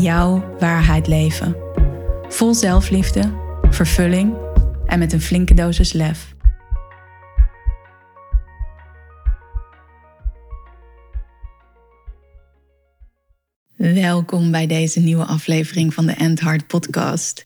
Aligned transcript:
jouw 0.00 0.56
waarheid 0.58 1.06
leven. 1.06 1.56
Vol 2.28 2.54
zelfliefde, 2.54 3.32
vervulling 3.70 4.34
en 4.86 4.98
met 4.98 5.12
een 5.12 5.20
flinke 5.20 5.54
dosis 5.54 5.92
lef. 5.92 6.34
Welkom 13.76 14.50
bij 14.50 14.66
deze 14.66 15.00
nieuwe 15.00 15.24
aflevering 15.24 15.94
van 15.94 16.06
de 16.06 16.12
End 16.12 16.40
Heart 16.40 16.66
podcast. 16.66 17.44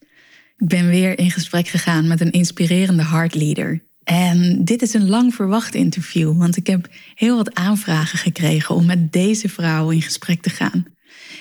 Ik 0.56 0.68
ben 0.68 0.88
weer 0.88 1.18
in 1.18 1.30
gesprek 1.30 1.68
gegaan 1.68 2.08
met 2.08 2.20
een 2.20 2.30
inspirerende 2.30 3.04
heartleader. 3.04 3.82
En 4.04 4.64
dit 4.64 4.82
is 4.82 4.94
een 4.94 5.08
lang 5.08 5.34
verwacht 5.34 5.74
interview, 5.74 6.38
want 6.38 6.56
ik 6.56 6.66
heb 6.66 6.88
heel 7.14 7.36
wat 7.36 7.54
aanvragen 7.54 8.18
gekregen 8.18 8.74
om 8.74 8.86
met 8.86 9.12
deze 9.12 9.48
vrouw 9.48 9.90
in 9.90 10.02
gesprek 10.02 10.42
te 10.42 10.50
gaan. 10.50 10.86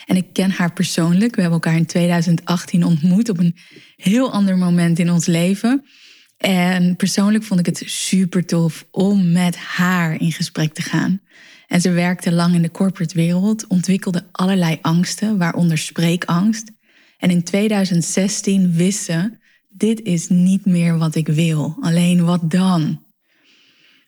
En 0.06 0.16
ik 0.16 0.34
ken 0.34 0.52
haar 0.52 0.74
persoonlijk. 0.74 1.36
We 1.36 1.42
hebben 1.42 1.62
elkaar 1.62 1.80
in 1.80 1.86
2018 1.86 2.84
ontmoet 2.84 3.30
op 3.30 3.40
een 3.40 3.56
heel 3.96 4.32
ander 4.32 4.58
moment 4.58 5.00
in 5.00 5.12
ons 5.12 5.26
leven. 5.26 5.86
En 6.38 6.96
persoonlijk 6.96 7.44
vond 7.44 7.60
ik 7.60 7.66
het 7.66 7.84
super 7.86 8.46
tof 8.46 8.86
om 8.92 9.32
met 9.32 9.58
haar 9.58 10.22
in 10.22 10.32
gesprek 10.32 10.74
te 10.74 10.82
gaan. 10.82 11.22
En 11.68 11.82
ze 11.82 11.92
werkte 11.92 12.32
lang 12.32 12.56
in 12.56 12.62
de 12.62 12.72
corporate 12.72 13.16
wereld, 13.16 13.68
ontwikkelde 13.68 14.28
allerlei 14.32 14.78
angsten, 14.82 15.38
waaronder 15.38 15.78
spreekangst. 15.78 16.72
En 17.18 17.30
in 17.30 17.44
2016 17.44 18.74
wist 18.74 19.04
ze: 19.04 19.38
dit 19.70 20.02
is 20.02 20.28
niet 20.30 20.66
meer 20.66 20.98
wat 20.98 21.16
ik 21.16 21.28
wil. 21.28 21.78
Alleen 21.80 22.26
wat 22.26 22.52
dan? 22.52 23.04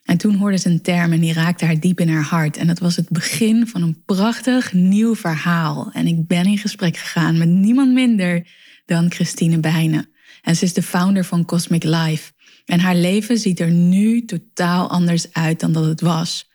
En 0.04 0.16
toen 0.16 0.34
hoorde 0.34 0.56
ze 0.56 0.68
een 0.68 0.82
term 0.82 1.12
en 1.12 1.20
die 1.20 1.32
raakte 1.32 1.64
haar 1.64 1.80
diep 1.80 2.00
in 2.00 2.08
haar 2.08 2.22
hart. 2.22 2.56
En 2.56 2.66
dat 2.66 2.78
was 2.78 2.96
het 2.96 3.08
begin 3.08 3.66
van 3.66 3.82
een 3.82 4.02
prachtig 4.04 4.72
nieuw 4.72 5.14
verhaal. 5.14 5.90
En 5.92 6.06
ik 6.06 6.26
ben 6.26 6.46
in 6.46 6.58
gesprek 6.58 6.96
gegaan 6.96 7.38
met 7.38 7.48
niemand 7.48 7.92
minder 7.92 8.46
dan 8.86 9.12
Christine 9.12 9.58
Bijnen. 9.58 10.08
En 10.42 10.56
ze 10.56 10.64
is 10.64 10.72
de 10.72 10.82
founder 10.82 11.24
van 11.24 11.44
Cosmic 11.44 11.84
Life. 11.84 12.32
En 12.64 12.80
haar 12.80 12.94
leven 12.94 13.38
ziet 13.38 13.60
er 13.60 13.70
nu 13.70 14.24
totaal 14.24 14.90
anders 14.90 15.32
uit 15.32 15.60
dan 15.60 15.72
dat 15.72 15.84
het 15.84 16.00
was. 16.00 16.50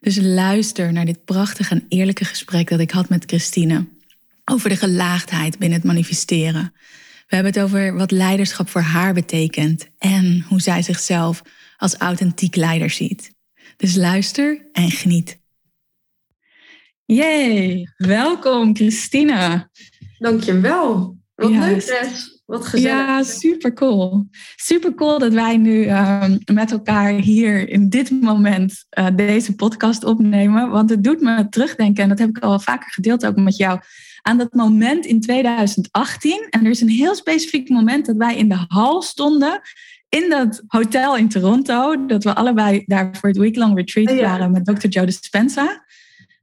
Dus 0.00 0.18
luister 0.20 0.92
naar 0.92 1.04
dit 1.04 1.24
prachtige 1.24 1.74
en 1.74 1.84
eerlijke 1.88 2.24
gesprek 2.24 2.68
dat 2.68 2.80
ik 2.80 2.90
had 2.90 3.08
met 3.08 3.24
Christine. 3.26 3.88
Over 4.44 4.68
de 4.68 4.76
gelaagdheid 4.76 5.58
binnen 5.58 5.78
het 5.78 5.86
manifesteren. 5.86 6.72
We 7.28 7.34
hebben 7.34 7.52
het 7.52 7.62
over 7.62 7.94
wat 7.94 8.10
leiderschap 8.10 8.68
voor 8.68 8.80
haar 8.80 9.14
betekent. 9.14 9.88
En 9.98 10.44
hoe 10.48 10.60
zij 10.60 10.82
zichzelf 10.82 11.42
als 11.78 11.96
authentiek 11.96 12.56
leider 12.56 12.90
ziet. 12.90 13.32
Dus 13.76 13.94
luister 13.94 14.68
en 14.72 14.90
geniet. 14.90 15.38
Yay, 17.04 17.88
welkom 17.96 18.76
Christina. 18.76 19.70
Dankjewel. 20.18 21.16
Wat 21.34 21.50
ja, 21.50 21.66
leuk 21.66 21.80
Tess. 21.80 22.42
Wat 22.46 22.66
gezellig. 22.66 23.06
Ja, 23.06 23.22
super 23.22 23.72
cool. 23.72 24.28
Super 24.56 24.94
cool 24.94 25.18
dat 25.18 25.32
wij 25.32 25.56
nu 25.56 25.84
uh, 25.84 26.24
met 26.52 26.70
elkaar 26.70 27.12
hier 27.12 27.68
in 27.68 27.88
dit 27.88 28.10
moment 28.10 28.84
uh, 28.98 29.06
deze 29.16 29.54
podcast 29.54 30.04
opnemen. 30.04 30.70
Want 30.70 30.90
het 30.90 31.04
doet 31.04 31.20
me 31.20 31.48
terugdenken, 31.48 32.02
en 32.02 32.08
dat 32.08 32.18
heb 32.18 32.28
ik 32.28 32.38
al 32.38 32.60
vaker 32.60 32.90
gedeeld 32.90 33.26
ook 33.26 33.36
met 33.36 33.56
jou, 33.56 33.80
aan 34.22 34.38
dat 34.38 34.52
moment 34.52 35.06
in 35.06 35.20
2018. 35.20 36.46
En 36.50 36.64
er 36.64 36.70
is 36.70 36.80
een 36.80 36.88
heel 36.88 37.14
specifiek 37.14 37.68
moment 37.68 38.06
dat 38.06 38.16
wij 38.16 38.36
in 38.36 38.48
de 38.48 38.64
hal 38.68 39.02
stonden 39.02 39.60
in 40.08 40.30
dat 40.30 40.62
hotel 40.66 41.16
in 41.16 41.28
Toronto, 41.28 42.06
dat 42.06 42.24
we 42.24 42.34
allebei 42.34 42.82
daar 42.86 43.16
voor 43.16 43.28
het 43.28 43.38
weeklong 43.38 43.76
retreat 43.76 44.10
oh 44.10 44.20
waren 44.20 44.50
met 44.50 44.64
Dr. 44.64 44.86
Joe 44.86 45.06
Dispenza. 45.06 45.84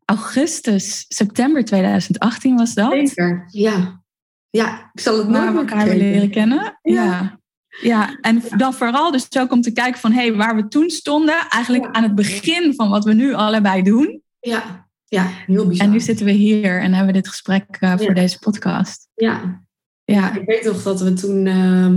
Augustus, 0.05 1.05
september 1.07 1.65
2018 1.65 2.55
was 2.55 2.73
dat. 2.73 2.91
Zeker, 2.91 3.45
ja. 3.47 4.03
Ja, 4.49 4.89
ik 4.93 4.99
zal 4.99 5.17
het 5.17 5.27
nooit 5.27 5.49
meer 5.49 5.57
elkaar 5.57 5.87
leren 5.87 6.29
kennen. 6.29 6.79
Ja. 6.81 7.39
ja. 7.81 8.17
en 8.21 8.43
dan 8.57 8.73
vooral 8.73 9.11
dus 9.11 9.27
ook 9.37 9.51
om 9.51 9.61
te 9.61 9.71
kijken 9.71 9.99
van 9.99 10.11
hey, 10.11 10.33
waar 10.33 10.55
we 10.55 10.67
toen 10.67 10.89
stonden, 10.89 11.47
eigenlijk 11.49 11.85
aan 11.91 12.03
het 12.03 12.15
begin 12.15 12.73
van 12.75 12.89
wat 12.89 13.03
we 13.03 13.13
nu 13.13 13.33
allebei 13.33 13.81
doen. 13.81 14.21
Ja, 14.39 14.87
ja 15.05 15.27
heel 15.45 15.67
bizar. 15.67 15.85
En 15.85 15.91
nu 15.91 15.99
zitten 15.99 16.25
we 16.25 16.31
hier 16.31 16.81
en 16.81 16.93
hebben 16.93 17.13
we 17.13 17.21
dit 17.21 17.27
gesprek 17.27 17.77
uh, 17.79 17.97
voor 17.97 18.13
deze 18.13 18.39
podcast. 18.39 19.07
Ja. 19.15 19.63
ja, 20.03 20.33
ik 20.33 20.45
weet 20.45 20.63
nog 20.63 20.83
dat 20.83 21.01
we 21.01 21.13
toen. 21.13 21.45
Uh, 21.45 21.89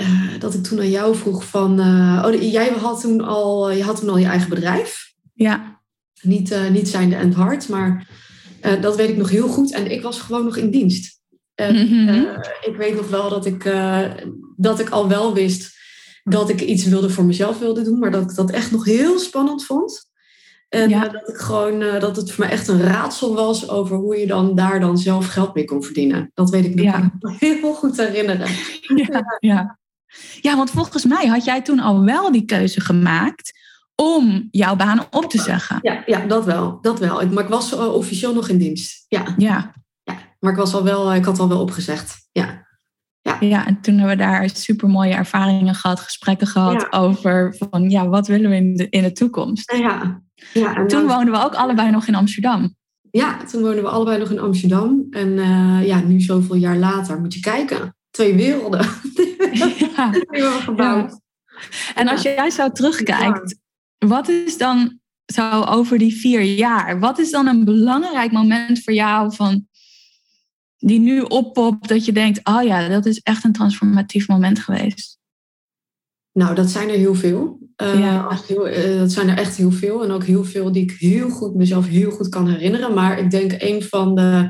uh, 0.00 0.38
dat 0.38 0.54
ik 0.54 0.62
toen 0.62 0.78
aan 0.78 0.90
jou 0.90 1.16
vroeg 1.16 1.44
van... 1.44 1.80
Uh, 1.80 2.22
oh, 2.26 2.42
jij 2.52 2.68
had 2.68 3.00
toen 3.00 3.20
al, 3.20 3.70
je 3.70 3.82
had 3.82 4.00
toen 4.00 4.08
al 4.08 4.18
je 4.18 4.26
eigen 4.26 4.48
bedrijf. 4.48 5.12
Ja. 5.34 5.80
Niet, 6.22 6.52
uh, 6.52 6.68
niet 6.68 6.88
zijnde 6.88 7.16
en 7.16 7.32
hard, 7.32 7.68
maar 7.68 8.08
dat 8.80 8.96
weet 8.96 9.08
ik 9.08 9.16
nog 9.16 9.30
heel 9.30 9.48
goed. 9.48 9.72
En 9.72 9.90
ik 9.90 10.02
was 10.02 10.20
gewoon 10.20 10.44
nog 10.44 10.56
in 10.56 10.70
dienst. 10.70 11.20
En 11.54 11.74
mm 11.74 12.06
-hmm. 12.06 12.26
ik 12.60 12.74
weet 12.76 12.96
nog 12.96 13.08
wel 13.08 13.28
dat 13.28 13.46
ik, 13.46 13.74
dat 14.56 14.80
ik 14.80 14.88
al 14.88 15.08
wel 15.08 15.34
wist 15.34 15.78
dat 16.24 16.48
ik 16.48 16.60
iets 16.60 16.84
wilde 16.84 17.10
voor 17.10 17.24
mezelf 17.24 17.58
wilde 17.58 17.82
doen. 17.82 17.98
Maar 17.98 18.10
dat 18.10 18.30
ik 18.30 18.36
dat 18.36 18.50
echt 18.50 18.70
nog 18.70 18.84
heel 18.84 19.18
spannend 19.18 19.64
vond. 19.64 20.10
En 20.68 20.88
ja. 20.88 21.08
dat, 21.08 21.28
ik 21.28 21.36
gewoon, 21.36 21.78
dat 21.78 22.16
het 22.16 22.32
voor 22.32 22.44
mij 22.44 22.52
echt 22.52 22.68
een 22.68 22.82
raadsel 22.82 23.34
was 23.34 23.68
over 23.68 23.96
hoe 23.96 24.16
je 24.16 24.26
dan 24.26 24.54
daar 24.54 24.80
dan 24.80 24.98
zelf 24.98 25.26
geld 25.26 25.54
mee 25.54 25.64
kon 25.64 25.82
verdienen. 25.82 26.30
Dat 26.34 26.50
weet 26.50 26.64
ik 26.64 26.74
nog 26.74 26.84
ja. 26.84 27.12
heel 27.38 27.74
goed 27.74 27.96
herinneren. 27.96 28.48
Ja, 28.80 29.36
ja. 29.38 29.78
Ja, 30.40 30.56
want 30.56 30.70
volgens 30.70 31.04
mij 31.04 31.26
had 31.26 31.44
jij 31.44 31.62
toen 31.62 31.80
al 31.80 32.04
wel 32.04 32.32
die 32.32 32.44
keuze 32.44 32.80
gemaakt 32.80 33.58
om 33.94 34.48
jouw 34.50 34.76
baan 34.76 35.06
op 35.10 35.30
te 35.30 35.38
zeggen. 35.38 35.78
Ja, 35.82 36.02
ja 36.06 36.26
dat 36.26 36.44
wel. 36.44 36.78
Dat 36.80 36.98
wel. 36.98 37.28
Maar 37.28 37.44
ik 37.44 37.50
was 37.50 37.72
uh, 37.72 37.94
officieel 37.94 38.34
nog 38.34 38.48
in 38.48 38.58
dienst. 38.58 39.04
Ja. 39.08 39.34
ja. 39.36 39.72
ja. 40.02 40.18
Maar 40.38 40.52
ik, 40.52 40.58
was 40.58 40.74
al 40.74 40.84
wel, 40.84 41.14
ik 41.14 41.24
had 41.24 41.38
al 41.38 41.48
wel 41.48 41.60
opgezegd. 41.60 42.28
Ja. 42.32 42.68
Ja. 43.22 43.36
ja, 43.40 43.66
en 43.66 43.80
toen 43.80 43.98
hebben 43.98 44.16
we 44.16 44.22
daar 44.22 44.50
super 44.52 44.88
mooie 44.88 45.14
ervaringen 45.14 45.74
gehad, 45.74 46.00
gesprekken 46.00 46.46
gehad 46.46 46.92
over 46.92 47.56
van 47.58 47.90
ja, 47.90 48.08
wat 48.08 48.26
willen 48.26 48.50
we 48.50 48.56
in 48.56 48.76
de, 48.76 48.88
in 48.88 49.02
de 49.02 49.12
toekomst. 49.12 49.72
Ja, 49.72 50.22
ja. 50.52 50.76
En 50.76 50.86
toen 50.86 51.06
woonden 51.06 51.32
we 51.34 51.44
ook 51.44 51.54
allebei 51.54 51.90
nog 51.90 52.06
in 52.06 52.14
Amsterdam. 52.14 52.74
Ja, 53.10 53.36
toen 53.44 53.62
woonden 53.62 53.82
we 53.82 53.88
allebei 53.88 54.18
nog 54.18 54.30
in 54.30 54.40
Amsterdam. 54.40 55.06
En 55.10 55.28
uh, 55.28 55.86
ja, 55.86 56.00
nu 56.00 56.20
zoveel 56.20 56.56
jaar 56.56 56.76
later 56.76 57.20
moet 57.20 57.34
je 57.34 57.40
kijken 57.40 57.94
twee 58.10 58.34
werelden 58.34 58.80
ja. 59.96 60.10
die 60.10 60.26
we 60.28 60.58
gebouwd. 60.62 61.20
En 61.94 62.08
als 62.08 62.22
jij 62.22 62.50
zo 62.50 62.70
terugkijkt, 62.70 63.58
wat 63.98 64.28
is 64.28 64.58
dan 64.58 64.98
zo 65.32 65.62
over 65.62 65.98
die 65.98 66.14
vier 66.14 66.42
jaar, 66.42 66.98
wat 66.98 67.18
is 67.18 67.30
dan 67.30 67.46
een 67.46 67.64
belangrijk 67.64 68.32
moment 68.32 68.82
voor 68.82 68.92
jou 68.92 69.34
van 69.34 69.68
die 70.76 71.00
nu 71.00 71.20
oppopt 71.20 71.88
dat 71.88 72.04
je 72.04 72.12
denkt, 72.12 72.40
oh 72.42 72.62
ja, 72.62 72.88
dat 72.88 73.06
is 73.06 73.20
echt 73.20 73.44
een 73.44 73.52
transformatief 73.52 74.28
moment 74.28 74.58
geweest? 74.58 75.18
Nou, 76.32 76.54
dat 76.54 76.70
zijn 76.70 76.88
er 76.88 76.96
heel 76.96 77.14
veel. 77.14 77.58
Uh, 77.82 77.98
ja. 77.98 78.40
heel, 78.46 78.68
uh, 78.68 78.98
dat 78.98 79.12
zijn 79.12 79.28
er 79.28 79.38
echt 79.38 79.56
heel 79.56 79.70
veel. 79.70 80.04
En 80.04 80.10
ook 80.10 80.24
heel 80.24 80.44
veel 80.44 80.72
die 80.72 80.82
ik 80.82 80.96
heel 80.98 81.30
goed 81.30 81.54
mezelf 81.54 81.86
heel 81.86 82.10
goed 82.10 82.28
kan 82.28 82.48
herinneren. 82.48 82.94
Maar 82.94 83.18
ik 83.18 83.30
denk 83.30 83.54
een 83.58 83.82
van 83.82 84.14
de 84.14 84.48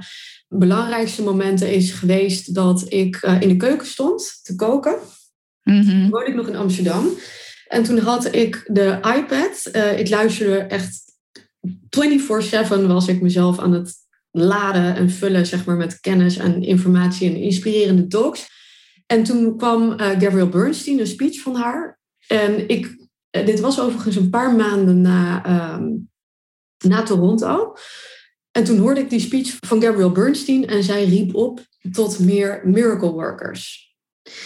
belangrijkste 0.59 1.23
momenten 1.23 1.73
is 1.73 1.91
geweest 1.91 2.55
dat 2.55 2.85
ik 2.89 3.23
uh, 3.23 3.41
in 3.41 3.49
de 3.49 3.57
keuken 3.57 3.87
stond 3.87 4.41
te 4.43 4.55
koken. 4.55 4.99
Mm 5.63 5.81
-hmm. 5.81 5.85
Toen 5.85 6.11
woonde 6.11 6.31
ik 6.31 6.35
nog 6.35 6.49
in 6.49 6.57
Amsterdam. 6.57 7.09
En 7.67 7.83
toen 7.83 7.99
had 7.99 8.35
ik 8.35 8.65
de 8.67 8.99
iPad. 9.17 9.71
Uh, 9.73 9.99
ik 9.99 10.09
luisterde 10.09 10.59
echt 10.59 11.13
24-7 12.83 12.87
was 12.87 13.09
ik 13.09 13.21
mezelf 13.21 13.59
aan 13.59 13.73
het 13.73 13.95
laden 14.31 14.97
en 14.97 15.11
vullen 15.11 15.47
zeg 15.47 15.65
maar, 15.65 15.77
met 15.77 16.01
kennis 16.01 16.37
en 16.37 16.63
informatie 16.63 17.31
en 17.31 17.37
inspirerende 17.37 18.07
talks. 18.07 18.49
En 19.07 19.23
toen 19.23 19.57
kwam 19.57 19.91
uh, 19.91 19.97
Gabrielle 19.97 20.49
Bernstein, 20.49 21.01
een 21.01 21.07
speech 21.07 21.41
van 21.41 21.55
haar. 21.55 22.01
En 22.27 22.69
ik, 22.69 23.09
dit 23.31 23.61
was 23.61 23.81
overigens 23.81 24.17
een 24.17 24.31
paar 24.31 24.55
maanden 24.55 25.01
na, 25.01 25.47
um, 25.75 26.11
na 26.79 27.03
Toronto. 27.03 27.75
En 28.53 28.65
toen 28.65 28.79
hoorde 28.79 29.01
ik 29.01 29.11
die 29.11 29.21
speech 29.21 29.57
van 29.67 29.83
Gabrielle 29.83 30.13
Bernstein 30.13 30.67
en 30.67 30.83
zij 30.83 31.05
riep 31.05 31.35
op 31.35 31.61
tot 31.93 32.19
meer 32.19 32.61
miracle 32.65 33.13
workers. 33.13 33.95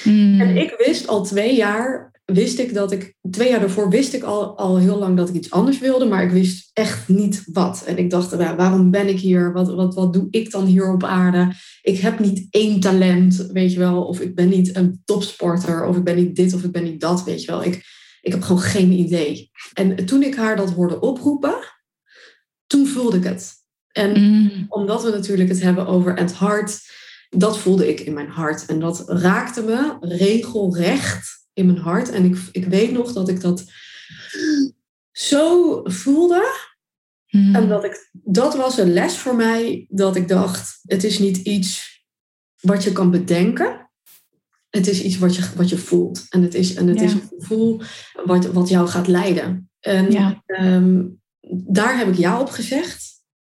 Hmm. 0.03 0.41
En 0.41 0.57
ik 0.57 0.75
wist 0.79 1.07
al 1.07 1.25
twee 1.25 1.57
jaar 1.57 2.13
wist 2.25 2.59
ik 2.59 2.75
dat 2.75 2.93
ik, 2.93 3.15
twee 3.31 3.49
jaar 3.49 3.61
daarvoor 3.61 3.91
wist 3.91 4.13
ik 4.13 4.23
al, 4.23 4.59
al 4.59 4.79
heel 4.79 4.99
lang 4.99 5.17
dat 5.17 5.29
ik 5.29 5.35
iets 5.35 5.51
anders 5.51 5.79
wilde, 5.79 6.05
maar 6.05 6.23
ik 6.23 6.31
wist 6.31 6.71
echt 6.73 7.09
niet 7.09 7.43
wat. 7.53 7.83
En 7.87 7.99
ik 7.99 8.11
dacht, 8.11 8.35
waarom 8.35 8.91
ben 8.91 9.09
ik 9.09 9.21
hier? 9.21 9.53
Wat, 9.53 9.75
wat, 9.75 9.95
wat 9.95 10.13
doe 10.13 10.27
ik 10.31 10.51
dan 10.51 10.65
hier 10.67 10.93
op 10.93 11.05
aarde? 11.05 11.53
Ik 11.83 11.99
heb 11.99 12.19
niet 12.19 12.47
één 12.51 12.81
talent, 12.81 13.49
weet 13.53 13.73
je 13.73 13.79
wel, 13.79 14.05
of 14.05 14.21
ik 14.21 14.35
ben 14.35 14.49
niet 14.49 14.77
een 14.77 15.03
topsporter, 15.05 15.85
of 15.85 15.97
ik 15.97 16.05
ben 16.05 16.17
niet 16.17 16.37
dit 16.37 16.55
of 16.55 16.65
ik 16.65 16.73
ben 16.73 16.85
niet 16.85 17.01
dat, 17.01 17.25
weet 17.25 17.41
je 17.41 17.51
wel. 17.51 17.65
Ik, 17.65 17.75
ik 18.21 18.33
heb 18.33 18.43
gewoon 18.43 18.63
geen 18.63 18.93
idee. 18.93 19.51
En 19.73 20.07
toen 20.07 20.23
ik 20.23 20.35
haar 20.35 20.57
dat 20.57 20.71
hoorde 20.71 21.01
oproepen, 21.01 21.55
toen 22.67 22.87
voelde 22.87 23.17
ik 23.17 23.25
het. 23.25 23.64
En 23.95 24.21
mm. 24.21 24.67
omdat 24.69 25.03
we 25.03 25.11
natuurlijk 25.11 25.49
het 25.49 25.61
hebben 25.61 25.87
over 25.87 26.17
het 26.17 26.33
hart, 26.33 26.81
dat 27.29 27.59
voelde 27.59 27.89
ik 27.89 28.01
in 28.01 28.15
mijn 28.15 28.29
hart. 28.29 28.67
En 28.67 28.81
dat 28.81 29.09
raakte 29.09 29.63
me 29.63 29.97
regelrecht 30.01 31.47
in 31.53 31.67
mijn 31.67 31.79
hart. 31.79 32.11
En 32.11 32.25
ik, 32.25 32.37
ik 32.53 32.65
weet 32.65 32.93
nog 32.93 33.13
dat 33.13 33.29
ik 33.29 33.41
dat 33.41 33.65
zo 35.13 35.81
voelde. 35.85 36.53
Mm. 37.29 37.55
En 37.55 37.69
dat, 37.69 37.85
ik, 37.85 38.11
dat 38.13 38.57
was 38.57 38.79
een 38.79 38.93
les 38.93 39.17
voor 39.17 39.35
mij, 39.35 39.87
dat 39.89 40.17
ik 40.17 40.29
dacht, 40.29 40.79
het 40.83 41.05
is 41.05 41.19
niet 41.19 41.37
iets 41.37 42.03
wat 42.61 42.85
je 42.85 42.93
kan 42.93 43.11
bedenken. 43.11 43.91
Het 44.71 44.87
is 44.87 45.03
iets 45.03 45.19
wat 45.19 45.37
je, 45.37 45.45
wat 45.57 45.69
je 45.69 45.79
voelt. 45.79 46.27
En 46.29 46.43
het 46.43 46.55
is, 46.55 46.75
en 46.75 46.89
het 46.89 47.01
is 47.01 47.13
een 47.13 47.29
gevoel 47.39 47.83
wat, 48.25 48.47
wat 48.47 48.69
jou 48.69 48.89
gaat 48.89 49.07
leiden. 49.07 49.71
En 49.81 50.11
ja. 50.11 50.43
Ehm, 50.47 51.03
daar 51.67 51.99
heb 51.99 52.09
ik 52.09 52.17
ja 52.17 52.41
op 52.41 52.51
gezegd. 52.51 53.14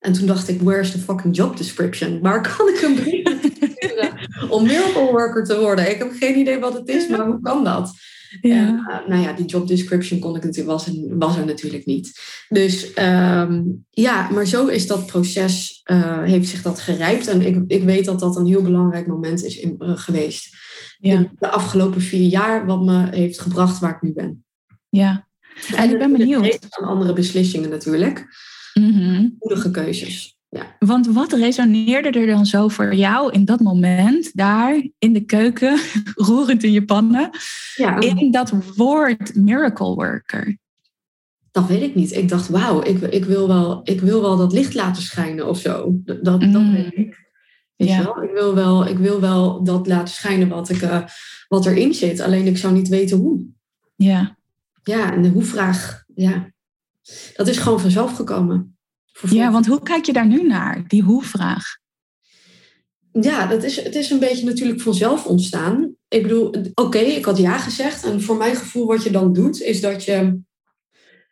En 0.06 0.13
toen 0.13 0.28
dacht 0.28 0.48
ik, 0.48 0.62
where's 0.62 0.92
the 0.92 1.00
fucking 1.00 1.36
job 1.36 1.57
description? 1.57 2.22
Waar 2.22 2.42
kan 2.56 2.68
ik 2.68 2.81
een 2.81 2.96
brief 2.96 3.24
om 4.50 4.63
miracle 4.63 5.12
worker 5.12 5.44
te 5.44 5.60
worden? 5.60 5.92
Ik 5.92 5.98
heb 5.98 6.12
geen 6.19 6.38
idee 6.38 6.60
wat 6.60 6.74
het 6.74 6.88
is, 6.88 7.07
maar 7.07 7.25
hoe 7.25 7.42
kan 7.42 7.63
dat? 7.63 7.94
Ja. 8.42 8.68
En, 8.68 8.74
uh, 8.74 9.07
nou 9.07 9.22
ja, 9.22 9.34
die 9.34 9.46
job 9.46 9.68
description 9.68 10.19
kon 10.19 10.36
ik 10.36 10.44
natuurlijk, 10.44 10.78
was, 10.78 10.90
was 11.10 11.38
er 11.38 11.46
natuurlijk 11.46 11.86
niet. 11.86 12.19
Dus 12.50 12.92
um, 13.00 13.86
ja, 13.90 14.30
maar 14.30 14.46
zo 14.46 14.68
is 14.68 14.88
dat 14.88 15.06
proces, 15.06 15.81
uh, 15.92 16.24
heeft 16.24 16.50
zich 16.50 16.62
dat 16.62 16.80
gerijpt. 16.80 17.28
En 17.28 17.42
ik, 17.42 17.63
ik 17.68 17.84
weet 17.84 18.06
dat 18.06 18.19
dat 18.19 18.36
een 18.36 18.46
heel 18.46 18.62
belangrijk 18.62 19.08
moment 19.08 19.44
is 19.44 19.58
in, 19.58 19.75
uh, 19.80 19.98
geweest. 19.98 20.56
Ja. 20.98 21.31
de 21.40 21.50
afgelopen 21.50 22.01
vier 22.01 22.28
jaar, 22.28 22.66
wat 22.66 22.84
me 22.84 23.08
heeft 23.10 23.40
gebracht 23.40 23.80
waar 23.80 23.96
ik 23.96 24.01
nu 24.01 24.13
ben. 24.13 24.44
Ja, 24.90 25.28
en, 25.69 25.75
en 25.78 25.90
ik 25.90 25.98
ben 25.98 26.12
benieuwd. 26.12 26.66
Aan 26.69 26.88
andere 26.88 27.13
beslissingen 27.13 27.69
natuurlijk. 27.69 28.28
Mm 28.80 29.36
Goede 29.39 29.72
keuzes. 29.72 30.38
Ja. 30.50 30.75
Want 30.80 31.07
wat 31.07 31.33
resoneerde 31.33 32.10
er 32.10 32.27
dan 32.27 32.45
zo 32.45 32.68
voor 32.68 32.95
jou 32.95 33.31
in 33.31 33.45
dat 33.45 33.60
moment, 33.60 34.31
daar 34.36 34.88
in 34.98 35.13
de 35.13 35.25
keuken, 35.25 35.80
roerend 36.16 36.63
in 36.63 36.72
je 36.72 36.86
pannen, 36.86 37.30
ja. 37.75 38.00
in 38.00 38.31
dat 38.31 38.54
woord 38.75 39.36
miracle 39.36 39.95
worker? 39.95 40.57
Dat 41.51 41.68
weet 41.68 41.81
ik 41.81 41.95
niet. 41.95 42.12
Ik 42.12 42.30
dacht, 42.30 42.50
wauw, 42.50 42.83
ik, 42.83 43.01
ik, 43.01 43.25
wil 43.25 43.48
wel, 43.48 43.81
ik 43.83 44.01
wil 44.01 44.22
wel 44.22 44.38
dat 44.38 44.54
licht 44.54 44.74
laten 44.74 45.01
schijnen 45.01 45.48
of 45.48 45.60
zo. 45.60 46.00
Dat, 46.04 46.24
dat 46.24 46.42
mm. 46.42 46.74
weet 46.74 46.98
ik. 46.98 47.30
ja. 47.75 48.04
wel? 48.04 48.24
Ik, 48.24 48.31
wil 48.31 48.56
wel, 48.56 48.88
ik 48.88 48.98
wil 48.98 49.22
wel 49.22 49.63
dat 49.63 49.88
laten 49.88 50.13
schijnen 50.13 50.48
wat, 50.48 50.69
ik, 50.69 50.81
uh, 50.81 51.04
wat 51.48 51.66
erin 51.66 51.94
zit. 51.94 52.19
Alleen 52.19 52.48
ik 52.48 52.57
zou 52.57 52.74
niet 52.74 52.88
weten 52.88 53.18
hoe. 53.18 53.45
Ja. 53.95 54.38
Ja, 54.83 55.13
en 55.13 55.22
de 55.22 55.30
hoe-vraag, 55.30 56.04
ja, 56.16 56.54
dat 57.36 57.48
is 57.48 57.57
gewoon 57.57 57.80
vanzelf 57.80 58.16
gekomen. 58.16 58.78
Ja, 59.30 59.52
want 59.52 59.66
hoe 59.66 59.84
kijk 59.84 60.06
je 60.06 60.13
daar 60.13 60.28
nu 60.28 60.44
naar, 60.44 60.84
die 60.88 61.02
hoe-vraag? 61.02 61.78
Ja, 63.22 63.48
dat 63.48 63.63
is, 63.63 63.84
het 63.84 63.96
is 63.96 64.10
een 64.10 64.19
beetje 64.19 64.46
natuurlijk 64.46 64.81
vanzelf 64.81 65.25
ontstaan. 65.25 65.96
Ik 66.07 66.22
bedoel, 66.22 66.56
oké, 66.74 67.00
ik 67.00 67.25
had 67.25 67.38
ja 67.38 67.57
gezegd. 67.57 68.04
En 68.04 68.22
voor 68.22 68.38
mijn 68.38 68.56
gevoel 68.56 68.86
wat 68.86 69.04
je 69.04 69.12
dan 69.12 69.34
doet, 69.34 69.62
is 69.62 69.81
dat 69.81 70.04
je... 70.04 70.40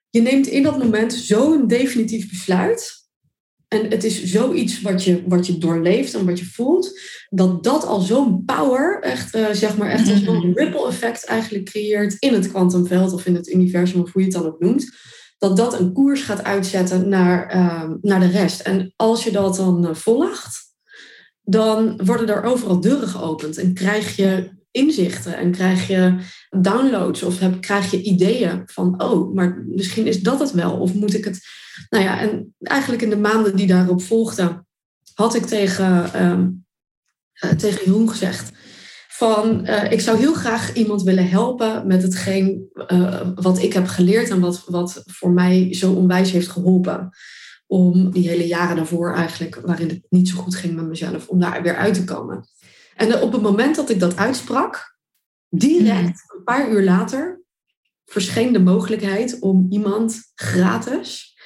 Je 0.10 0.22
neemt 0.22 0.48
in 0.48 0.64
dat 0.64 0.78
moment 0.78 1.14
zo'n 1.14 1.68
definitief 1.68 2.30
besluit. 2.30 3.02
En 3.68 3.90
het 3.90 4.04
is 4.04 4.24
zoiets 4.24 4.82
wat 4.82 5.04
je, 5.04 5.24
wat 5.28 5.48
je 5.48 5.58
doorleeft 5.58 6.14
en 6.14 6.26
wat 6.26 6.40
je 6.40 6.46
voelt. 6.46 7.00
Dat 7.30 7.64
dat 7.64 7.86
al 7.86 8.00
zo'n 8.00 8.46
power, 8.46 9.00
echt, 9.02 9.36
uh, 9.36 9.50
zeg 9.52 9.78
maar, 9.78 9.90
echt 9.90 10.08
zo'n 10.08 10.48
mhm. 10.48 10.52
ripple 10.54 10.88
effect 10.88 11.26
eigenlijk 11.26 11.66
creëert 11.66 12.16
in 12.20 12.34
het 12.34 12.48
kwantumveld 12.48 13.14
of 13.14 13.26
in 13.26 13.36
het 13.36 13.50
universum, 13.50 14.02
of 14.02 14.12
hoe 14.12 14.22
je 14.22 14.28
het 14.28 14.38
dan 14.38 14.46
ook 14.46 14.60
noemt 14.60 14.92
dat 15.44 15.58
dat 15.58 15.80
een 15.80 15.94
koers 15.94 16.22
gaat 16.22 16.44
uitzetten 16.44 17.10
naar, 17.10 17.48
ehm, 17.48 17.96
naar 18.02 18.20
de 18.20 18.30
rest. 18.30 18.60
En 18.60 18.94
als 18.96 19.24
je 19.24 19.32
dat 19.32 19.56
dan 19.56 19.86
uh, 19.86 19.94
volgt, 19.94 20.74
dan 21.42 22.00
worden 22.06 22.30
er 22.30 22.44
overal 22.44 22.80
deuren 22.80 23.08
geopend 23.08 23.58
en 23.58 23.74
krijg 23.74 24.16
je 24.16 24.52
inzichten 24.72 25.38
en 25.38 25.52
krijg 25.52 25.88
je 25.88 26.16
downloads 26.50 27.24
of 27.24 27.40
krijg 27.60 27.92
je 27.92 28.02
ideeën 28.02 28.62
van, 28.66 29.02
oh, 29.04 29.34
maar 29.34 29.66
misschien 29.68 30.08
is 30.08 30.22
dat 30.22 30.40
het 30.40 30.52
wel 30.52 30.78
of 30.78 30.94
moet 30.94 31.14
ik 31.14 31.26
het. 31.26 31.40
Nou 31.90 32.04
ja, 32.04 32.20
en 32.20 32.56
eigenlijk 32.60 33.02
in 33.02 33.10
de 33.10 33.18
maanden 33.18 33.56
die 33.56 33.68
daarop 33.68 34.02
volgden, 34.02 34.68
had 35.14 35.36
ik 35.36 35.46
tegen, 35.46 36.12
uh, 36.16 37.52
tegen 37.52 37.86
Jeroen 37.86 38.10
gezegd, 38.10 38.52
van 39.24 39.66
uh, 39.66 39.92
ik 39.92 40.02
zou 40.02 40.18
heel 40.18 40.34
graag 40.34 40.74
iemand 40.74 41.04
willen 41.04 41.30
helpen 41.30 41.88
met 41.88 42.02
hetgeen 42.02 42.70
uh, 42.88 43.22
wat 43.36 43.62
ik 43.62 43.74
heb 43.74 43.88
geleerd 43.88 44.30
en 44.30 44.40
wat, 44.40 44.64
wat 44.66 45.04
voor 45.06 45.32
mij 45.32 45.74
zo 45.74 45.94
onwijs 45.94 46.32
heeft 46.32 46.48
geholpen. 46.48 47.10
Om 47.68 48.12
die 48.12 48.28
hele 48.28 48.48
jaren 48.48 48.76
daarvoor 48.76 49.14
eigenlijk, 49.14 49.56
waarin 49.56 49.88
het 49.88 50.02
niet 50.10 50.30
zo 50.30 50.38
goed 50.38 50.56
ging 50.56 50.76
met 50.76 50.88
mezelf, 50.88 51.28
om 51.28 51.40
daar 51.40 51.62
weer 51.62 51.76
uit 51.76 51.94
te 51.94 52.04
komen. 52.04 52.48
En 52.96 53.22
op 53.22 53.32
het 53.32 53.42
moment 53.42 53.76
dat 53.76 53.90
ik 53.90 54.00
dat 54.00 54.18
uitsprak, 54.18 54.98
direct 55.50 56.34
een 56.36 56.44
paar 56.44 56.72
uur 56.72 56.84
later, 56.84 57.42
verscheen 58.06 58.54
de 58.54 58.60
mogelijkheid 58.60 59.40
om 59.40 59.68
iemand 59.70 60.32
gratis 60.36 61.38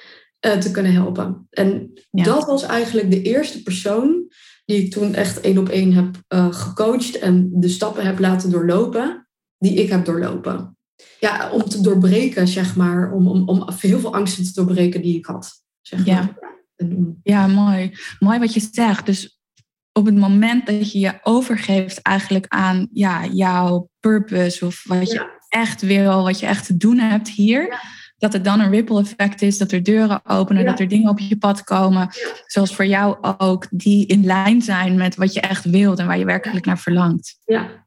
uh, 0.45 0.57
te 0.57 0.71
kunnen 0.71 0.93
helpen. 0.93 1.47
En 1.49 1.93
dat 2.11 2.45
was 2.45 2.63
eigenlijk 2.63 3.11
de 3.11 3.21
eerste 3.21 3.63
persoon 3.63 4.27
die 4.67 4.83
ik 4.83 4.91
toen 4.91 5.13
echt 5.13 5.41
één 5.41 5.57
op 5.57 5.69
één 5.69 5.93
heb 5.93 6.23
uh, 6.29 6.53
gecoacht 6.53 7.19
en 7.19 7.49
de 7.53 7.69
stappen 7.69 8.05
heb 8.05 8.19
laten 8.19 8.51
doorlopen 8.51 9.27
die 9.57 9.73
ik 9.73 9.89
heb 9.89 10.05
doorlopen. 10.05 10.77
Ja, 11.19 11.49
om 11.51 11.63
te 11.63 11.81
doorbreken, 11.81 12.47
zeg 12.47 12.75
maar, 12.75 13.11
om, 13.11 13.27
om, 13.27 13.49
om 13.49 13.69
heel 13.79 13.99
veel 13.99 14.13
angsten 14.13 14.43
te 14.43 14.53
doorbreken 14.53 15.01
die 15.01 15.17
ik 15.17 15.25
had. 15.25 15.63
Zeg 15.81 16.05
maar. 16.05 16.35
ja. 16.75 17.15
ja, 17.23 17.47
mooi. 17.47 17.97
Mooi 18.19 18.39
wat 18.39 18.53
je 18.53 18.69
zegt. 18.71 19.05
Dus 19.05 19.39
op 19.91 20.05
het 20.05 20.15
moment 20.15 20.65
dat 20.65 20.91
je 20.91 20.99
je 20.99 21.19
overgeeft 21.21 22.01
eigenlijk 22.01 22.45
aan 22.47 22.87
ja, 22.91 23.25
jouw 23.25 23.89
purpose 23.99 24.65
of 24.65 24.83
wat 24.87 25.11
je 25.11 25.39
echt 25.47 25.81
wil, 25.81 26.23
wat 26.23 26.39
je 26.39 26.45
echt 26.45 26.65
te 26.65 26.77
doen 26.77 26.97
hebt 26.97 27.29
hier, 27.29 27.79
dat 28.17 28.33
het 28.33 28.43
dan 28.43 28.59
een 28.59 28.69
ripple 28.69 28.99
effect 28.99 29.41
is, 29.41 29.57
dat 29.57 29.71
er 29.71 29.83
deuren 29.83 30.25
openen, 30.25 30.65
dat 30.65 30.79
er 30.79 30.87
dingen 30.87 31.09
op 31.09 31.19
je 31.19 31.37
pad 31.37 31.63
komen, 31.63 32.09
zoals 32.45 32.75
voor 32.75 32.85
jou 32.85 33.17
ook, 33.37 33.67
die 33.69 34.05
in 34.05 34.25
lijn 34.25 34.61
zijn 34.61 34.95
met 34.95 35.15
wat 35.15 35.33
je 35.33 35.41
echt 35.41 35.65
wilt 35.65 35.99
en 35.99 36.07
waar 36.07 36.17
je 36.17 36.25
werkelijk 36.25 36.65
naar 36.65 36.79
verlangt. 36.79 37.37
Ja, 37.45 37.85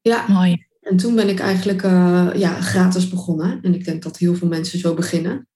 ja. 0.00 0.24
mooi. 0.28 0.68
En 0.80 0.96
toen 0.96 1.14
ben 1.14 1.28
ik 1.28 1.40
eigenlijk 1.40 1.82
uh, 1.82 2.28
ja, 2.34 2.60
gratis 2.60 3.08
begonnen. 3.08 3.58
En 3.62 3.74
ik 3.74 3.84
denk 3.84 4.02
dat 4.02 4.18
heel 4.18 4.34
veel 4.34 4.48
mensen 4.48 4.78
zo 4.78 4.94
beginnen. 4.94 5.48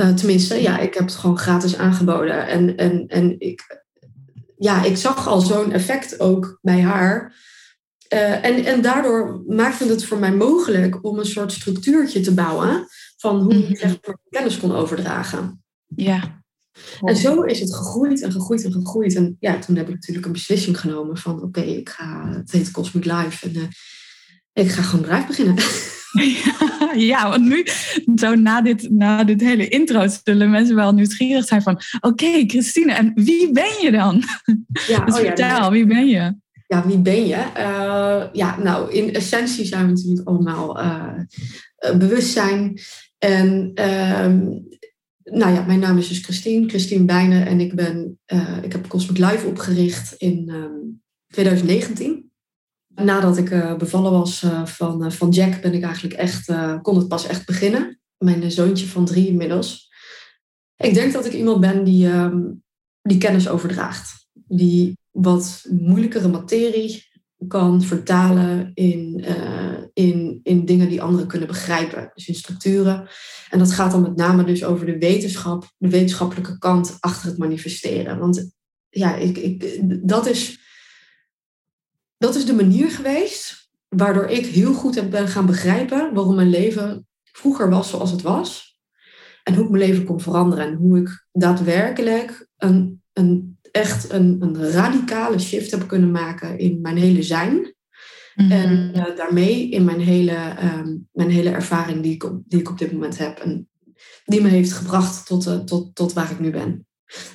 Uh, 0.00 0.08
tenminste, 0.08 0.62
ja, 0.62 0.78
ik 0.78 0.94
heb 0.94 1.04
het 1.04 1.14
gewoon 1.14 1.38
gratis 1.38 1.76
aangeboden. 1.76 2.46
En, 2.46 2.76
en, 2.76 3.06
en 3.06 3.40
ik, 3.40 3.84
ja, 4.56 4.84
ik 4.84 4.96
zag 4.96 5.28
al 5.28 5.40
zo'n 5.40 5.72
effect 5.72 6.20
ook 6.20 6.58
bij 6.62 6.80
haar. 6.80 7.34
Uh, 8.12 8.44
en, 8.44 8.64
en 8.64 8.80
daardoor 8.80 9.42
maakte 9.46 9.84
het 9.84 10.04
voor 10.04 10.18
mij 10.18 10.32
mogelijk 10.32 11.04
om 11.04 11.18
een 11.18 11.26
soort 11.26 11.52
structuurtje 11.52 12.20
te 12.20 12.34
bouwen 12.34 12.86
van 13.18 13.40
hoe 13.40 13.68
je 13.68 13.76
zeg 13.76 13.98
maar, 14.06 14.16
kennis 14.30 14.58
kon 14.58 14.72
overdragen. 14.74 15.62
Ja. 15.86 16.42
En 17.00 17.16
zo 17.16 17.42
is 17.42 17.60
het 17.60 17.74
gegroeid 17.74 18.22
en 18.22 18.32
gegroeid 18.32 18.64
en 18.64 18.72
gegroeid. 18.72 19.14
En 19.14 19.36
ja, 19.40 19.58
toen 19.58 19.76
heb 19.76 19.88
ik 19.88 19.94
natuurlijk 19.94 20.26
een 20.26 20.32
beslissing 20.32 20.80
genomen 20.80 21.16
van 21.16 21.42
oké, 21.42 21.60
ik 21.60 21.88
ga, 21.88 22.28
het 22.28 22.50
heet 22.50 22.70
Cosmic 22.70 23.04
Life 23.04 23.46
en 23.46 23.56
uh, 23.56 23.62
ik 24.52 24.70
ga 24.70 24.82
gewoon 24.82 25.00
bedrijf 25.00 25.26
beginnen. 25.26 25.54
Ja, 26.12 26.92
ja, 27.12 27.28
want 27.28 27.44
nu, 27.44 27.66
zo 28.14 28.34
na 28.34 28.62
dit, 28.62 28.90
na 28.90 29.24
dit 29.24 29.40
hele 29.40 29.68
intro, 29.68 30.06
zullen 30.24 30.50
mensen 30.50 30.74
wel 30.74 30.92
nieuwsgierig 30.92 31.44
zijn 31.44 31.62
van 31.62 31.80
oké, 32.00 32.44
Christine, 32.46 32.92
en 32.92 33.12
wie 33.14 33.52
ben 33.52 33.82
je 33.82 33.90
dan? 33.90 34.22
Ja, 34.86 35.00
dus 35.04 35.14
oh 35.14 35.20
vertel, 35.20 35.46
ja, 35.46 35.70
wie 35.70 35.86
ben 35.86 36.06
je? 36.06 36.34
Ja, 36.66 36.86
wie 36.86 36.98
ben 36.98 37.26
je? 37.26 37.36
Uh, 37.56 38.24
ja, 38.32 38.58
nou, 38.58 38.92
in 38.92 39.14
essentie 39.14 39.64
zijn 39.64 39.86
we 39.86 39.92
natuurlijk 39.92 40.28
allemaal 40.28 40.80
uh, 40.80 41.12
bewustzijn. 41.96 42.80
En 43.18 43.70
ehm, 43.74 44.38
nou 45.24 45.52
ja, 45.52 45.64
mijn 45.66 45.78
naam 45.78 45.98
is 45.98 46.08
dus 46.08 46.18
Christine, 46.18 46.68
Christine 46.68 47.04
Bijnen. 47.04 47.46
En 47.46 47.60
ik, 47.60 47.74
ben, 47.74 48.18
uh, 48.26 48.62
ik 48.62 48.72
heb 48.72 48.88
Cosmic 48.88 49.18
Life 49.18 49.46
opgericht 49.46 50.14
in 50.18 50.52
2019. 51.28 52.06
Ehm, 52.06 53.06
Nadat 53.06 53.38
ik 53.38 53.50
uh, 53.50 53.76
bevallen 53.76 54.12
was 54.12 54.42
uh, 54.42 54.66
van, 54.66 55.12
van 55.12 55.30
Jack, 55.30 55.60
ben 55.60 55.74
ik 55.74 55.82
eigenlijk 55.82 56.14
echt, 56.14 56.52
kon 56.82 56.96
het 56.96 57.08
pas 57.08 57.26
echt 57.26 57.46
beginnen. 57.46 58.00
Mijn 58.16 58.50
zoontje 58.50 58.86
van 58.86 59.04
drie 59.04 59.26
inmiddels. 59.26 59.88
Ik 60.76 60.94
denk 60.94 61.12
dat 61.12 61.26
ik 61.26 61.32
iemand 61.32 61.60
ben 61.60 61.84
die, 61.84 62.08
um, 62.08 62.62
die 63.02 63.18
kennis 63.18 63.48
overdraagt. 63.48 64.26
Die 64.32 64.98
wat 65.10 65.66
moeilijkere 65.70 66.28
materie 66.28 67.06
kan 67.48 67.82
vertalen 67.82 68.70
in, 68.74 69.24
in, 69.98 70.40
in 70.42 70.64
dingen 70.64 70.88
die 70.88 71.02
anderen 71.02 71.26
kunnen 71.26 71.48
begrijpen. 71.48 72.10
Dus 72.14 72.28
in 72.28 72.34
structuren. 72.34 73.08
En 73.50 73.58
dat 73.58 73.72
gaat 73.72 73.90
dan 73.90 74.02
met 74.02 74.16
name 74.16 74.44
dus 74.44 74.64
over 74.64 74.86
de 74.86 74.98
wetenschap, 74.98 75.70
de 75.78 75.88
wetenschappelijke 75.88 76.58
kant 76.58 76.96
achter 77.00 77.28
het 77.28 77.38
manifesteren. 77.38 78.18
Want 78.18 78.50
ja, 78.88 79.14
ik, 79.16 79.38
ik, 79.38 79.78
dat, 80.08 80.26
is, 80.26 80.60
dat 82.18 82.34
is 82.34 82.46
de 82.46 82.54
manier 82.54 82.90
geweest 82.90 83.70
waardoor 83.88 84.26
ik 84.26 84.46
heel 84.46 84.74
goed 84.74 84.94
heb 84.94 85.10
ben 85.10 85.28
gaan 85.28 85.46
begrijpen 85.46 86.14
waarom 86.14 86.34
mijn 86.34 86.50
leven 86.50 87.06
vroeger 87.32 87.70
was 87.70 87.90
zoals 87.90 88.10
het 88.10 88.22
was. 88.22 88.80
En 89.42 89.54
hoe 89.54 89.64
ik 89.64 89.70
mijn 89.70 89.82
leven 89.82 90.04
kon 90.04 90.20
veranderen. 90.20 90.66
En 90.66 90.74
hoe 90.74 90.98
ik 90.98 91.26
daadwerkelijk 91.32 92.48
een, 92.56 93.02
een, 93.12 93.58
echt 93.70 94.12
een, 94.12 94.36
een 94.40 94.70
radicale 94.70 95.38
shift 95.38 95.70
heb 95.70 95.88
kunnen 95.88 96.10
maken 96.10 96.58
in 96.58 96.80
mijn 96.80 96.96
hele 96.96 97.22
zijn. 97.22 97.76
Mhm. 98.38 98.52
En 98.52 98.92
uh, 98.96 99.16
daarmee 99.16 99.70
in 99.70 99.84
mijn 99.84 100.00
hele, 100.00 100.54
um, 100.62 101.08
mijn 101.12 101.30
hele 101.30 101.50
ervaring 101.50 102.02
die 102.02 102.14
ik, 102.14 102.24
op, 102.24 102.42
die 102.46 102.60
ik 102.60 102.70
op 102.70 102.78
dit 102.78 102.92
moment 102.92 103.18
heb. 103.18 103.38
En 103.38 103.68
die 104.24 104.40
me 104.40 104.48
heeft 104.48 104.72
gebracht 104.72 105.26
tot, 105.26 105.46
uh, 105.46 105.58
tot, 105.58 105.94
tot 105.94 106.12
waar 106.12 106.30
ik 106.30 106.40
nu 106.40 106.50
ben. 106.50 106.86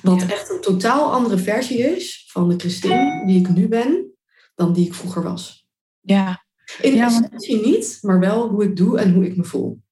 Wat 0.02 0.26
echt 0.26 0.50
een 0.50 0.60
totaal 0.60 1.12
andere 1.12 1.38
versie 1.38 1.78
is 1.78 2.24
van 2.28 2.48
de 2.48 2.58
Christine 2.58 3.22
die 3.26 3.40
ik 3.40 3.48
nu 3.48 3.68
ben, 3.68 4.10
dan 4.54 4.72
die 4.72 4.86
ik 4.86 4.94
vroeger 4.94 5.22
was. 5.22 5.66
Ja. 6.00 6.44
In 6.80 6.94
ja, 6.94 7.06
essentie 7.06 7.54
want... 7.54 7.66
niet, 7.66 7.98
maar 8.00 8.20
wel 8.20 8.48
hoe 8.48 8.64
ik 8.64 8.76
doe 8.76 8.98
en 8.98 9.12
hoe 9.12 9.26
ik 9.26 9.36
me 9.36 9.44
voel. 9.44 9.82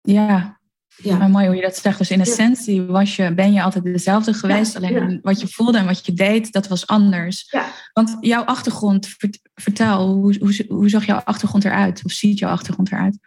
Ja, 0.00 0.57
ja. 1.02 1.16
Maar 1.16 1.30
mooi 1.30 1.46
hoe 1.46 1.56
je 1.56 1.62
dat 1.62 1.76
zegt. 1.76 1.98
Dus 1.98 2.10
in 2.10 2.20
essentie 2.20 2.82
was 2.82 3.16
je, 3.16 3.34
ben 3.34 3.52
je 3.52 3.62
altijd 3.62 3.84
dezelfde 3.84 4.32
geweest. 4.32 4.76
alleen 4.76 5.18
wat 5.22 5.40
je 5.40 5.48
voelde 5.48 5.78
en 5.78 5.86
wat 5.86 6.06
je 6.06 6.12
deed, 6.12 6.52
dat 6.52 6.68
was 6.68 6.86
anders. 6.86 7.56
Want 7.92 8.16
jouw 8.20 8.42
achtergrond, 8.42 9.08
vertel, 9.54 10.12
hoe, 10.12 10.36
hoe, 10.38 10.64
hoe 10.68 10.88
zag 10.88 11.06
jouw 11.06 11.20
achtergrond 11.24 11.64
eruit? 11.64 12.04
Of 12.04 12.12
ziet 12.12 12.38
jouw 12.38 12.50
achtergrond 12.50 12.92
eruit? 12.92 13.18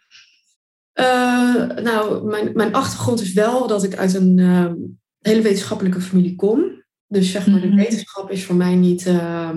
Uh, 1.00 1.84
nou, 1.84 2.26
mijn, 2.26 2.52
mijn 2.54 2.74
achtergrond 2.74 3.22
is 3.22 3.34
wel 3.34 3.68
dat 3.68 3.84
ik 3.84 3.96
uit 3.96 4.14
een 4.14 4.38
uh, 4.38 4.72
hele 5.20 5.42
wetenschappelijke 5.42 6.02
familie 6.02 6.36
kom. 6.36 6.84
Dus 7.08 7.32
zeg 7.32 7.48
maar, 7.48 7.62
de 7.62 7.68
mhm. 7.68 7.76
wetenschap 7.76 8.32
is 8.32 8.46
voor 8.46 8.56
mij 8.56 8.76
niet 8.76 9.06
uh, 9.06 9.50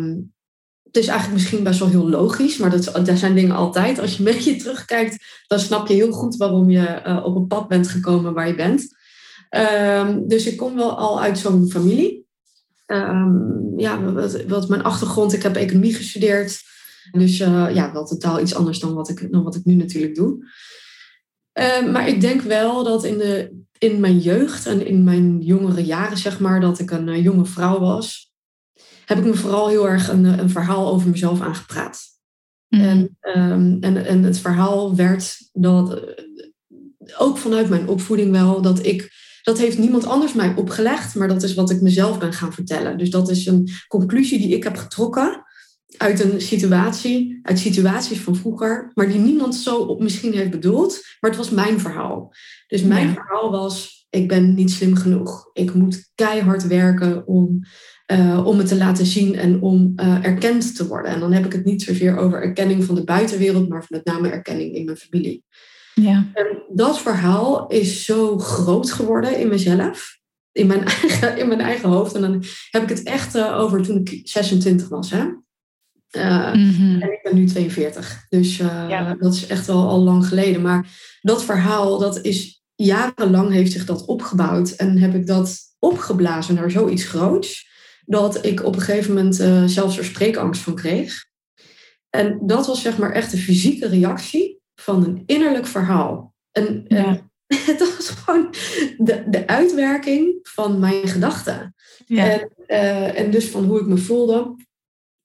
het 0.95 1.03
is 1.03 1.09
eigenlijk 1.09 1.41
misschien 1.41 1.65
best 1.65 1.79
wel 1.79 1.89
heel 1.89 2.09
logisch, 2.09 2.57
maar 2.57 2.71
dat, 2.71 3.07
dat 3.07 3.19
zijn 3.19 3.35
dingen 3.35 3.57
altijd. 3.57 3.99
Als 3.99 4.13
je 4.13 4.19
een 4.19 4.35
beetje 4.35 4.57
terugkijkt, 4.57 5.25
dan 5.47 5.59
snap 5.59 5.89
je 5.89 5.95
heel 5.95 6.13
goed 6.13 6.37
waarom 6.37 6.71
je 6.71 7.03
uh, 7.07 7.25
op 7.25 7.37
een 7.37 7.47
pad 7.47 7.69
bent 7.69 7.89
gekomen 7.89 8.35
waar 8.35 8.47
je 8.47 8.55
bent. 8.55 8.97
Um, 10.01 10.29
dus 10.29 10.47
ik 10.47 10.57
kom 10.57 10.75
wel 10.75 10.99
al 10.99 11.21
uit 11.21 11.39
zo'n 11.39 11.71
familie. 11.71 12.27
Um, 12.87 13.73
ja, 13.77 14.13
wat, 14.47 14.69
mijn 14.69 14.83
achtergrond, 14.83 15.33
ik 15.33 15.43
heb 15.43 15.57
economie 15.57 15.95
gestudeerd. 15.95 16.63
Dus 17.13 17.41
uh, 17.41 17.75
ja, 17.75 17.93
wel 17.93 18.05
totaal 18.05 18.41
iets 18.41 18.55
anders 18.55 18.79
dan 18.79 18.95
wat 18.95 19.09
ik, 19.09 19.29
wat 19.31 19.55
ik 19.55 19.65
nu 19.65 19.75
natuurlijk 19.75 20.15
doe. 20.15 20.47
Uh, 21.55 21.93
maar 21.93 22.09
ik 22.09 22.21
denk 22.21 22.41
wel 22.41 22.85
dat 22.85 23.05
in, 23.05 23.19
de, 23.19 23.63
in 23.79 24.01
mijn 24.01 24.19
jeugd 24.19 24.67
en 24.67 24.87
in 24.87 25.05
mijn 25.05 25.41
jongere 25.41 25.85
jaren, 25.85 26.19
zeg 26.19 26.41
maar, 26.41 26.61
dat 26.61 26.79
ik 26.79 26.91
een 26.91 27.23
jonge 27.23 27.45
vrouw 27.45 27.79
was 27.81 28.34
heb 29.05 29.19
ik 29.19 29.25
me 29.25 29.35
vooral 29.35 29.69
heel 29.69 29.89
erg 29.89 30.09
een, 30.09 30.25
een 30.25 30.51
verhaal 30.51 30.93
over 30.93 31.11
mezelf 31.11 31.41
aangepraat. 31.41 32.01
Mhm. 32.69 32.83
En, 32.83 33.19
um, 33.37 33.79
en, 33.81 34.07
en 34.07 34.23
het 34.23 34.39
verhaal 34.39 34.97
werd 34.97 35.37
dat, 35.53 35.95
eh, 35.95 36.25
ook 37.19 37.39
vanuit 37.39 37.69
mijn 37.69 37.89
opvoeding 37.89 38.31
wel, 38.31 38.63
dat 38.63 38.87
ik, 38.87 39.13
dat 39.43 39.59
heeft 39.59 39.79
niemand 39.79 40.07
anders 40.07 40.33
mij 40.33 40.55
opgelegd, 40.57 41.15
maar 41.15 41.29
dat 41.29 41.43
is 41.43 41.55
wat 41.55 41.71
ik 41.71 41.81
mezelf 41.81 42.19
ben 42.19 42.33
gaan 42.33 42.53
vertellen. 42.53 42.99
Dus 42.99 43.11
dat 43.11 43.31
is 43.31 43.47
een 43.47 43.69
conclusie 43.89 44.39
die 44.39 44.57
ik 44.57 44.63
heb 44.63 44.77
getrokken 44.77 45.45
uit 45.97 46.21
een 46.21 46.41
situatie, 46.41 47.39
uit 47.43 47.59
situaties 47.59 48.21
van 48.21 48.37
vroeger, 48.37 48.91
maar 48.95 49.09
die 49.09 49.19
niemand 49.19 49.55
zo 49.55 49.77
op 49.77 50.03
misschien 50.03 50.33
heeft 50.33 50.51
bedoeld, 50.51 51.01
maar 51.21 51.31
het 51.31 51.39
was 51.39 51.51
mijn 51.51 51.81
verhaal. 51.81 52.33
Dus 52.67 52.83
mijn 52.83 53.15
verhaal 53.15 53.51
was, 53.51 54.07
ik 54.11 54.29
ben 54.29 54.55
niet 54.55 54.71
slim 54.71 54.95
genoeg. 54.95 55.51
Ik 55.53 55.75
moet 55.75 56.11
keihard 56.15 56.67
werken 56.67 57.27
om 57.27 57.61
uh, 58.13 58.47
om 58.47 58.59
het 58.59 58.67
te 58.67 58.77
laten 58.77 59.07
zien 59.07 59.35
en 59.35 59.61
om 59.61 59.93
uh, 59.97 60.25
erkend 60.25 60.77
te 60.77 60.87
worden. 60.87 61.13
En 61.13 61.21
dan 61.21 61.33
heb 61.33 61.45
ik 61.45 61.53
het 61.53 61.65
niet 61.65 61.83
zozeer 61.83 62.17
over 62.17 62.43
erkenning 62.43 62.85
van 62.85 62.95
de 62.95 63.05
buitenwereld, 63.05 63.69
maar 63.69 63.85
met 63.89 64.05
name 64.05 64.29
erkenning 64.29 64.75
in 64.75 64.85
mijn 64.85 64.97
familie. 64.97 65.45
Ja. 65.95 66.27
En 66.35 66.63
dat 66.69 67.01
verhaal 67.01 67.67
is 67.67 68.05
zo 68.05 68.39
groot 68.39 68.93
geworden 68.93 69.39
in 69.39 69.49
mezelf, 69.49 70.19
in 70.53 70.67
mijn 70.67 70.85
eigen, 71.01 71.39
in 71.39 71.49
mijn 71.49 71.61
eigen 71.61 71.89
hoofd. 71.89 72.15
En 72.15 72.21
dan 72.21 72.45
heb 72.71 72.83
ik 72.83 72.89
het 72.89 73.03
echt 73.03 73.37
uh, 73.37 73.59
over 73.59 73.83
toen 73.83 73.99
ik 73.99 74.21
26 74.29 74.89
was. 74.89 75.11
Hè? 75.11 75.25
Mm-hmm. 76.53 77.03
En 77.03 77.13
ik 77.13 77.21
ben 77.23 77.35
nu 77.35 77.47
42. 77.47 78.27
Dus 78.29 78.57
ja. 78.57 79.15
dat 79.15 79.35
is 79.35 79.47
echt 79.47 79.67
wel 79.67 79.89
al 79.89 80.01
lang 80.01 80.27
geleden. 80.27 80.63
Maar 80.63 80.89
dat 81.21 81.45
verhaal, 81.45 81.99
dat 81.99 82.25
is 82.25 82.63
jarenlang 82.75 83.53
heeft 83.53 83.73
zich 83.73 83.85
dat 83.85 84.05
opgebouwd. 84.05 84.71
En 84.71 84.99
heb 84.99 85.15
ik 85.15 85.27
dat 85.27 85.59
opgeblazen 85.79 86.55
naar 86.55 86.71
zoiets 86.71 87.05
groots 87.05 87.64
dat 88.07 88.45
ik 88.45 88.65
op 88.65 88.75
een 88.75 88.81
gegeven 88.81 89.15
moment 89.15 89.41
uh, 89.41 89.65
zelfs 89.65 89.99
er 89.99 90.05
spreekangst 90.05 90.63
van 90.63 90.75
kreeg. 90.75 91.25
En 92.11 92.39
dat 92.43 92.67
was 92.67 92.83
zeg 92.83 92.99
maar 92.99 93.13
echt 93.13 93.31
de 93.31 93.37
fysieke 93.37 93.89
reactie 93.89 94.61
van 94.75 95.05
een 95.05 95.23
innerlijk 95.27 95.67
verhaal. 95.67 96.35
En, 96.51 96.85
ja. 96.89 97.31
het 97.71 97.79
was 97.79 98.09
gewoon 98.09 98.55
de, 98.99 99.25
de 99.27 99.47
uitwerking 99.47 100.39
van 100.43 100.79
mijn 100.79 101.09
gedachten. 101.09 101.75
Ja. 102.07 102.31
En, 102.31 102.51
uh, 102.67 103.19
en 103.19 103.31
dus 103.31 103.47
van 103.47 103.65
hoe 103.65 103.81
ik 103.81 103.87
me 103.87 103.97
voelde. 103.97 104.57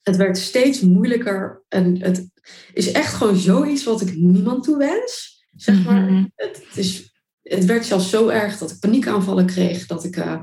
Het 0.01 0.15
werd 0.15 0.37
steeds 0.37 0.81
moeilijker. 0.81 1.63
En 1.67 2.01
het 2.01 2.29
is 2.73 2.91
echt 2.91 3.13
gewoon 3.13 3.35
zoiets 3.35 3.83
wat 3.83 4.01
ik 4.01 4.15
niemand 4.15 4.63
toewens. 4.63 5.43
Zeg 5.55 5.85
maar. 5.85 6.01
Mm 6.01 6.07
-hmm. 6.07 6.31
het, 6.35 6.61
het, 6.67 6.77
is, 6.77 7.13
het 7.41 7.65
werd 7.65 7.85
zelfs 7.85 8.09
zo 8.09 8.27
erg 8.27 8.57
dat 8.57 8.71
ik 8.71 8.79
paniekaanvallen 8.79 9.45
kreeg. 9.45 9.85
Dat 9.85 10.03
ik 10.03 10.15
uh, 10.15 10.39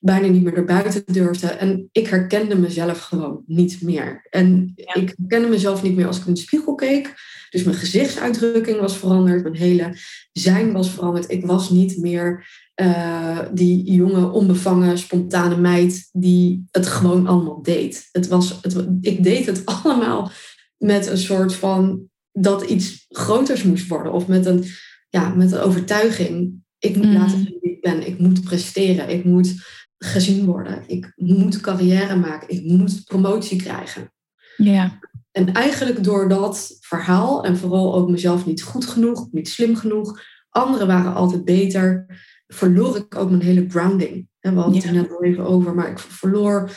bijna 0.00 0.26
niet 0.26 0.42
meer 0.42 0.52
naar 0.52 0.64
buiten 0.64 1.02
durfde. 1.06 1.46
En 1.46 1.88
ik 1.92 2.06
herkende 2.06 2.56
mezelf 2.56 3.00
gewoon 3.00 3.42
niet 3.46 3.82
meer. 3.82 4.26
En 4.30 4.72
ik 4.74 5.14
herkende 5.16 5.48
mezelf 5.48 5.82
niet 5.82 5.96
meer 5.96 6.06
als 6.06 6.18
ik 6.18 6.26
in 6.26 6.34
de 6.34 6.40
spiegel 6.40 6.74
keek. 6.74 7.14
Dus 7.50 7.62
mijn 7.64 7.76
gezichtsuitdrukking 7.76 8.80
was 8.80 8.96
veranderd, 8.96 9.42
mijn 9.42 9.56
hele 9.56 9.98
zijn 10.32 10.72
was 10.72 10.90
veranderd. 10.90 11.30
Ik 11.30 11.46
was 11.46 11.70
niet 11.70 11.96
meer 11.96 12.46
uh, 12.80 13.40
die 13.52 13.92
jonge, 13.92 14.30
onbevangen, 14.30 14.98
spontane 14.98 15.56
meid 15.56 16.08
die 16.12 16.64
het 16.70 16.86
gewoon 16.86 17.26
allemaal 17.26 17.62
deed. 17.62 18.08
Het 18.12 18.28
was, 18.28 18.58
het, 18.62 18.86
ik 19.00 19.22
deed 19.22 19.46
het 19.46 19.66
allemaal 19.82 20.30
met 20.76 21.06
een 21.06 21.18
soort 21.18 21.54
van 21.54 22.08
dat 22.32 22.62
iets 22.62 23.06
groters 23.08 23.62
moest 23.62 23.88
worden. 23.88 24.12
Of 24.12 24.26
met 24.26 24.46
een, 24.46 24.64
ja, 25.08 25.28
met 25.28 25.52
een 25.52 25.60
overtuiging. 25.60 26.64
Ik 26.78 26.96
moet 26.96 27.06
mm. 27.06 27.12
laten 27.12 27.38
zien 27.38 27.58
wie 27.60 27.72
ik 27.72 27.80
ben. 27.80 28.06
Ik 28.06 28.18
moet 28.18 28.44
presteren. 28.44 29.08
Ik 29.08 29.24
moet 29.24 29.54
gezien 29.98 30.46
worden. 30.46 30.82
Ik 30.86 31.12
moet 31.16 31.60
carrière 31.60 32.16
maken. 32.16 32.48
Ik 32.48 32.64
moet 32.64 33.04
promotie 33.04 33.62
krijgen. 33.62 34.12
Ja. 34.56 34.98
En 35.30 35.52
eigenlijk 35.52 36.04
door 36.04 36.28
dat 36.28 36.76
verhaal, 36.80 37.44
en 37.44 37.56
vooral 37.56 37.94
ook 37.94 38.10
mezelf 38.10 38.46
niet 38.46 38.62
goed 38.62 38.86
genoeg, 38.86 39.32
niet 39.32 39.48
slim 39.48 39.76
genoeg, 39.76 40.20
anderen 40.48 40.86
waren 40.86 41.14
altijd 41.14 41.44
beter, 41.44 42.06
verloor 42.46 42.96
ik 42.96 43.14
ook 43.14 43.30
mijn 43.30 43.42
hele 43.42 43.68
grounding. 43.68 44.28
En 44.40 44.54
we 44.54 44.60
hadden 44.60 44.78
het 44.78 44.86
er 44.86 44.94
net 44.94 45.10
al 45.10 45.24
even 45.24 45.44
over, 45.44 45.74
maar 45.74 45.90
ik 45.90 45.98
verloor, 45.98 46.70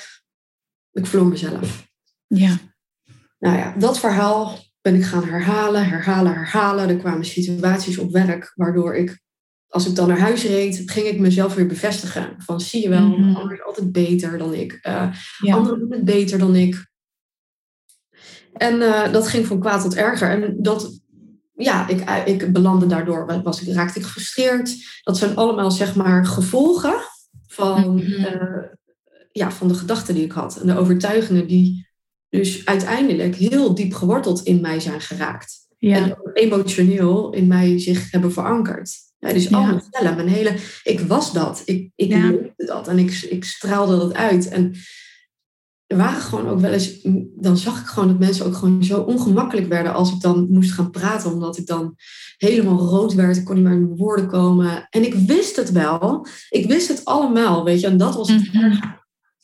ik 0.91 1.05
verloor 1.05 1.27
mezelf. 1.27 1.87
Ja. 2.27 2.57
Nou 3.39 3.57
ja, 3.57 3.75
dat 3.77 3.99
verhaal 3.99 4.57
ben 4.81 4.95
ik 4.95 5.03
gaan 5.03 5.23
herhalen, 5.23 5.85
herhalen, 5.85 6.33
herhalen. 6.33 6.89
Er 6.89 6.97
kwamen 6.97 7.25
situaties 7.25 7.97
op 7.97 8.11
werk 8.11 8.51
waardoor 8.55 8.95
ik 8.95 9.21
als 9.69 9.87
ik 9.87 9.95
dan 9.95 10.07
naar 10.07 10.19
huis 10.19 10.43
reed, 10.43 10.81
ging 10.85 11.07
ik 11.07 11.19
mezelf 11.19 11.55
weer 11.55 11.65
bevestigen. 11.65 12.35
Van 12.37 12.61
zie 12.61 12.81
je 12.81 12.89
wel, 12.89 13.07
mm 13.07 13.13
-hmm. 13.13 13.35
anderen 13.35 13.65
altijd 13.65 13.91
beter 13.91 14.37
dan 14.37 14.53
ik. 14.53 14.71
Uh, 14.71 15.13
ja. 15.37 15.55
Anderen 15.55 15.79
doen 15.79 15.91
het 15.91 16.05
beter 16.05 16.39
dan 16.39 16.55
ik. 16.55 16.87
En 18.53 18.75
uh, 18.75 19.11
dat 19.11 19.27
ging 19.27 19.45
van 19.45 19.59
kwaad 19.59 19.81
tot 19.81 19.95
erger. 19.95 20.29
En 20.29 20.55
dat, 20.61 21.01
ja, 21.55 21.87
ik, 21.87 22.09
ik 22.25 22.53
belandde 22.53 22.85
daardoor, 22.85 23.41
was, 23.43 23.61
ik, 23.61 23.73
raakte 23.73 23.99
ik 23.99 24.05
gefrustreerd. 24.05 24.75
Dat 25.03 25.17
zijn 25.17 25.35
allemaal, 25.35 25.71
zeg 25.71 25.95
maar, 25.95 26.25
gevolgen 26.25 26.95
van, 27.47 27.91
mm 27.91 27.99
-hmm. 27.99 28.25
uh, 28.25 28.63
ja, 29.31 29.51
van 29.51 29.67
de 29.67 29.73
gedachten 29.73 30.13
die 30.13 30.23
ik 30.23 30.31
had. 30.31 30.57
En 30.57 30.67
de 30.67 30.77
overtuigingen 30.77 31.47
die 31.47 31.87
dus 32.29 32.65
uiteindelijk 32.65 33.35
heel 33.35 33.75
diep 33.75 33.93
geworteld 33.93 34.43
in 34.43 34.61
mij 34.61 34.79
zijn 34.79 35.01
geraakt. 35.01 35.67
Ja. 35.77 35.95
En 35.95 36.17
emotioneel 36.33 37.33
in 37.33 37.47
mij 37.47 37.79
zich 37.79 38.11
hebben 38.11 38.31
verankerd. 38.31 39.08
Ja, 39.19 39.33
dus 39.33 39.53
al 39.53 39.65
mijn 39.65 39.83
cellen, 39.91 40.15
mijn 40.15 40.27
hele... 40.27 40.55
Ik 40.83 40.99
was 40.99 41.33
dat. 41.33 41.61
Ik, 41.65 41.91
ik 41.95 42.09
ja. 42.09 42.33
dat. 42.55 42.87
En 42.87 42.99
ik, 42.99 43.11
ik 43.29 43.43
straalde 43.43 43.97
dat 43.97 44.13
uit. 44.13 44.47
En 44.47 44.75
er 45.87 45.97
waren 45.97 46.21
gewoon 46.21 46.47
ook 46.47 46.59
wel 46.59 46.71
eens... 46.71 46.99
Dan 47.35 47.57
zag 47.57 47.79
ik 47.79 47.85
gewoon 47.85 48.07
dat 48.07 48.19
mensen 48.19 48.45
ook 48.45 48.55
gewoon 48.55 48.83
zo 48.83 49.01
ongemakkelijk 49.01 49.67
werden... 49.67 49.93
als 49.93 50.11
ik 50.11 50.21
dan 50.21 50.47
moest 50.49 50.71
gaan 50.71 50.91
praten. 50.91 51.31
Omdat 51.31 51.57
ik 51.57 51.65
dan 51.65 51.95
helemaal 52.37 52.77
rood 52.77 53.13
werd. 53.13 53.37
Ik 53.37 53.45
kon 53.45 53.55
niet 53.55 53.63
meer 53.63 53.73
in 53.73 53.85
mijn 53.85 53.97
woorden 53.97 54.27
komen. 54.27 54.87
En 54.89 55.05
ik 55.05 55.13
wist 55.13 55.55
het 55.55 55.71
wel. 55.71 56.27
Ik 56.49 56.67
wist 56.67 56.87
het 56.87 57.05
allemaal, 57.05 57.63
weet 57.63 57.79
je. 57.79 57.87
En 57.87 57.97
dat 57.97 58.15
was 58.15 58.29
het 58.29 58.53
mm 58.53 58.61
-hmm. 58.61 58.97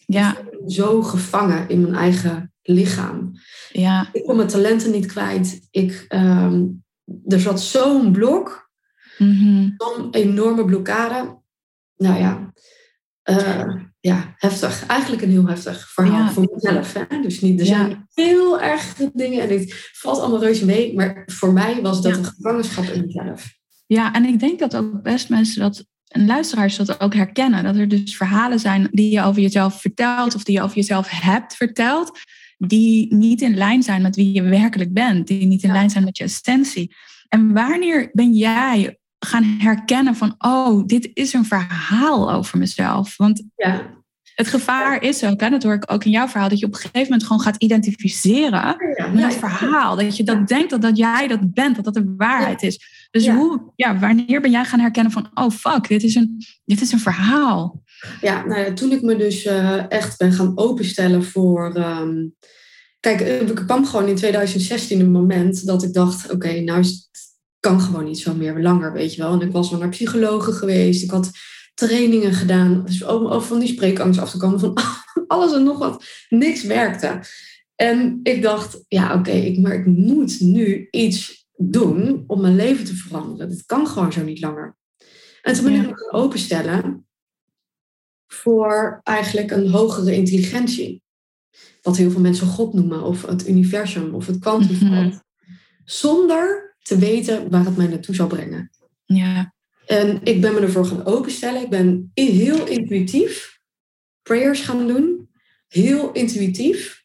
Ja. 0.06 0.38
Zo 0.68 1.02
gevangen 1.02 1.70
in 1.70 1.82
mijn 1.82 1.96
eigen 1.96 2.54
lichaam. 2.62 3.32
Ja. 3.72 4.10
Ik 4.12 4.24
kon 4.24 4.36
mijn 4.36 4.48
talenten 4.48 4.92
niet 4.92 5.06
kwijt. 5.06 5.68
Ik, 5.72 6.06
ehm, 6.08 6.66
er 7.28 7.40
zat 7.40 7.62
zo'n 7.62 8.12
blok, 8.12 8.65
Mhm. 9.18 9.70
zo'n 9.78 10.10
enorme 10.12 10.66
blokkade. 10.66 11.38
Nou 11.98 12.20
ja, 12.20 12.54
eh, 13.22 13.76
ja, 14.00 14.34
heftig. 14.38 14.86
Eigenlijk 14.86 15.22
een 15.22 15.30
heel 15.30 15.48
heftig 15.48 15.90
verhaal 15.92 16.24
Ja. 16.26 16.32
voor 16.32 16.50
mezelf. 16.54 16.94
Hè? 16.94 17.22
Dus 17.22 17.42
niet, 17.42 17.60
er 17.60 17.66
Ja. 17.66 17.76
zijn 17.76 18.08
heel 18.14 18.62
erg 18.62 18.94
dingen 19.14 19.42
en 19.42 19.50
het 19.60 19.90
valt 19.94 20.20
allemaal 20.20 20.42
reuze 20.44 20.66
mee. 20.66 20.96
Maar 20.96 21.24
voor 21.26 21.54
mij 21.54 21.82
was 21.82 22.02
dat 22.02 22.12
Ja. 22.12 22.18
een 22.18 22.26
gevangenschap 22.26 22.86
in 22.86 23.06
mezelf. 23.06 23.54
Ja, 23.88 24.14
en 24.14 24.26
ik 24.26 24.40
denk 24.40 24.60
dat 24.60 24.76
ook 24.76 25.02
best 25.02 25.30
mensen 25.30 25.62
dat, 25.62 25.86
en 26.08 26.26
luisteraars 26.26 26.76
dat 26.76 27.00
ook 27.00 27.14
herkennen. 27.14 27.64
Dat 27.64 27.76
er 27.76 27.88
dus 27.88 28.18
verhalen 28.18 28.60
zijn 28.60 28.88
die 28.92 29.12
je 29.12 29.24
over 29.24 29.42
jezelf 29.42 29.82
vertelt 29.82 30.36
of 30.36 30.44
die 30.44 30.56
je 30.56 30.62
over 30.62 30.76
jezelf 30.76 31.08
hebt 31.10 31.56
verteld, 31.56 32.20
die 32.58 33.16
niet 33.16 33.42
in 33.42 33.56
lijn 33.58 33.84
zijn 33.84 34.02
met 34.02 34.16
wie 34.16 34.34
je 34.34 34.42
werkelijk 34.42 34.94
bent, 34.94 35.28
die 35.28 35.46
niet 35.46 35.64
in 35.64 35.70
Ja. 35.70 35.76
lijn 35.76 35.90
zijn 35.90 36.04
met 36.04 36.18
je 36.18 36.24
essentie. 36.24 36.96
En 37.30 37.54
wanneer 37.54 38.10
ben 38.14 38.34
jij 38.34 38.98
gaan 39.20 39.44
herkennen 39.44 40.16
van, 40.16 40.36
oh, 40.38 40.86
dit 40.86 41.10
is 41.14 41.34
een 41.34 41.46
verhaal 41.46 42.32
over 42.32 42.58
mezelf? 42.58 43.18
Want 43.18 43.44
Ja, 43.56 43.94
het 44.36 44.48
gevaar 44.48 45.04
is 45.04 45.24
ook, 45.24 45.40
hè, 45.40 45.50
dat 45.50 45.64
hoor 45.64 45.74
ik 45.74 45.92
ook 45.92 46.04
in 46.04 46.12
jouw 46.12 46.28
verhaal, 46.28 46.50
dat 46.50 46.60
je 46.60 46.66
op 46.66 46.74
een 46.74 46.80
gegeven 46.80 47.02
moment 47.02 47.24
gewoon 47.24 47.42
gaat 47.42 47.64
identificeren 47.64 48.76
met 49.14 49.22
dat 49.22 49.34
verhaal. 49.34 49.96
Dat 49.96 50.18
je 50.18 50.24
dat 50.24 50.48
denkt 50.48 50.70
dat, 50.70 50.82
dat 50.82 50.98
jij 50.98 51.28
dat 51.28 51.54
bent, 51.54 51.76
dat 51.76 51.86
dat 51.86 51.94
de 51.94 52.14
waarheid 52.18 52.64
is. 52.64 53.08
Dus 53.12 53.28
hoe, 53.30 53.72
ja, 53.76 54.00
wanneer 54.00 54.42
ben 54.42 54.52
jij 54.52 54.66
gaan 54.66 54.80
herkennen 54.80 55.12
van, 55.12 55.30
oh 55.34 55.50
fuck, 55.50 55.88
dit 55.88 56.04
is 56.04 56.16
een, 56.16 56.38
dit 56.66 56.82
is 56.82 56.92
een 56.92 57.00
verhaal. 57.00 57.84
Ja, 58.22 58.46
nou 58.46 58.60
ja, 58.62 58.74
toen 58.74 58.92
ik 58.92 59.02
me 59.02 59.16
dus 59.16 59.46
eh, 59.46 59.92
echt 59.92 60.18
ben 60.18 60.34
gaan 60.34 60.52
openstellen 60.58 61.24
voor. 61.24 61.74
ehm, 61.76 62.28
kijk, 63.00 63.22
eh, 63.22 63.42
ik 63.42 63.56
kwam 63.56 63.86
gewoon 63.86 64.08
in 64.08 64.16
2016 64.16 65.00
een 65.00 65.12
moment 65.12 65.66
dat 65.66 65.84
ik 65.84 65.94
dacht: 65.94 66.32
oké, 66.32 66.60
nou 66.60 66.80
is 66.80 66.90
het 66.90 67.35
kan 67.66 67.82
gewoon 67.82 68.04
niet 68.04 68.20
zo 68.20 68.34
meer 68.34 68.62
langer, 68.62 68.94
weet 68.94 69.14
je 69.14 69.22
wel. 69.22 69.34
En 69.34 69.48
ik 69.48 69.52
was 69.52 69.70
wel 69.70 69.80
naar 69.80 69.90
psychologen 69.90 70.54
geweest, 70.54 71.04
ik 71.04 71.12
had 71.12 71.32
trainingen 71.74 72.34
gedaan, 72.34 72.86
dus 72.86 73.04
om 73.04 73.28
over 73.28 73.48
van 73.48 73.60
die 73.60 73.68
spreekangst 73.68 74.20
af 74.20 74.32
te 74.32 74.38
komen, 74.38 74.60
van 74.60 74.78
alles 75.28 75.54
en 75.54 75.64
nog 75.64 75.78
wat. 75.78 76.06
Niks 76.30 76.64
werkte. 76.64 77.20
En 77.76 78.20
ik 78.24 78.42
dacht: 78.42 78.86
ja, 78.88 79.14
oké, 79.14 79.32
ik, 79.32 79.60
maar 79.60 79.74
ik 79.74 79.86
moet 79.86 80.40
nu 80.40 80.88
iets 80.92 81.48
doen 81.56 82.24
om 82.28 82.42
mijn 82.42 82.56
leven 82.56 82.86
te 82.86 82.96
veranderen. 82.96 83.50
Dit 83.50 83.66
kan 83.66 83.88
gewoon 83.88 84.14
zo 84.14 84.24
niet 84.24 84.42
langer. 84.42 84.78
En 85.42 85.54
toen 85.54 85.64
ben 85.64 85.74
ik 85.74 85.82
me 85.82 85.98
gaan 85.98 86.22
openstellen 86.22 87.08
voor 88.28 89.00
eigenlijk 89.04 89.52
een 89.52 89.70
hogere 89.70 90.16
intelligentie. 90.16 91.04
Wat 91.82 91.98
heel 91.98 92.12
veel 92.12 92.22
mensen 92.22 92.48
God 92.48 92.74
noemen, 92.74 93.04
of 93.04 93.26
het 93.26 93.48
universum, 93.48 94.14
of 94.14 94.28
het 94.28 94.40
kwantumveld. 94.40 94.92
Mhm. 94.92 95.18
Zonder 95.84 96.65
te 96.86 96.98
weten 96.98 97.50
waar 97.50 97.66
het 97.66 97.78
mij 97.78 97.88
naartoe 97.88 98.16
zou 98.16 98.30
brengen. 98.30 98.72
Ja, 99.06 99.54
En 99.86 100.20
ik 100.24 100.42
ben 100.42 100.54
me 100.54 100.60
ervoor 100.60 100.86
gaan 100.86 101.06
openstellen. 101.06 101.62
Ik 101.62 101.70
ben 101.70 102.12
heel 102.14 102.68
intuïtief 102.68 103.60
prayers 104.22 104.62
gaan 104.62 104.88
doen. 104.88 105.30
Heel 105.68 106.12
intuïtief 106.12 107.04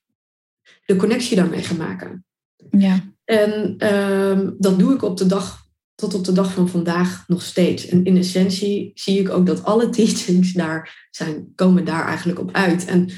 de 0.85 0.97
connectie 0.97 1.37
daarmee 1.37 1.63
gaan 1.63 1.77
maken. 1.77 2.25
ja, 2.71 3.15
En 3.25 3.75
ehm, 3.79 4.51
dat 4.59 4.79
doe 4.79 4.95
ik 4.95 5.03
op 5.03 5.17
de 5.17 5.27
dag, 5.27 5.67
tot 5.95 6.15
op 6.15 6.25
de 6.25 6.33
dag 6.33 6.53
van 6.53 6.69
vandaag 6.69 7.25
nog 7.29 7.43
steeds. 7.43 7.87
En 7.87 8.05
in 8.05 8.17
essentie 8.17 8.91
zie 8.95 9.21
ik 9.21 9.31
ook 9.31 9.47
dat 9.47 9.65
alle 9.65 9.89
teachings 9.97 10.53
daar 10.53 11.09
zijn, 11.11 11.53
komen 11.55 11.85
daar 11.85 12.07
eigenlijk 12.07 12.39
op 12.39 12.53
uit. 12.53 12.85
En 12.85 13.11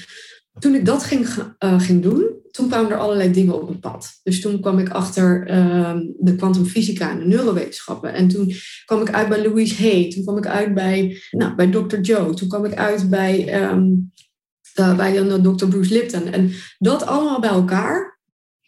toen 0.59 0.75
ik 0.75 0.85
dat 0.85 1.04
ging, 1.04 1.28
eh, 1.59 1.81
ging 1.81 2.02
doen, 2.02 2.41
toen 2.52 2.68
kwamen 2.68 2.90
er 2.90 2.99
allerlei 2.99 3.32
dingen 3.32 3.62
op 3.62 3.68
het 3.68 3.80
pad. 3.80 4.21
Dus 4.23 4.40
toen 4.40 4.61
kwam 4.61 4.78
ik 4.78 4.88
achter 4.88 5.47
ehm, 5.47 6.00
de 6.18 6.35
kwantumfysica 6.37 7.11
en 7.11 7.18
de 7.18 7.25
neurowetenschappen. 7.25 8.14
En 8.14 8.28
toen 8.28 8.52
kwam 8.85 9.00
ik 9.00 9.12
uit 9.12 9.28
bij 9.28 9.42
Louise 9.42 9.82
Hay. 9.82 10.11
Toen 10.11 10.23
kwam 10.23 10.37
ik 10.38 10.47
uit 10.47 10.75
bij, 10.75 11.23
nou, 11.30 11.54
bij 11.54 11.71
Dr. 11.71 12.00
Joe. 12.00 12.35
Toen 12.35 12.49
kwam 12.49 12.64
ik 12.64 12.75
uit 12.75 13.11
bij, 13.11 13.49
eh, 13.49 14.97
bij 14.97 15.18
een 15.18 15.42
Dr. 15.42 15.66
Bruce 15.66 15.92
Lipton. 15.92 16.32
En 16.32 16.52
dat 16.78 17.06
allemaal 17.06 17.40
bij 17.40 17.50
elkaar 17.50 18.21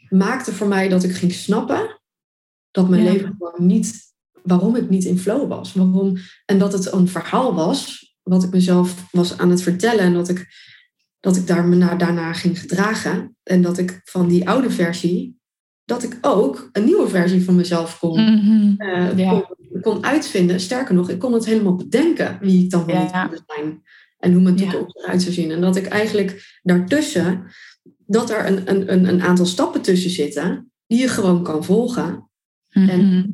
maakte 0.09 0.53
voor 0.53 0.69
mij 0.69 0.89
dat 0.89 1.05
ik 1.05 1.13
ging 1.13 1.33
snappen 1.33 2.01
dat 2.71 2.89
mijn 2.89 3.05
Ja. 3.05 3.13
leven 3.13 3.37
gewoon 3.39 3.67
niet, 3.67 4.15
waarom 4.43 4.77
ik 4.77 4.91
niet 4.91 5.05
in 5.05 5.19
flow 5.19 5.49
was. 5.49 5.73
Waarom, 5.73 6.17
en 6.45 6.59
dat 6.59 6.73
het 6.73 6.93
een 6.93 7.09
verhaal 7.09 7.55
was, 7.55 8.13
wat 8.23 8.43
ik 8.43 8.51
mezelf 8.51 9.05
was 9.11 9.39
aan 9.39 9.51
het 9.51 9.63
vertellen. 9.63 10.01
En 10.05 10.13
dat 10.15 10.29
ik, 10.29 10.47
dat 11.25 11.37
ik 11.37 11.47
daar 11.47 11.65
me 11.65 11.77
na, 11.77 11.95
daarna 11.95 12.33
ging 12.33 12.61
gedragen. 12.61 13.37
En 13.43 13.63
dat 13.63 13.79
ik 13.79 14.01
van 14.05 14.29
die 14.29 14.49
oude 14.49 14.71
versie, 14.71 15.39
dat 15.85 16.03
ik 16.03 16.19
ook 16.21 16.69
een 16.73 16.85
nieuwe 16.85 17.09
versie 17.09 17.45
van 17.45 17.55
mezelf 17.57 17.99
kon, 17.99 18.21
Mhm. 18.35 18.75
eh, 18.81 19.19
Ja. 19.19 19.31
kon, 19.31 19.81
kon 19.81 20.05
uitvinden. 20.05 20.61
Sterker 20.61 20.95
nog, 20.95 21.11
ik 21.11 21.19
kon 21.19 21.33
het 21.33 21.45
helemaal 21.45 21.75
bedenken 21.75 22.39
wie 22.41 22.65
ik 22.65 22.71
dan 22.71 22.85
wel 22.87 23.01
niet 23.03 23.11
Ja. 23.11 23.29
wilde 23.29 23.45
zijn. 23.47 23.83
En 24.19 24.33
hoe 24.33 24.43
mijn 24.43 24.57
toekomst 24.57 24.97
eruit 24.97 25.23
zou 25.23 25.35
zien. 25.35 25.51
En 25.51 25.61
dat 25.61 25.77
ik 25.77 25.87
eigenlijk 25.87 26.59
daartussen, 26.63 27.45
dat 28.07 28.31
er 28.31 28.47
een, 28.47 28.71
een, 28.71 28.93
een, 28.93 29.09
een 29.09 29.23
aantal 29.23 29.47
stappen 29.47 29.81
tussen 29.83 30.11
zitten, 30.11 30.73
die 30.87 30.99
je 31.01 31.09
gewoon 31.09 31.43
kan 31.43 31.65
volgen. 31.65 32.31
Mhm. 32.73 33.25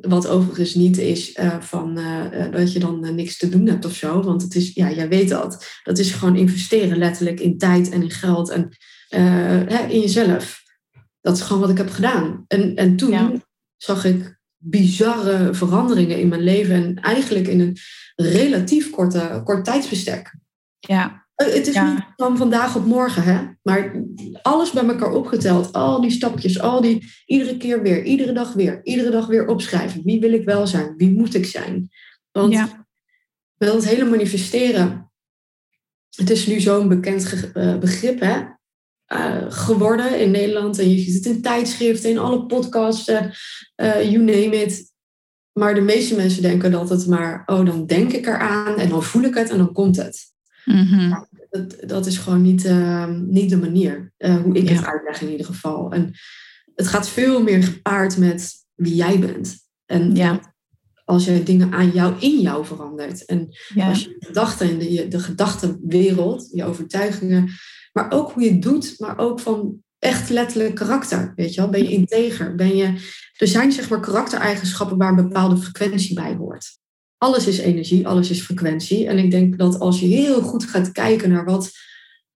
Wat 0.00 0.26
overigens 0.28 0.74
niet 0.74 0.98
is 0.98 1.32
eh, 1.32 1.60
van, 1.60 1.98
eh, 1.98 2.44
eh, 2.44 2.52
dat 2.52 2.72
je 2.72 2.78
dan 2.78 3.14
niks 3.14 3.36
te 3.38 3.48
doen 3.48 3.66
hebt 3.66 3.84
of 3.84 3.94
zo. 3.94 4.22
Want 4.22 4.42
het 4.42 4.54
is, 4.54 4.72
ja, 4.74 4.90
jij 4.92 5.08
weet 5.08 5.28
dat. 5.28 5.66
Dat 5.82 5.98
is 5.98 6.10
gewoon 6.12 6.36
investeren 6.36 6.98
letterlijk 6.98 7.40
in 7.40 7.58
tijd 7.58 7.90
en 7.90 8.02
in 8.02 8.10
geld 8.10 8.48
en 8.50 8.68
hè, 9.08 9.86
in 9.86 10.00
jezelf. 10.00 10.62
Dat 11.20 11.36
is 11.36 11.42
gewoon 11.42 11.60
wat 11.60 11.70
ik 11.70 11.76
heb 11.78 11.90
gedaan. 11.90 12.44
En, 12.48 12.74
en 12.76 12.96
toen 12.96 13.10
Ja. 13.10 13.32
zag 13.76 14.04
ik 14.04 14.38
bizarre 14.56 15.54
veranderingen 15.54 16.18
in 16.18 16.28
mijn 16.28 16.42
leven. 16.42 16.74
En 16.74 16.94
eigenlijk 16.94 17.48
in 17.48 17.60
een 17.60 17.76
relatief 18.16 18.90
korte, 18.90 19.40
kort 19.44 19.64
tijdsbestek. 19.64 20.34
ja, 20.78 21.19
Het 21.44 21.66
is 21.66 21.74
Ja. 21.74 21.92
niet 21.92 22.02
van 22.16 22.36
vandaag 22.36 22.76
op 22.76 22.84
morgen, 22.84 23.22
hè? 23.22 23.38
maar 23.62 24.04
alles 24.42 24.70
bij 24.70 24.84
elkaar 24.86 25.12
opgeteld. 25.12 25.72
Al 25.72 26.00
die 26.00 26.10
stapjes, 26.10 26.60
al 26.60 26.80
die, 26.80 27.12
iedere 27.26 27.56
keer 27.56 27.82
weer, 27.82 28.04
iedere 28.04 28.32
dag 28.32 28.52
weer, 28.52 28.80
iedere 28.82 29.10
dag 29.10 29.26
weer 29.26 29.46
opschrijven. 29.46 30.02
Wie 30.04 30.20
wil 30.20 30.32
ik 30.32 30.44
wel 30.44 30.66
zijn? 30.66 30.94
Wie 30.96 31.10
moet 31.10 31.34
ik 31.34 31.46
zijn? 31.46 31.88
Want 32.32 32.52
Ja. 32.52 32.86
met 33.56 33.68
dat 33.68 33.84
hele 33.84 34.04
manifesteren, 34.04 35.10
het 36.16 36.30
is 36.30 36.46
nu 36.46 36.60
zo'n 36.60 36.88
bekend 36.88 37.50
eh, 37.54 37.78
begrip 37.78 38.20
hè? 38.20 38.40
eh, 39.04 39.44
geworden 39.48 40.20
in 40.20 40.30
Nederland. 40.30 40.78
En 40.78 40.90
je 40.90 40.98
ziet 40.98 41.14
het 41.14 41.34
in 41.34 41.42
tijdschriften, 41.42 42.10
in 42.10 42.18
alle 42.18 42.46
podcasts, 42.46 43.08
eh, 43.08 43.24
eh, 43.74 44.10
you 44.10 44.18
name 44.24 44.56
it. 44.62 44.92
Maar 45.52 45.74
de 45.74 45.80
meeste 45.80 46.14
mensen 46.16 46.42
denken 46.42 46.70
dat 46.70 46.88
het 46.90 47.06
maar, 47.06 47.42
oh, 47.46 47.66
dan 47.66 47.86
denk 47.86 48.12
ik 48.12 48.26
eraan 48.26 48.78
en 48.78 48.88
dan 48.88 49.02
voel 49.02 49.22
ik 49.22 49.34
het 49.34 49.50
en 49.50 49.58
dan 49.58 49.72
komt 49.72 49.96
het. 49.96 50.28
Mhm. 50.64 51.22
Dat, 51.50 51.76
dat 51.86 52.06
is 52.06 52.18
gewoon 52.18 52.42
niet, 52.42 52.64
eh, 52.64 53.06
niet 53.08 53.50
de 53.50 53.56
manier 53.56 54.12
eh, 54.16 54.36
hoe 54.36 54.54
ik 54.56 54.68
Ja. 54.68 54.74
het 54.74 54.84
uitleg 54.84 55.20
in 55.20 55.30
ieder 55.30 55.46
geval. 55.46 55.92
En 55.92 56.12
het 56.74 56.86
gaat 56.86 57.08
veel 57.08 57.42
meer 57.42 57.62
gepaard 57.62 58.16
met 58.16 58.52
wie 58.74 58.94
jij 58.94 59.18
bent. 59.18 59.56
En 59.86 60.14
Ja. 60.14 60.54
als 61.04 61.24
je 61.24 61.42
dingen 61.42 61.72
aan 61.72 61.90
jou, 61.90 62.14
in 62.20 62.40
jou 62.40 62.64
verandert. 62.66 63.24
En 63.24 63.48
ja. 63.74 63.88
als 63.88 64.02
je 64.02 64.16
gedachten 64.18 64.70
in 64.70 64.78
de, 64.78 65.08
de 65.08 65.20
gedachtenwereld, 65.20 66.48
je 66.52 66.64
overtuigingen, 66.64 67.48
maar 67.92 68.10
ook 68.10 68.30
hoe 68.32 68.42
je 68.42 68.50
het 68.50 68.62
doet, 68.62 68.94
maar 68.98 69.18
ook 69.18 69.40
van 69.40 69.82
echt 69.98 70.28
letterlijk 70.30 70.74
karakter. 70.74 71.32
Weet 71.36 71.54
je 71.54 71.60
wel? 71.60 71.70
Ben 71.70 71.82
je 71.82 71.90
integer? 71.90 72.54
Ben 72.54 72.76
je, 72.76 72.84
er 73.36 73.48
zijn 73.48 73.72
zeg 73.72 73.88
maar 73.90 74.00
karaktereigenschappen 74.00 74.96
waar 74.96 75.08
een 75.08 75.28
bepaalde 75.28 75.56
frequentie 75.56 76.14
bij 76.14 76.34
hoort. 76.34 76.78
Alles 77.20 77.46
is 77.46 77.58
energie, 77.58 78.06
alles 78.08 78.30
is 78.30 78.40
frequentie. 78.42 79.06
En 79.06 79.18
ik 79.18 79.30
denk 79.30 79.58
dat 79.58 79.78
als 79.78 80.00
je 80.00 80.06
heel 80.06 80.42
goed 80.42 80.64
gaat 80.64 80.92
kijken 80.92 81.30
naar 81.30 81.44
wat, 81.44 81.70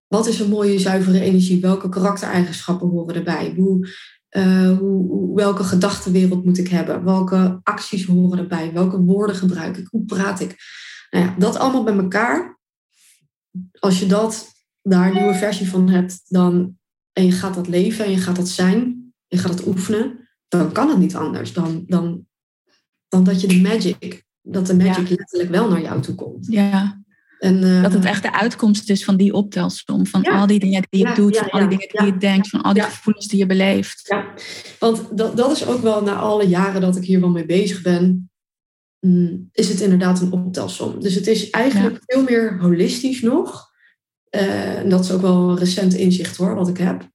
wat 0.06 0.26
is 0.26 0.40
een 0.40 0.48
mooie 0.48 0.78
zuivere 0.78 1.20
energie, 1.20 1.60
welke 1.60 1.88
karaktereigenschappen 1.88 2.88
horen 2.88 3.14
erbij, 3.14 3.52
hoe, 3.56 3.88
eh, 4.28 4.78
hoe, 4.78 5.06
hoe- 5.08 5.34
welke 5.36 5.64
gedachtenwereld 5.64 6.44
moet 6.44 6.58
ik 6.58 6.68
hebben, 6.68 7.04
welke 7.04 7.60
acties 7.62 8.04
horen 8.06 8.38
erbij, 8.38 8.72
welke 8.72 8.98
woorden 8.98 9.36
gebruik 9.36 9.76
ik, 9.76 9.86
hoe 9.90 10.04
praat 10.04 10.40
ik. 10.40 10.56
Nou 11.10 11.24
ja, 11.24 11.34
dat 11.38 11.56
allemaal 11.56 11.84
bij 11.84 11.96
elkaar. 11.96 12.58
Als 13.78 13.98
je 14.00 14.06
dat, 14.06 14.52
daar 14.82 15.06
een 15.06 15.14
nieuwe 15.14 15.34
versie 15.34 15.68
van 15.68 15.88
hebt, 15.88 16.20
dan, 16.28 16.78
en 17.12 17.24
je 17.24 17.32
gaat 17.32 17.54
dat 17.54 17.68
leven 17.68 18.04
en 18.04 18.10
je 18.10 18.16
gaat 18.18 18.36
dat 18.36 18.48
zijn, 18.48 19.12
je 19.26 19.38
gaat 19.38 19.50
het 19.58 19.66
oefenen, 19.66 20.28
dan 20.48 20.72
kan 20.72 20.88
het 20.88 20.98
niet 20.98 21.16
anders 21.16 21.52
dan, 21.52 21.84
dan, 21.86 22.26
dan 23.08 23.24
dat 23.24 23.40
je 23.40 23.46
de 23.46 23.60
magic, 23.60 24.22
dat 24.46 24.66
de 24.66 24.74
magic 24.74 25.08
letterlijk 25.08 25.50
wel 25.50 25.68
naar 25.68 25.80
jou 25.80 26.00
toe 26.00 26.14
komt. 26.14 26.46
ja. 26.50 27.02
En, 27.38 27.62
eh, 27.62 27.82
Dat 27.82 27.92
het 27.92 28.04
echt 28.04 28.22
de 28.22 28.32
uitkomst 28.32 28.90
is 28.90 29.04
van 29.04 29.16
die 29.16 29.32
optelsom. 29.32 30.06
Van 30.06 30.22
Ja. 30.22 30.40
al 30.40 30.46
die 30.46 30.58
dingen 30.58 30.86
die 30.90 31.00
je 31.00 31.06
Ja, 31.08 31.14
doet, 31.14 31.36
van 31.36 31.50
al 31.50 31.58
die 31.58 31.68
dingen 31.68 31.88
die 31.90 32.06
je 32.06 32.16
denkt, 32.16 32.48
van 32.48 32.62
al 32.62 32.72
die 32.72 32.82
gevoelens 32.82 33.26
die 33.28 33.38
je 33.38 33.46
beleeft. 33.46 34.02
Ja, 34.08 34.32
want 34.78 35.18
dat, 35.18 35.36
dat 35.36 35.50
is 35.52 35.66
ook 35.66 35.82
wel 35.82 36.02
na 36.02 36.14
alle 36.14 36.46
jaren 36.48 36.80
dat 36.80 36.96
ik 36.96 37.04
hier 37.04 37.20
wel 37.20 37.28
mee 37.28 37.46
bezig 37.46 37.82
ben, 37.82 38.30
mm, 39.00 39.48
is 39.52 39.68
het 39.68 39.80
inderdaad 39.80 40.20
een 40.20 40.32
optelsom. 40.32 41.00
Dus 41.00 41.14
het 41.14 41.26
is 41.26 41.50
eigenlijk 41.50 41.98
veel 42.06 42.22
meer 42.22 42.58
holistisch 42.60 43.20
nog. 43.20 43.72
Eh, 44.30 44.78
en 44.78 44.88
dat 44.88 45.04
is 45.04 45.10
ook 45.10 45.20
wel 45.20 45.50
een 45.50 45.58
recent 45.58 45.94
inzicht 45.94 46.36
hoor, 46.36 46.54
wat 46.54 46.68
ik 46.68 46.78
heb. 46.78 47.08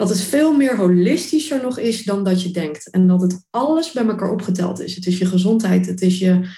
Dat 0.00 0.08
het 0.08 0.20
veel 0.20 0.56
meer 0.56 0.76
holistischer 0.76 1.62
nog 1.62 1.78
is 1.78 2.04
dan 2.04 2.24
dat 2.24 2.42
je 2.42 2.50
denkt. 2.50 2.90
En 2.90 3.06
dat 3.06 3.20
het 3.20 3.46
alles 3.50 3.92
bij 3.92 4.06
elkaar 4.06 4.30
opgeteld 4.30 4.80
is. 4.80 4.94
Het 4.94 5.06
is 5.06 5.18
je 5.18 5.26
gezondheid, 5.26 5.86
het 5.86 6.00
is 6.00 6.18
je, 6.18 6.48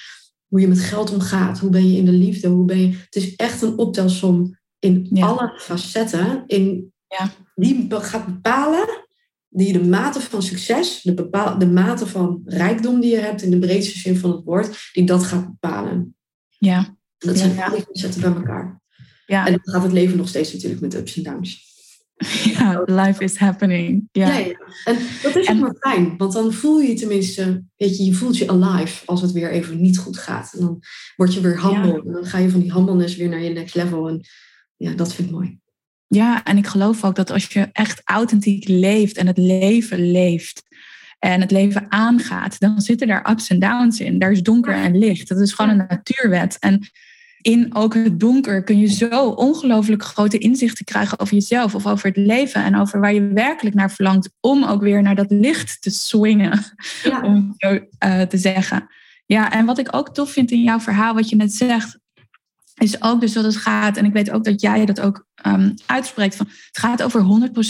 hoe 0.46 0.60
je 0.60 0.68
met 0.68 0.80
geld 0.80 1.12
omgaat, 1.12 1.58
hoe 1.58 1.70
ben 1.70 1.90
je 1.90 1.96
in 1.96 2.04
de 2.04 2.12
liefde, 2.12 2.48
hoe 2.48 2.64
ben 2.64 2.80
je. 2.80 2.96
Het 3.04 3.16
is 3.16 3.36
echt 3.36 3.62
een 3.62 3.78
optelsom 3.78 4.58
in 4.78 5.08
alle 5.20 5.60
facetten. 5.60 6.44
In, 6.46 6.92
ja. 7.06 7.30
Die 7.54 7.86
gaat 7.90 8.26
bepalen, 8.26 8.88
die 9.48 9.72
de 9.72 9.84
mate 9.84 10.20
van 10.20 10.42
succes, 10.42 11.00
de, 11.02 11.14
bepaal, 11.14 11.58
de 11.58 11.66
mate 11.66 12.06
van 12.06 12.42
rijkdom 12.44 13.00
die 13.00 13.10
je 13.10 13.20
hebt 13.20 13.42
in 13.42 13.50
de 13.50 13.58
breedste 13.58 13.98
zin 13.98 14.16
van 14.16 14.30
het 14.30 14.44
woord, 14.44 14.90
die 14.92 15.04
dat 15.04 15.24
gaat 15.24 15.46
bepalen. 15.46 16.16
Ja. 16.48 16.96
Dat 17.18 17.38
zijn 17.38 17.54
ja. 17.54 17.70
facetten 17.70 18.20
bij 18.20 18.32
elkaar. 18.32 18.80
Ja. 19.26 19.46
En 19.46 19.52
dan 19.52 19.74
gaat 19.74 19.82
het 19.82 19.92
leven 19.92 20.16
nog 20.16 20.28
steeds 20.28 20.52
natuurlijk 20.52 20.80
met 20.80 20.94
ups 20.94 21.16
en 21.16 21.22
downs. 21.22 21.71
Ja, 22.58 22.82
life 22.86 23.24
is 23.24 23.36
happening. 23.36 24.08
Ja, 24.12 24.38
ja, 24.38 24.44
en 24.84 24.96
dat 25.22 25.36
is 25.36 25.48
ook 25.48 25.58
maar 25.58 25.76
fijn, 25.78 26.16
want 26.16 26.32
dan 26.32 26.52
voel 26.52 26.80
je 26.80 26.94
tenminste, 26.94 27.64
weet 27.76 27.96
je, 27.96 28.04
je 28.04 28.14
voelt 28.14 28.38
je 28.38 28.48
alive 28.48 29.06
als 29.06 29.22
het 29.22 29.32
weer 29.32 29.50
even 29.50 29.80
niet 29.80 29.98
goed 29.98 30.18
gaat. 30.18 30.52
En 30.52 30.60
dan 30.60 30.82
word 31.16 31.34
je 31.34 31.40
weer 31.40 31.62
humble. 31.62 32.02
En 32.06 32.12
dan 32.12 32.24
ga 32.24 32.38
je 32.38 32.50
van 32.50 32.60
die 32.60 32.72
humbleness 32.72 33.16
weer 33.16 33.28
naar 33.28 33.42
je 33.42 33.50
next 33.50 33.74
level. 33.74 34.08
En 34.08 34.20
ja, 34.76 34.92
dat 34.92 35.14
vind 35.14 35.28
ik 35.28 35.34
mooi. 35.34 35.60
Ja, 36.06 36.44
en 36.44 36.56
ik 36.56 36.66
geloof 36.66 37.04
ook 37.04 37.14
dat 37.14 37.30
als 37.30 37.46
je 37.46 37.68
echt 37.72 38.00
authentiek 38.04 38.68
leeft 38.68 39.16
en 39.16 39.26
het 39.26 39.38
leven 39.38 40.10
leeft 40.10 40.62
en 41.18 41.40
het 41.40 41.50
leven 41.50 41.86
aangaat, 41.88 42.60
dan 42.60 42.80
zitten 42.80 43.06
daar 43.06 43.30
ups 43.30 43.48
en 43.48 43.58
downs 43.58 44.00
in. 44.00 44.18
Daar 44.18 44.30
is 44.32 44.42
donker 44.42 44.74
en 44.74 44.98
licht. 44.98 45.28
Dat 45.28 45.40
is 45.40 45.52
gewoon 45.52 45.70
een 45.70 45.86
natuurwet. 45.88 46.56
En 46.58 46.90
in 47.42 47.74
ook 47.74 47.94
het 47.94 48.20
donker 48.20 48.64
kun 48.64 48.78
je 48.78 48.86
zo 48.86 49.28
ongelooflijk 49.28 50.02
grote 50.02 50.38
inzichten 50.38 50.84
krijgen 50.84 51.18
over 51.18 51.34
jezelf 51.34 51.74
of 51.74 51.86
over 51.86 52.06
het 52.06 52.16
leven 52.16 52.64
en 52.64 52.76
over 52.76 53.00
waar 53.00 53.14
je 53.14 53.28
werkelijk 53.28 53.76
naar 53.76 53.90
verlangt 53.90 54.30
om 54.40 54.64
ook 54.64 54.80
weer 54.80 55.02
naar 55.02 55.14
dat 55.14 55.30
licht 55.30 55.82
te 55.82 55.90
swingen, 55.90 56.64
om 57.22 57.54
zo 57.56 57.78
uh, 58.04 58.20
te 58.20 58.38
zeggen. 58.38 58.86
Ja, 59.26 59.52
en 59.52 59.66
wat 59.66 59.78
ik 59.78 59.96
ook 59.96 60.14
tof 60.14 60.30
vind 60.30 60.50
in 60.50 60.62
jouw 60.62 60.80
verhaal, 60.80 61.14
wat 61.14 61.28
je 61.28 61.36
net 61.36 61.52
zegt, 61.52 61.98
is 62.74 63.02
ook 63.02 63.20
dus 63.20 63.32
dat 63.32 63.44
het 63.44 63.56
gaat, 63.56 63.96
en 63.96 64.04
ik 64.04 64.12
weet 64.12 64.30
ook 64.30 64.44
dat 64.44 64.60
jij 64.60 64.84
dat 64.86 65.00
ook 65.00 65.26
um, 65.46 65.74
uitspreekt, 65.86 66.36
van, 66.36 66.46
het 66.46 66.78
gaat 66.78 67.02
over 67.02 67.20
100% 67.20 67.24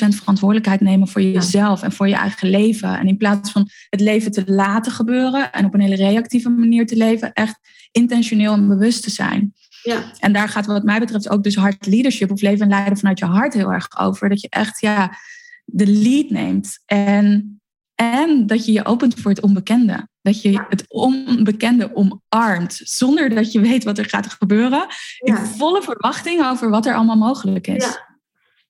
verantwoordelijkheid 0.09 0.81
nemen 0.81 1.09
voor 1.09 1.23
jezelf 1.23 1.83
en 1.83 1.93
voor 1.93 2.09
je 2.09 2.15
eigen 2.15 2.51
leven. 2.51 2.99
En 2.99 3.07
in 3.07 3.17
plaats 3.17 3.51
van 3.51 3.69
het 3.91 4.01
leven 4.01 4.33
te 4.33 4.43
laten 4.47 4.93
gebeuren 4.93 5.53
en 5.53 5.65
op 5.65 5.75
een 5.75 5.81
hele 5.81 5.97
reactieve 5.97 6.49
manier 6.49 6.87
te 6.87 6.97
leven, 6.97 7.33
echt 7.33 7.59
intentioneel 7.93 8.53
en 8.53 8.69
bewust 8.69 9.03
te 9.03 9.11
zijn. 9.11 9.55
Ja. 9.83 10.13
En 10.19 10.33
daar 10.33 10.49
gaat 10.49 10.67
wat 10.67 10.83
mij 10.83 10.99
betreft 10.99 11.29
ook 11.29 11.43
dus 11.43 11.57
hard 11.57 11.87
leadership 11.87 12.31
of 12.31 12.41
leven 12.41 12.61
en 12.61 12.69
leiden 12.69 12.97
vanuit 12.99 13.19
je 13.19 13.25
hart 13.25 13.55
heel 13.55 13.73
erg 13.73 13.99
over. 13.99 14.29
Dat 14.29 14.41
je 14.41 14.49
echt 14.49 14.81
ja, 14.81 15.17
de 15.65 15.87
lead 15.87 16.31
neemt 16.31 16.79
en, 16.85 17.61
en 17.95 18.47
dat 18.47 18.67
je 18.67 18.73
je 18.73 18.85
opent 18.85 19.15
voor 19.15 19.31
het 19.31 19.41
onbekende. 19.41 20.09
Dat 20.21 20.43
je 20.43 20.65
het 20.69 20.85
onbekende 20.89 21.91
omarmt 21.95 22.81
zonder 22.85 23.35
dat 23.35 23.53
je 23.53 23.61
weet 23.61 23.85
wat 23.85 23.99
er 23.99 24.09
gaat 24.09 24.33
gebeuren. 24.33 24.87
In 25.19 25.37
volle 25.37 25.83
verwachting 25.83 26.45
over 26.45 26.71
wat 26.71 26.87
er 26.87 26.95
allemaal 26.95 27.17
mogelijk 27.17 27.67
is. 27.67 27.85
Ja, 27.85 28.11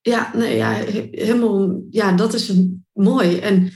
ja, 0.03 0.31
nee, 0.35 0.57
ja 0.57 0.71
helemaal. 1.11 1.83
Ja, 1.91 2.13
dat 2.13 2.35
is 2.35 2.53
mooi. 2.93 3.39
En 3.39 3.73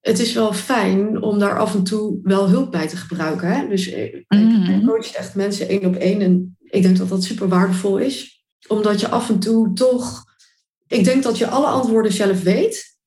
het 0.00 0.18
is 0.18 0.32
wel 0.32 0.52
fijn 0.52 1.22
om 1.22 1.38
daar 1.38 1.58
af 1.58 1.74
en 1.74 1.82
toe 1.82 2.18
wel 2.22 2.48
hulp 2.48 2.70
bij 2.70 2.88
te 2.88 2.96
gebruiken. 2.96 3.48
Hè? 3.48 3.68
Dus 3.68 3.88
ik 3.88 4.24
mm. 4.28 4.86
coach 4.86 5.12
echt 5.12 5.34
mensen 5.34 5.68
één 5.68 5.84
op 5.84 5.96
één. 5.96 6.20
En 6.20 6.56
ik 6.64 6.82
denk 6.82 6.96
dat 6.96 7.08
dat 7.08 7.24
super 7.24 7.48
waardevol 7.48 7.98
is. 7.98 8.44
Omdat 8.68 9.00
je 9.00 9.08
af 9.08 9.28
en 9.28 9.38
toe 9.38 9.72
toch... 9.72 10.24
Ik 10.86 11.04
denk 11.04 11.22
dat 11.22 11.38
je 11.38 11.46
alle 11.46 11.66
antwoorden 11.66 12.12
zelf 12.12 12.42
weet. 12.42 12.98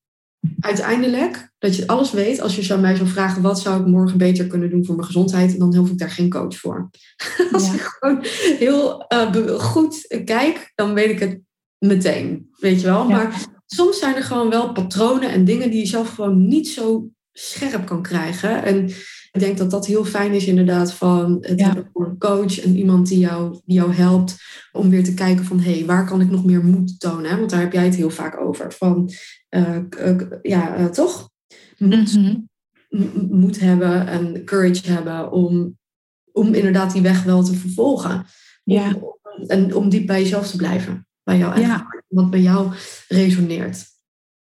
Uiteindelijk. 0.60 1.51
Dat 1.58 1.75
je 1.75 1.88
alles 1.88 2.12
weet. 2.12 2.41
Als 2.41 2.56
je 2.56 2.63
zou 2.63 2.79
mij 2.79 2.95
zou 2.95 3.10
vragen... 3.10 3.41
wat 3.41 3.60
zou 3.60 3.82
ik 3.82 3.88
morgen 3.88 4.17
beter 4.17 4.47
kunnen 4.47 4.69
doen 4.69 4.86
voor 4.86 4.95
mijn 4.95 5.08
gezondheid... 5.08 5.60
dan 5.60 5.75
hoef 5.75 5.89
ik 5.89 5.97
daar 5.97 6.12
geen 6.12 6.29
coach 6.29 6.58
voor. 6.58 6.89
Als 7.51 7.73
ik 7.73 7.82
gewoon 7.82 8.19
heel 8.60 9.06
uh, 9.13 9.60
goed 9.60 10.21
kijk... 10.25 10.71
dan 10.75 10.93
weet 10.93 11.10
ik 11.10 11.19
het 11.19 11.39
meteen. 11.77 12.49
Weet 12.60 12.82
je 12.82 12.88
wel? 12.88 13.06
Maar 13.08 13.52
soms 13.65 13.99
zijn 13.99 14.15
er 14.15 14.23
gewoon 14.23 14.49
wel 14.49 14.71
patronen 14.71 15.32
en 15.32 15.45
dingen... 15.45 15.71
die 15.71 15.80
je 15.80 15.86
zelf 15.86 16.10
gewoon 16.10 16.47
niet 16.47 16.67
zo 16.67 17.10
scherp 17.32 17.86
kan 17.86 18.02
krijgen. 18.02 18.63
En 18.63 18.86
ik 19.32 19.39
denk 19.39 19.58
dat 19.58 19.71
dat 19.71 19.86
heel 19.86 20.06
fijn 20.06 20.34
is 20.34 20.45
inderdaad 20.45 20.93
van 20.93 21.38
het 21.41 21.62
hebben 21.62 21.89
voor 21.93 22.06
een 22.06 22.17
coach 22.17 22.60
en 22.60 22.76
iemand 22.76 23.08
die 23.08 23.19
jou, 23.19 23.62
die 23.65 23.76
jou 23.76 23.93
helpt 23.93 24.36
om 24.71 24.89
weer 24.89 25.04
te 25.04 25.13
kijken 25.13 25.45
van 25.45 25.60
hé, 25.60 25.73
hey, 25.73 25.86
waar 25.86 26.06
kan 26.06 26.21
ik 26.21 26.30
nog 26.30 26.45
meer 26.45 26.63
moed 26.65 26.99
tonen? 26.99 27.32
Hè? 27.32 27.38
Want 27.38 27.49
daar 27.49 27.62
heb 27.62 27.73
jij 27.73 27.86
het 27.86 27.95
heel 27.95 28.10
vaak 28.10 28.39
over. 28.39 28.71
Van 28.71 29.10
uh, 29.49 29.78
ja, 30.41 30.80
uh, 30.80 30.86
toch? 30.86 31.30
Moed, 31.78 32.15
mm 32.15 32.47
moed 33.30 33.60
hebben 33.60 34.08
en 34.08 34.45
courage 34.45 34.91
hebben 34.91 35.32
om, 35.32 35.78
om 36.32 36.54
inderdaad 36.54 36.93
die 36.93 37.02
weg 37.02 37.23
wel 37.23 37.43
te 37.43 37.54
vervolgen. 37.54 38.26
Ja. 38.63 38.95
en 39.47 39.76
om 39.76 39.89
diep 39.89 40.08
bij 40.08 40.21
jezelf 40.21 40.52
te 40.52 40.58
blijven. 40.58 41.08
Bij 41.23 41.38
jou 41.38 41.59
ja. 41.59 41.88
wat 42.07 42.29
bij 42.29 42.41
jou 42.41 42.73
resoneert. 43.07 43.91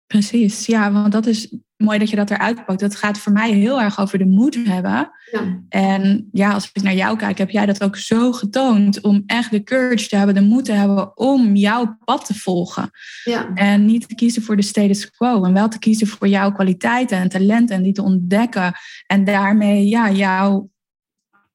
Precies, 0.07 0.67
ja, 0.67 0.93
want 0.93 1.12
dat 1.12 1.27
is 1.27 1.57
mooi 1.77 1.99
dat 1.99 2.11
je 2.11 2.17
dat 2.17 2.31
eruit 2.31 2.65
pakt. 2.65 2.81
Dat 2.81 2.97
gaat 2.97 3.19
voor 3.19 3.33
mij 3.33 3.53
heel 3.53 3.81
erg 3.81 4.01
over 4.01 4.19
de 4.19 4.27
moed 4.27 4.55
hebben. 4.65 5.11
Ja. 5.31 5.62
En 5.69 6.29
ja, 6.33 6.53
als 6.53 6.71
ik 6.73 6.83
naar 6.83 6.95
jou 6.95 7.17
kijk, 7.17 7.39
heb 7.39 7.51
jij 7.51 7.67
dat 7.67 7.83
ook 7.83 7.97
zo 7.97 8.33
getoond 8.33 9.01
om 9.01 9.23
echt 9.27 9.51
de 9.51 9.62
courage 9.62 10.09
te 10.09 10.17
hebben, 10.17 10.35
de 10.35 10.41
moed 10.41 10.65
te 10.65 10.73
hebben 10.73 11.17
om 11.17 11.57
jouw 11.57 11.99
pad 12.05 12.27
te 12.27 12.35
volgen. 12.35 12.91
Ja. 13.25 13.51
En 13.55 13.85
niet 13.85 14.09
te 14.09 14.15
kiezen 14.15 14.43
voor 14.43 14.57
de 14.57 14.62
status 14.62 15.11
quo. 15.11 15.45
En 15.45 15.53
wel 15.53 15.69
te 15.69 15.79
kiezen 15.79 16.07
voor 16.07 16.29
jouw 16.29 16.53
kwaliteiten 16.53 17.19
en 17.19 17.29
talenten 17.29 17.77
en 17.77 17.83
die 17.83 17.93
te 17.93 18.03
ontdekken. 18.03 18.73
En 19.07 19.25
daarmee 19.25 19.89
ja, 19.89 20.11
jouw, 20.11 20.71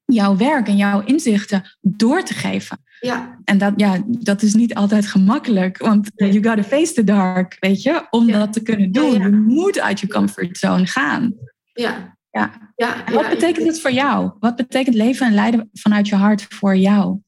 jouw 0.06 0.38
werk 0.38 0.68
en 0.68 0.78
jouw 0.78 1.02
inzichten 1.06 1.78
door 1.82 2.24
te 2.24 2.34
geven. 2.34 2.84
Ja. 3.02 3.40
En 3.44 3.58
dat, 3.58 3.74
ja, 3.76 4.04
dat 4.08 4.42
is 4.42 4.54
niet 4.54 4.76
altijd 4.76 5.08
gemakkelijk, 5.08 5.78
want 5.78 6.10
you 6.16 6.44
gotta 6.44 6.64
face 6.64 6.94
the 6.94 7.04
dark, 7.04 7.58
weet 7.60 7.84
je, 7.84 8.08
om 8.10 8.32
dat 8.32 8.54
te 8.54 8.62
kunnen 8.62 8.92
doen. 8.92 9.22
Je 9.22 9.30
moet 9.30 9.80
uit 9.80 10.00
je 10.00 10.08
comfortzone 10.08 10.86
gaan. 10.86 11.34
Ja. 11.74 12.18
ja. 12.32 12.72
ja. 12.76 13.04
wat 13.14 13.30
betekent 13.30 13.68
het 13.68 13.82
voor 13.82 13.92
jou? 13.92 14.32
Wat 14.40 14.56
betekent 14.56 14.96
leven 14.96 15.28
en 15.28 15.34
leiden 15.34 15.70
vanuit 15.74 16.08
je 16.08 16.16
hart 16.16 16.46
voor 16.50 16.78
jou? 16.78 17.20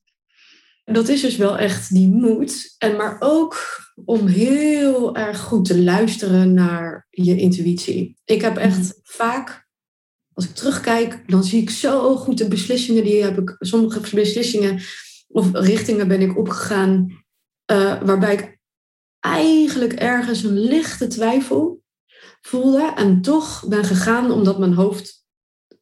Dat 0.85 1.07
is 1.07 1.21
dus 1.21 1.37
wel 1.37 1.57
echt 1.57 1.93
die 1.93 2.07
moed. 2.07 2.75
En 2.77 2.95
maar 2.95 3.17
ook 3.19 3.81
om 4.05 4.27
heel 4.27 5.15
erg 5.15 5.39
goed 5.39 5.65
te 5.65 5.83
luisteren 5.83 6.53
naar 6.53 7.07
je 7.09 7.37
intuïtie. 7.37 8.17
Ik 8.25 8.41
heb 8.41 8.57
echt 8.57 8.77
mm. 8.77 8.91
vaak, 9.03 9.67
als 10.33 10.45
ik 10.45 10.55
terugkijk, 10.55 11.23
dan 11.29 11.43
zie 11.43 11.61
ik 11.61 11.69
zo 11.69 12.15
goed 12.15 12.37
de 12.37 12.47
beslissingen 12.47 13.03
die 13.03 13.23
heb 13.23 13.39
ik. 13.39 13.55
Sommige 13.59 14.15
beslissingen 14.15 14.81
of 15.33 15.49
richtingen 15.51 16.07
ben 16.07 16.21
ik 16.21 16.37
opgegaan 16.37 17.23
uh, 17.71 18.01
waarbij 18.01 18.33
ik 18.33 18.57
eigenlijk 19.19 19.93
ergens 19.93 20.43
een 20.43 20.59
lichte 20.59 21.07
twijfel 21.07 21.81
voelde 22.41 22.93
en 22.95 23.21
toch 23.21 23.65
ben 23.67 23.83
gegaan 23.83 24.31
omdat 24.31 24.59
mijn 24.59 24.73
hoofd 24.73 25.25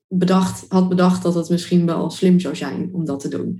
bedacht, 0.07 0.65
had 0.67 0.89
bedacht 0.89 1.23
dat 1.23 1.35
het 1.35 1.49
misschien 1.49 1.85
wel 1.85 2.09
slim 2.09 2.39
zou 2.39 2.55
zijn 2.55 2.89
om 2.91 3.05
dat 3.05 3.19
te 3.19 3.27
doen. 3.27 3.59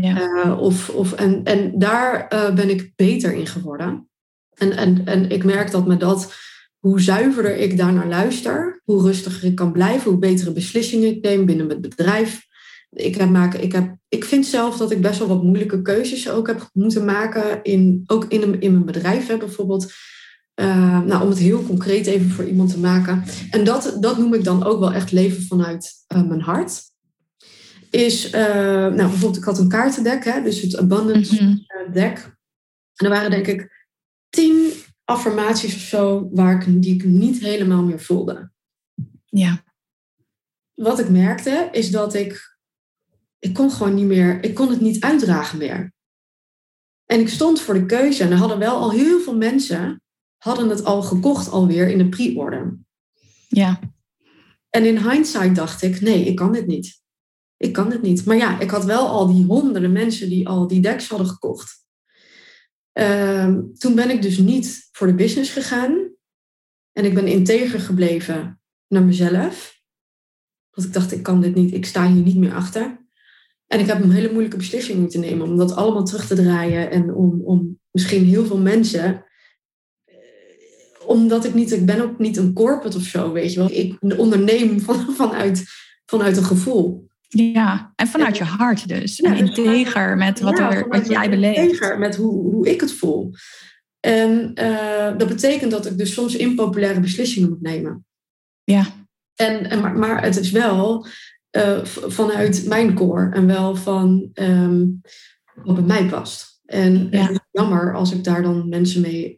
Ja. 0.00 0.44
Uh, 0.44 0.60
of, 0.60 0.88
of, 0.88 1.12
en, 1.12 1.44
en 1.44 1.78
daar 1.78 2.34
uh, 2.34 2.54
ben 2.54 2.70
ik 2.70 2.92
beter 2.96 3.32
in 3.32 3.46
geworden. 3.46 4.08
En, 4.54 4.76
en, 4.76 5.06
en 5.06 5.30
ik 5.30 5.44
merk 5.44 5.70
dat 5.70 5.86
me 5.86 5.96
dat, 5.96 6.34
hoe 6.78 7.00
zuiverder 7.00 7.56
ik 7.56 7.76
daarnaar 7.76 8.08
luister, 8.08 8.80
hoe 8.84 9.02
rustiger 9.02 9.44
ik 9.44 9.54
kan 9.54 9.72
blijven, 9.72 10.10
hoe 10.10 10.20
betere 10.20 10.52
beslissingen 10.52 11.08
ik 11.08 11.22
neem 11.22 11.46
binnen 11.46 11.68
het 11.68 11.80
bedrijf, 11.80 12.46
ik, 12.92 13.14
heb 13.14 13.30
maken, 13.30 13.62
ik, 13.62 13.72
heb, 13.72 13.96
ik 14.08 14.24
vind 14.24 14.46
zelf 14.46 14.76
dat 14.76 14.90
ik 14.90 15.02
best 15.02 15.18
wel 15.18 15.28
wat 15.28 15.42
moeilijke 15.42 15.82
keuzes 15.82 16.30
ook 16.30 16.46
heb 16.46 16.70
moeten 16.72 17.04
maken. 17.04 17.62
In, 17.62 18.02
ook 18.06 18.24
in, 18.24 18.60
in 18.60 18.72
mijn 18.72 18.84
bedrijf 18.84 19.26
hè, 19.26 19.36
bijvoorbeeld. 19.36 19.92
Uh, 20.60 21.00
nou, 21.00 21.22
om 21.22 21.28
het 21.28 21.38
heel 21.38 21.62
concreet 21.62 22.06
even 22.06 22.30
voor 22.30 22.44
iemand 22.44 22.70
te 22.70 22.78
maken. 22.78 23.24
En 23.50 23.64
dat, 23.64 23.96
dat 24.00 24.18
noem 24.18 24.34
ik 24.34 24.44
dan 24.44 24.64
ook 24.64 24.78
wel 24.78 24.92
echt 24.92 25.12
leven 25.12 25.42
vanuit 25.42 25.92
uh, 26.14 26.22
mijn 26.22 26.40
hart. 26.40 26.82
Is, 27.90 28.26
uh, 28.26 28.32
nou 28.32 28.96
bijvoorbeeld, 28.96 29.36
ik 29.36 29.44
had 29.44 29.58
een 29.58 29.68
kaartendek, 29.68 30.24
hè, 30.24 30.42
dus 30.42 30.60
het 30.60 30.76
abundance 30.76 31.44
mm 31.44 31.64
deck. 31.92 32.36
En 32.94 33.06
er 33.06 33.08
waren 33.08 33.30
denk 33.30 33.46
ik 33.46 33.86
tien 34.30 34.72
affirmaties 35.04 35.74
of 35.74 35.80
zo 35.80 36.28
waar 36.32 36.66
ik, 36.66 36.82
die 36.82 36.94
ik 36.94 37.04
niet 37.04 37.40
helemaal 37.40 37.82
meer 37.82 38.00
voelde. 38.00 38.50
Ja. 39.24 39.64
Wat 40.74 40.98
ik 40.98 41.08
merkte 41.08 41.68
is 41.72 41.90
dat 41.90 42.14
ik 42.14 42.51
ik 43.42 43.54
kon 43.54 43.70
gewoon 43.70 43.94
niet 43.94 44.06
meer, 44.06 44.44
ik 44.44 44.54
kon 44.54 44.70
het 44.70 44.80
niet 44.80 45.00
uitdragen 45.00 45.58
meer. 45.58 45.92
En 47.04 47.20
ik 47.20 47.28
stond 47.28 47.60
voor 47.60 47.74
de 47.74 47.86
keuze 47.86 48.22
en 48.22 48.30
er 48.30 48.36
hadden 48.36 48.58
wel 48.58 48.76
al 48.76 48.90
heel 48.90 49.20
veel 49.20 49.36
mensen, 49.36 50.02
hadden 50.36 50.68
het 50.68 50.84
al 50.84 51.02
gekocht 51.02 51.50
alweer 51.50 51.88
in 51.88 51.98
de 51.98 52.08
pre-order. 52.08 52.78
Ja. 53.48 53.80
En 54.70 54.84
in 54.84 55.10
hindsight 55.10 55.54
dacht 55.54 55.82
ik, 55.82 56.00
nee, 56.00 56.24
ik 56.24 56.36
kan 56.36 56.52
dit 56.52 56.66
niet. 56.66 57.00
Ik 57.56 57.72
kan 57.72 57.90
dit 57.90 58.02
niet. 58.02 58.24
Maar 58.24 58.36
ja, 58.36 58.60
ik 58.60 58.70
had 58.70 58.84
wel 58.84 59.08
al 59.08 59.34
die 59.34 59.44
honderden 59.44 59.92
mensen 59.92 60.28
die 60.28 60.48
al 60.48 60.66
die 60.66 60.80
decks 60.80 61.08
hadden 61.08 61.26
gekocht. 61.26 61.86
Ehm, 62.92 63.62
toen 63.78 63.94
ben 63.94 64.10
ik 64.10 64.22
dus 64.22 64.38
niet 64.38 64.88
voor 64.92 65.06
de 65.06 65.14
business 65.14 65.52
gegaan. 65.52 66.14
En 66.92 67.04
ik 67.04 67.14
ben 67.14 67.26
integer 67.26 67.80
gebleven 67.80 68.60
naar 68.88 69.02
mezelf. 69.02 69.80
Want 70.70 70.86
ik 70.86 70.92
dacht, 70.92 71.12
ik 71.12 71.22
kan 71.22 71.40
dit 71.40 71.54
niet, 71.54 71.74
ik 71.74 71.86
sta 71.86 72.08
hier 72.08 72.22
niet 72.22 72.36
meer 72.36 72.54
achter. 72.54 73.01
En 73.72 73.80
ik 73.80 73.86
heb 73.86 74.02
een 74.02 74.10
hele 74.10 74.30
moeilijke 74.30 74.56
beslissing 74.56 74.98
moeten 74.98 75.20
nemen 75.20 75.46
om 75.46 75.56
dat 75.56 75.76
allemaal 75.76 76.04
terug 76.04 76.26
te 76.26 76.34
draaien. 76.34 76.90
En 76.90 77.14
om, 77.14 77.40
om 77.44 77.78
misschien 77.90 78.24
heel 78.24 78.46
veel 78.46 78.58
mensen 78.58 79.24
eh, 80.04 80.16
omdat 81.06 81.44
ik 81.44 81.54
niet, 81.54 81.72
ik 81.72 81.86
ben 81.86 82.00
ook 82.02 82.18
niet 82.18 82.36
een 82.36 82.52
corporate 82.52 82.96
of 82.96 83.02
zo, 83.02 83.32
weet 83.32 83.52
je 83.52 83.58
wel. 83.58 83.70
Ik 83.70 83.96
onderneem 84.16 84.80
van, 84.80 85.14
vanuit, 85.16 85.64
vanuit 86.06 86.36
een 86.36 86.44
gevoel. 86.44 87.08
Ja, 87.28 87.92
en 87.96 88.06
vanuit 88.06 88.36
je 88.36 88.44
hart 88.44 88.88
dus. 88.88 89.20
en 89.20 89.36
dus 89.36 89.40
integer 89.40 90.16
met 90.16 90.40
wat, 90.40 90.58
er, 90.58 90.88
wat 90.88 91.08
jij 91.08 91.30
beleeft. 91.30 91.58
Integer 91.58 91.98
met 91.98 92.16
hoe, 92.16 92.50
hoe 92.50 92.70
ik 92.70 92.80
het 92.80 92.92
voel. 92.92 93.34
En 94.00 94.52
uh, 94.60 95.18
dat 95.18 95.28
betekent 95.28 95.70
dat 95.70 95.86
ik 95.86 95.98
dus 95.98 96.12
soms 96.12 96.34
impopulaire 96.34 97.00
beslissingen 97.00 97.48
moet 97.48 97.62
nemen. 97.62 98.04
Ja. 98.64 98.86
En, 99.34 99.70
en 99.70 99.80
maar, 99.80 99.98
maar 99.98 100.22
het 100.22 100.36
is 100.36 100.50
wel 100.50 101.06
uh, 101.56 101.84
vanuit 101.84 102.64
mijn 102.66 102.94
core 102.94 103.30
en 103.30 103.46
wel 103.46 103.76
van 103.76 104.30
um, 104.34 105.00
wat 105.54 105.74
bij 105.74 105.84
mij 105.84 106.06
past. 106.06 106.60
En 106.64 107.08
ja. 107.10 107.22
het 107.22 107.30
is 107.30 107.38
jammer 107.50 107.94
als 107.94 108.12
ik 108.12 108.24
daar 108.24 108.42
dan 108.42 108.68
mensen 108.68 109.00
mee 109.00 109.36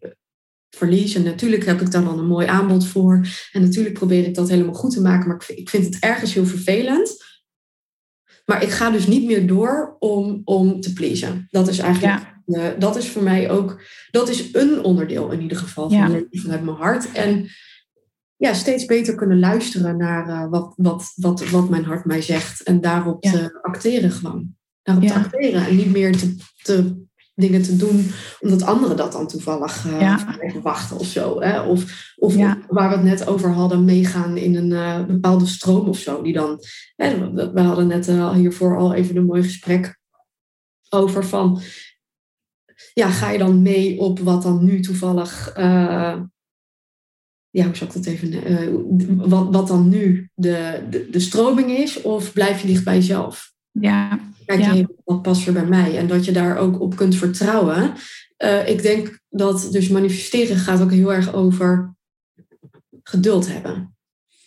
verlies. 0.70 1.14
En 1.14 1.22
natuurlijk 1.22 1.64
heb 1.64 1.80
ik 1.80 1.90
daar 1.90 2.04
dan 2.04 2.18
een 2.18 2.26
mooi 2.26 2.46
aanbod 2.46 2.86
voor. 2.86 3.26
En 3.52 3.62
natuurlijk 3.62 3.94
probeer 3.94 4.26
ik 4.26 4.34
dat 4.34 4.48
helemaal 4.48 4.74
goed 4.74 4.92
te 4.92 5.00
maken. 5.00 5.28
Maar 5.28 5.44
ik 5.46 5.70
vind 5.70 5.84
het 5.84 5.98
ergens 5.98 6.34
heel 6.34 6.46
vervelend. 6.46 7.16
Maar 8.44 8.62
ik 8.62 8.70
ga 8.70 8.90
dus 8.90 9.06
niet 9.06 9.24
meer 9.24 9.46
door 9.46 9.96
om, 9.98 10.40
om 10.44 10.80
te 10.80 10.92
pleasen. 10.92 11.46
Dat 11.50 11.68
is 11.68 11.78
eigenlijk, 11.78 12.42
ja. 12.46 12.72
uh, 12.72 12.78
dat 12.78 12.96
is 12.96 13.08
voor 13.08 13.22
mij 13.22 13.50
ook, 13.50 13.82
dat 14.10 14.28
is 14.28 14.54
een 14.54 14.82
onderdeel 14.82 15.30
in 15.30 15.40
ieder 15.40 15.56
geval 15.56 15.90
van 15.90 15.98
ja. 15.98 16.20
vanuit 16.30 16.64
mijn 16.64 16.76
hart. 16.76 17.12
En 17.12 17.48
ja, 18.36 18.54
steeds 18.54 18.84
beter 18.84 19.14
kunnen 19.14 19.38
luisteren 19.38 19.96
naar 19.96 20.28
uh, 20.28 20.50
wat, 20.50 20.72
wat, 20.76 21.12
wat, 21.14 21.50
wat 21.50 21.68
mijn 21.68 21.84
hart 21.84 22.04
mij 22.04 22.22
zegt. 22.22 22.62
En 22.62 22.80
daarop 22.80 23.22
te 23.22 23.58
acteren 23.62 24.10
gewoon. 24.10 24.56
Daarop 24.82 25.06
te 25.06 25.14
acteren 25.14 25.66
en 25.66 25.76
niet 25.76 25.92
meer 25.92 26.16
te, 26.16 26.36
te 26.62 27.02
dingen 27.34 27.62
te 27.62 27.76
doen 27.76 28.10
omdat 28.40 28.62
anderen 28.62 28.96
dat 28.96 29.12
dan 29.12 29.26
toevallig 29.26 29.84
uh, 29.86 30.00
ja. 30.00 30.38
wachten 30.62 30.98
of 30.98 31.06
zo. 31.06 31.40
Hè? 31.40 31.60
Of, 31.60 32.12
of 32.16 32.36
waar 32.68 32.88
we 32.88 32.94
het 32.94 33.02
net 33.02 33.26
over 33.26 33.50
hadden, 33.50 33.84
meegaan 33.84 34.36
in 34.36 34.54
een 34.54 34.70
uh, 34.70 35.04
bepaalde 35.04 35.46
stroom 35.46 35.88
of 35.88 35.98
zo. 35.98 36.22
Die 36.22 36.32
dan, 36.32 36.60
hè, 36.96 37.32
we, 37.32 37.52
we 37.52 37.60
hadden 37.60 37.86
net 37.86 38.06
hiervoor 38.34 38.78
al 38.78 38.94
even 38.94 39.16
een 39.16 39.26
mooi 39.26 39.42
gesprek 39.42 39.98
over 40.88 41.24
van, 41.24 41.60
ja, 42.92 43.08
ga 43.08 43.30
je 43.30 43.38
dan 43.38 43.62
mee 43.62 43.98
op 43.98 44.18
wat 44.18 44.42
dan 44.42 44.64
nu 44.64 44.80
toevallig, 44.80 45.52
ja, 47.54 47.64
hoe 47.64 47.76
zal 47.76 47.86
ik 47.86 47.92
dat 47.92 48.06
even, 48.06 49.28
wat, 49.28 49.48
wat 49.50 49.68
dan 49.68 49.88
nu 49.88 50.28
de, 50.34 50.82
de, 50.90 51.08
de 51.10 51.20
stroming 51.20 51.70
is, 51.70 52.02
of 52.02 52.32
blijf 52.32 52.60
je 52.60 52.66
dicht 52.66 52.84
bij 52.84 52.94
jezelf? 52.94 53.52
Ja, 53.70 54.18
Kijk 54.46 54.60
ja. 54.60 54.72
je, 54.72 54.94
wat 55.04 55.22
past 55.22 55.46
er 55.46 55.52
bij 55.52 55.66
mij? 55.66 55.98
En 55.98 56.06
dat 56.06 56.24
je 56.24 56.32
daar 56.32 56.56
ook 56.56 56.80
op 56.80 56.96
kunt 56.96 57.16
vertrouwen. 57.16 57.92
Uh, 58.44 58.68
ik 58.68 58.82
denk 58.82 59.18
dat 59.28 59.68
dus 59.70 59.88
manifesteren 59.88 60.56
gaat 60.56 60.80
ook 60.80 60.90
heel 60.90 61.12
erg 61.12 61.34
over 61.34 61.94
geduld 63.02 63.48
hebben. 63.52 63.96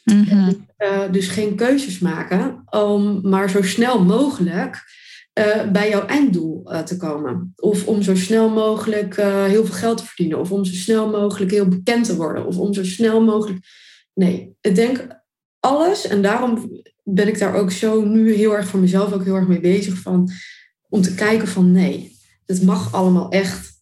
Mm 0.04 0.24
-hmm. 0.24 0.67
uh, 0.78 1.12
dus 1.12 1.28
geen 1.28 1.56
keuzes 1.56 2.00
maken 2.00 2.63
om 2.70 3.30
maar 3.30 3.50
zo 3.50 3.62
snel 3.62 4.04
mogelijk 4.04 4.84
uh, 5.38 5.71
bij 5.71 5.89
jouw 5.89 6.06
einddoel 6.06 6.63
te 6.86 6.97
komen. 6.97 7.54
Of 7.56 7.88
om 7.88 8.02
zo 8.02 8.15
snel 8.15 8.50
mogelijk 8.50 9.15
heel 9.15 9.65
veel 9.65 9.76
geld 9.76 9.97
te 9.97 10.06
verdienen. 10.06 10.39
Of 10.39 10.52
om 10.52 10.65
zo 10.65 10.73
snel 10.73 11.10
mogelijk 11.10 11.52
heel 11.52 11.67
bekend 11.67 12.06
te 12.06 12.15
worden. 12.15 12.45
Of 12.45 12.58
om 12.58 12.73
zo 12.73 12.84
snel 12.84 13.23
mogelijk. 13.23 13.60
Nee, 14.13 14.56
ik 14.62 14.76
denk 14.76 15.08
alles. 15.60 16.08
En 16.08 16.21
daarom 16.21 16.82
ben 17.04 17.28
ik 17.28 17.39
daar 17.39 17.56
ook 17.56 17.71
zo 17.71 18.06
nu 18.06 18.34
heel 18.34 18.56
erg 18.56 18.67
voor 18.67 18.80
mezelf 18.80 19.13
ook 19.13 19.23
heel 19.23 19.36
erg 19.36 19.47
mee 19.47 19.60
bezig 19.60 19.97
van 19.97 20.32
om 20.89 21.02
te 21.02 21.15
kijken 21.15 21.47
van 21.47 21.71
nee, 21.71 22.17
het 22.45 22.63
mag 22.63 22.93
allemaal 22.93 23.30
echt 23.30 23.76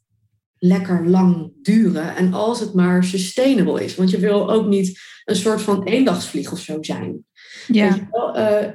lekker 0.58 1.10
lang 1.10 1.52
duren 1.62 2.16
en 2.16 2.34
als 2.34 2.60
het 2.60 2.74
maar 2.74 3.04
sustainable 3.04 3.84
is, 3.84 3.96
want 3.96 4.10
je 4.10 4.20
wil 4.20 4.52
ook 4.52 4.68
niet 4.68 5.00
een 5.26 5.36
soort 5.36 5.62
van 5.62 5.84
eendagsvlieg 5.84 6.52
of 6.52 6.60
zo 6.60 6.78
zijn. 6.82 7.26
Ja. 7.68 8.08
Wel, 8.12 8.38
uh, 8.38 8.68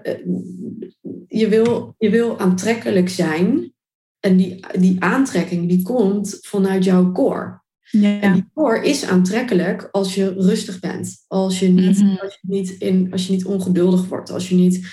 je, 1.31 1.49
wil, 1.49 1.95
je 1.99 2.11
wil 2.11 2.39
aantrekkelijk 2.39 3.09
zijn 3.09 3.73
en 4.21 4.37
die, 4.37 4.65
die 4.79 4.97
aantrekking 4.99 5.69
die 5.69 5.83
komt 5.83 6.39
vanuit 6.41 6.85
jouw 6.85 7.13
core. 7.13 7.61
Ja. 7.91 8.21
En 8.21 8.33
die 8.33 8.51
core 8.55 8.85
is 8.85 9.05
aantrekkelijk 9.05 9.89
als 9.91 10.15
je 10.15 10.33
rustig 10.33 10.81
bent. 10.81 11.25
Als 11.27 11.59
je 11.59 11.69
niet, 11.69 11.99
mm 11.99 12.09
-hmm. 12.09 12.19
als 12.19 12.39
je 12.41 12.49
niet, 12.49 12.71
in, 12.71 13.09
als 13.13 13.27
je 13.27 13.33
niet 13.33 13.45
ongeduldig 13.45 14.07
wordt. 14.07 14.31
Als 14.31 14.49
je 14.49 14.55
niet, 14.55 14.87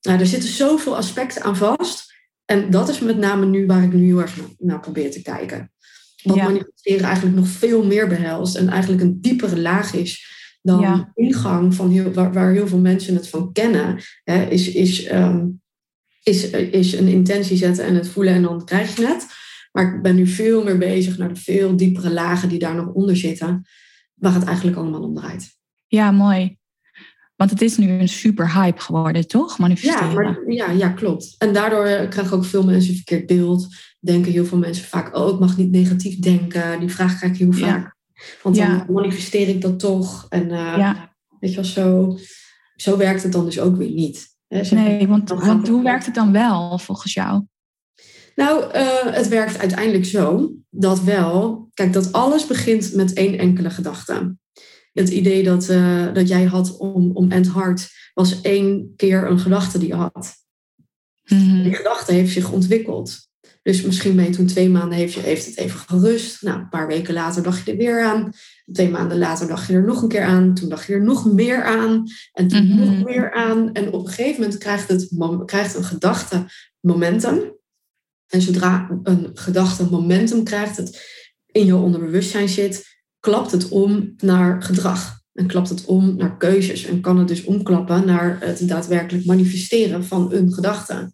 nou, 0.00 0.18
er 0.18 0.26
zitten 0.26 0.48
zoveel 0.48 0.96
aspecten 0.96 1.42
aan 1.42 1.56
vast. 1.56 2.14
En 2.44 2.70
dat 2.70 2.88
is 2.88 3.00
met 3.00 3.18
name 3.18 3.46
nu 3.46 3.66
waar 3.66 3.82
ik 3.82 3.92
nu 3.92 4.04
heel 4.04 4.20
erg 4.20 4.38
naar 4.58 4.80
probeer 4.80 5.10
te 5.10 5.22
kijken. 5.22 5.72
Wat 6.22 6.36
ja. 6.36 6.44
manifesteren 6.44 7.04
eigenlijk 7.04 7.36
nog 7.36 7.48
veel 7.48 7.84
meer 7.84 8.08
behelst. 8.08 8.56
En 8.56 8.68
eigenlijk 8.68 9.02
een 9.02 9.20
diepere 9.20 9.60
laag 9.60 9.94
is 9.94 10.36
dan 10.62 10.80
ja. 10.80 11.10
ingang 11.14 11.74
van 11.74 11.90
heel, 11.90 12.12
waar, 12.12 12.32
waar, 12.32 12.52
heel 12.52 12.66
veel 12.66 12.78
mensen 12.78 13.14
het 13.14 13.28
van 13.28 13.52
kennen. 13.52 14.00
Hè, 14.24 14.44
is, 14.44 14.72
is, 14.72 15.10
um, 15.12 15.60
is, 16.28 16.50
is 16.50 16.92
een 16.92 17.08
intentie 17.08 17.56
zetten 17.56 17.84
en 17.84 17.94
het 17.94 18.08
voelen 18.08 18.34
en 18.34 18.42
dan 18.42 18.64
krijg 18.64 18.96
je 18.96 19.06
het. 19.06 19.26
Maar 19.72 19.94
ik 19.94 20.02
ben 20.02 20.16
nu 20.16 20.26
veel 20.26 20.64
meer 20.64 20.78
bezig 20.78 21.18
naar 21.18 21.34
de 21.34 21.40
veel 21.40 21.76
diepere 21.76 22.10
lagen 22.10 22.48
die 22.48 22.58
daar 22.58 22.74
nog 22.74 22.92
onder 22.92 23.16
zitten, 23.16 23.66
waar 24.14 24.34
het 24.34 24.44
eigenlijk 24.44 24.76
allemaal 24.76 25.02
om 25.02 25.14
draait. 25.14 25.56
Ja, 25.86 26.10
mooi. 26.10 26.56
Want 27.36 27.50
het 27.50 27.62
is 27.62 27.76
nu 27.76 27.90
een 27.90 28.08
super 28.08 28.52
hype 28.54 28.80
geworden, 28.80 29.28
toch? 29.28 29.58
Manifesteren. 29.58 30.08
Ja, 30.08 30.14
maar, 30.14 30.52
ja, 30.52 30.70
ja, 30.70 30.88
klopt. 30.88 31.34
En 31.38 31.52
daardoor 31.52 32.08
krijgen 32.08 32.36
ook 32.36 32.44
veel 32.44 32.64
mensen 32.64 32.90
een 32.90 32.96
verkeerd 32.96 33.26
beeld. 33.26 33.66
Denken 34.00 34.32
heel 34.32 34.44
veel 34.44 34.58
mensen 34.58 34.84
vaak, 34.84 35.16
oh, 35.16 35.32
ik 35.34 35.40
mag 35.40 35.56
niet 35.56 35.70
negatief 35.70 36.18
denken. 36.18 36.80
Die 36.80 36.88
vraag 36.88 37.16
krijg 37.16 37.32
ik 37.32 37.38
heel 37.38 37.52
vaak. 37.52 37.96
Ja. 38.14 38.22
Want 38.42 38.56
dan 38.56 38.66
ja. 38.66 38.86
manifesteer 38.88 39.48
ik 39.48 39.60
dat 39.60 39.78
toch. 39.78 40.26
En 40.28 40.44
uh, 40.44 40.74
ja. 40.76 41.16
weet 41.40 41.50
je 41.50 41.56
wel, 41.56 41.64
zo, 41.64 42.18
zo 42.76 42.96
werkt 42.96 43.22
het 43.22 43.32
dan 43.32 43.44
dus 43.44 43.60
ook 43.60 43.76
weer 43.76 43.90
niet. 43.90 44.37
Nee, 44.48 45.08
want, 45.08 45.28
want 45.28 45.68
hoe 45.68 45.82
werkt 45.82 46.06
het 46.06 46.14
dan 46.14 46.32
wel 46.32 46.78
volgens 46.78 47.14
jou? 47.14 47.42
Nou, 48.34 48.64
uh, 48.74 49.14
het 49.14 49.28
werkt 49.28 49.58
uiteindelijk 49.58 50.04
zo 50.04 50.52
dat 50.70 51.02
wel, 51.02 51.68
kijk, 51.74 51.92
dat 51.92 52.12
alles 52.12 52.46
begint 52.46 52.94
met 52.94 53.12
één 53.12 53.38
enkele 53.38 53.70
gedachte. 53.70 54.36
Het 54.92 55.08
idee 55.08 55.42
dat, 55.42 55.68
uh, 55.68 56.12
dat 56.12 56.28
jij 56.28 56.44
had 56.44 56.76
om, 56.76 57.10
om 57.12 57.30
End 57.30 57.50
was 58.14 58.40
één 58.40 58.92
keer 58.96 59.30
een 59.30 59.38
gedachte 59.38 59.78
die 59.78 59.88
je 59.88 59.94
had. 59.94 60.34
Mm 61.24 61.38
-hmm. 61.38 61.62
Die 61.62 61.74
gedachte 61.74 62.12
heeft 62.12 62.32
zich 62.32 62.52
ontwikkeld. 62.52 63.28
Dus 63.62 63.82
misschien 63.82 64.16
ben 64.16 64.24
je 64.24 64.30
toen 64.30 64.46
twee 64.46 64.68
maanden 64.68 64.98
heeft, 64.98 65.12
je, 65.12 65.20
heeft 65.20 65.46
het 65.46 65.56
even 65.56 65.78
gerust. 65.78 66.42
Nou, 66.42 66.58
een 66.58 66.68
paar 66.68 66.86
weken 66.86 67.14
later 67.14 67.42
dacht 67.42 67.64
je 67.64 67.70
er 67.70 67.76
weer 67.76 68.04
aan. 68.04 68.32
Twee 68.72 68.88
maanden 68.88 69.18
later 69.18 69.46
dacht 69.48 69.66
je 69.66 69.72
er 69.72 69.84
nog 69.84 70.02
een 70.02 70.08
keer 70.08 70.22
aan. 70.22 70.54
Toen 70.54 70.68
dacht 70.68 70.86
je 70.86 70.92
er 70.92 71.02
nog 71.02 71.32
meer 71.32 71.64
aan. 71.64 72.04
En 72.32 72.48
toen 72.48 72.64
Mhm. 72.64 72.72
mm 72.72 72.78
-hmm. 72.78 72.94
nog 72.94 73.04
meer 73.04 73.32
aan. 73.32 73.72
En 73.72 73.92
op 73.92 74.06
een 74.06 74.12
gegeven 74.12 74.40
moment 74.40 74.58
krijgt, 74.58 74.88
het, 74.88 75.08
krijgt 75.44 75.74
een 75.74 75.84
gedachte 75.84 76.44
momentum. 76.80 77.56
En 78.26 78.42
zodra 78.42 79.00
een 79.02 79.30
gedachte 79.34 79.84
momentum 79.90 80.44
krijgt, 80.44 80.76
het 80.76 81.16
in 81.46 81.66
je 81.66 81.76
onderbewustzijn 81.76 82.48
zit, 82.48 82.86
klapt 83.20 83.50
het 83.50 83.68
om 83.68 84.14
naar 84.16 84.62
gedrag. 84.62 85.20
En 85.32 85.46
klapt 85.46 85.68
het 85.68 85.84
om 85.84 86.16
naar 86.16 86.36
keuzes. 86.36 86.84
En 86.84 87.00
kan 87.00 87.18
het 87.18 87.28
dus 87.28 87.44
omklappen 87.44 88.06
naar 88.06 88.38
het 88.40 88.68
daadwerkelijk 88.68 89.24
manifesteren 89.24 90.04
van 90.04 90.32
een 90.32 90.52
gedachte. 90.52 91.12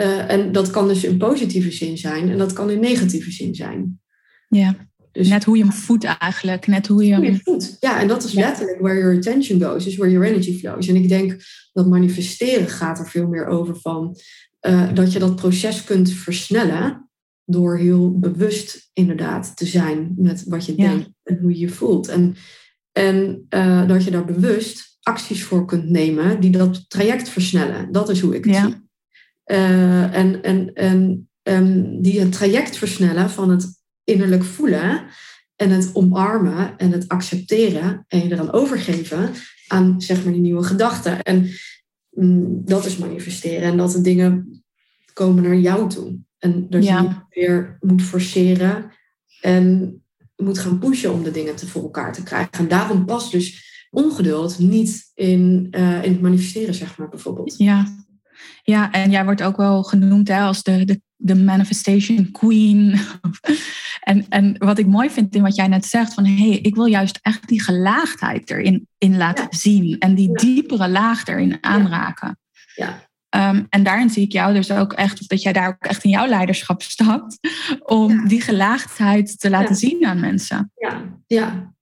Uh, 0.00 0.30
en 0.30 0.52
dat 0.52 0.70
kan 0.70 0.88
dus 0.88 1.04
in 1.04 1.18
positieve 1.18 1.70
zin 1.70 1.98
zijn 1.98 2.30
en 2.30 2.38
dat 2.38 2.52
kan 2.52 2.70
in 2.70 2.80
negatieve 2.80 3.30
zin 3.30 3.54
zijn. 3.54 4.00
Ja, 4.48 4.88
dus, 5.14 5.28
net 5.28 5.44
hoe 5.44 5.56
je 5.56 5.62
hem 5.62 5.72
voedt 5.72 6.04
eigenlijk. 6.04 6.66
Net 6.66 6.86
hoe 6.86 7.06
je, 7.06 7.14
hoe 7.16 7.24
je 7.24 7.40
voedt. 7.42 7.76
Ja, 7.80 8.00
en 8.00 8.08
dat 8.08 8.24
is 8.24 8.32
letterlijk 8.32 8.80
where 8.80 8.98
your 8.98 9.16
attention 9.16 9.62
goes, 9.62 9.86
is 9.86 9.96
where 9.96 10.12
your 10.12 10.26
energy 10.26 10.58
flows. 10.58 10.88
En 10.88 10.96
ik 10.96 11.08
denk 11.08 11.36
dat 11.72 11.86
manifesteren 11.86 12.68
gaat 12.68 12.98
er 12.98 13.08
veel 13.08 13.26
meer 13.26 13.46
over 13.46 13.76
van 13.76 14.16
uh, 14.66 14.94
dat 14.94 15.12
je 15.12 15.18
dat 15.18 15.36
proces 15.36 15.84
kunt 15.84 16.10
versnellen 16.10 17.08
door 17.44 17.78
heel 17.78 18.18
bewust 18.18 18.90
inderdaad 18.92 19.56
te 19.56 19.66
zijn 19.66 20.14
met 20.16 20.44
wat 20.46 20.66
je 20.66 20.72
ja. 20.76 20.88
denkt 20.88 21.08
en 21.22 21.38
hoe 21.40 21.50
je 21.50 21.58
je 21.58 21.68
voelt. 21.68 22.08
En, 22.08 22.36
en 22.92 23.46
uh, 23.50 23.88
dat 23.88 24.04
je 24.04 24.10
daar 24.10 24.24
bewust 24.24 24.98
acties 25.02 25.44
voor 25.44 25.66
kunt 25.66 25.90
nemen 25.90 26.40
die 26.40 26.50
dat 26.50 26.90
traject 26.90 27.28
versnellen. 27.28 27.92
Dat 27.92 28.08
is 28.08 28.20
hoe 28.20 28.36
ik 28.36 28.44
het 28.44 28.54
ja. 28.54 28.64
zie. 28.64 28.82
Uh, 29.46 30.16
en, 30.16 30.42
en, 30.42 30.72
en 30.74 31.28
um, 31.42 32.02
die 32.02 32.20
het 32.20 32.32
traject 32.32 32.76
versnellen 32.76 33.30
van 33.30 33.50
het 33.50 33.82
innerlijk 34.04 34.44
voelen 34.44 35.04
en 35.56 35.70
het 35.70 35.90
omarmen 35.92 36.76
en 36.76 36.90
het 36.92 37.08
accepteren 37.08 38.04
en 38.08 38.18
je 38.18 38.32
eraan 38.32 38.52
overgeven 38.52 39.30
aan 39.66 40.00
zeg 40.00 40.24
maar 40.24 40.32
die 40.32 40.42
nieuwe 40.42 40.62
gedachten. 40.62 41.22
En 41.22 41.50
um, 42.16 42.64
dat 42.64 42.84
is 42.84 42.96
manifesteren 42.96 43.62
en 43.62 43.76
dat 43.76 43.92
de 43.92 44.00
dingen 44.00 44.62
komen 45.12 45.42
naar 45.42 45.56
jou 45.56 45.88
toe. 45.88 46.18
En 46.38 46.66
dat 46.70 46.84
ja. 46.84 47.00
je 47.00 47.08
niet 47.08 47.16
weer 47.28 47.76
moet 47.80 48.02
forceren 48.02 48.90
en 49.40 49.98
moet 50.36 50.58
gaan 50.58 50.78
pushen 50.78 51.12
om 51.12 51.22
de 51.22 51.30
dingen 51.30 51.56
te 51.56 51.66
voor 51.66 51.82
elkaar 51.82 52.12
te 52.12 52.22
krijgen. 52.22 52.52
En 52.52 52.68
daarom 52.68 53.04
past 53.04 53.32
dus 53.32 53.72
ongeduld 53.90 54.58
niet 54.58 55.10
in, 55.14 55.66
uh, 55.70 56.04
in 56.04 56.12
het 56.12 56.20
manifesteren, 56.20 56.74
zeg 56.74 56.98
maar, 56.98 57.08
bijvoorbeeld. 57.08 57.54
Ja, 57.56 58.04
ja 58.62 58.92
en 58.92 59.10
jij 59.10 59.24
wordt 59.24 59.42
ook 59.42 59.56
wel 59.56 59.82
genoemd 59.82 60.28
hè, 60.28 60.40
als 60.40 60.62
de, 60.62 60.84
de, 60.84 61.00
de 61.24 61.34
manifestation 61.34 62.30
queen. 62.30 62.98
en, 64.00 64.26
en 64.28 64.54
wat 64.58 64.78
ik 64.78 64.86
mooi 64.86 65.10
vind 65.10 65.34
in 65.34 65.42
wat 65.42 65.56
jij 65.56 65.68
net 65.68 65.86
zegt, 65.86 66.14
van 66.14 66.26
hé, 66.26 66.48
hey, 66.48 66.58
ik 66.58 66.74
wil 66.74 66.86
juist 66.86 67.18
echt 67.22 67.48
die 67.48 67.62
gelaagdheid 67.62 68.50
erin 68.50 68.88
in 68.98 69.16
laten 69.16 69.46
zien 69.50 69.98
en 69.98 70.14
die 70.14 70.32
diepere 70.32 70.88
laag 70.88 71.26
erin 71.26 71.58
aanraken. 71.60 72.38
Ja. 72.74 73.08
Um, 73.50 73.66
en 73.68 73.82
daarin 73.82 74.10
zie 74.10 74.22
ik 74.22 74.32
jou 74.32 74.54
dus 74.54 74.70
ook 74.70 74.92
echt, 74.92 75.20
of 75.20 75.26
dat 75.26 75.42
jij 75.42 75.52
daar 75.52 75.68
ook 75.68 75.84
echt 75.84 76.04
in 76.04 76.10
jouw 76.10 76.26
leiderschap 76.26 76.82
stapt, 76.82 77.38
om 77.84 78.28
die 78.28 78.40
gelaagdheid 78.40 79.40
te 79.40 79.50
laten 79.50 79.76
zien 79.76 80.06
aan 80.06 80.20
mensen. 80.20 80.72
Ja, 80.74 81.02
ja. 81.26 81.74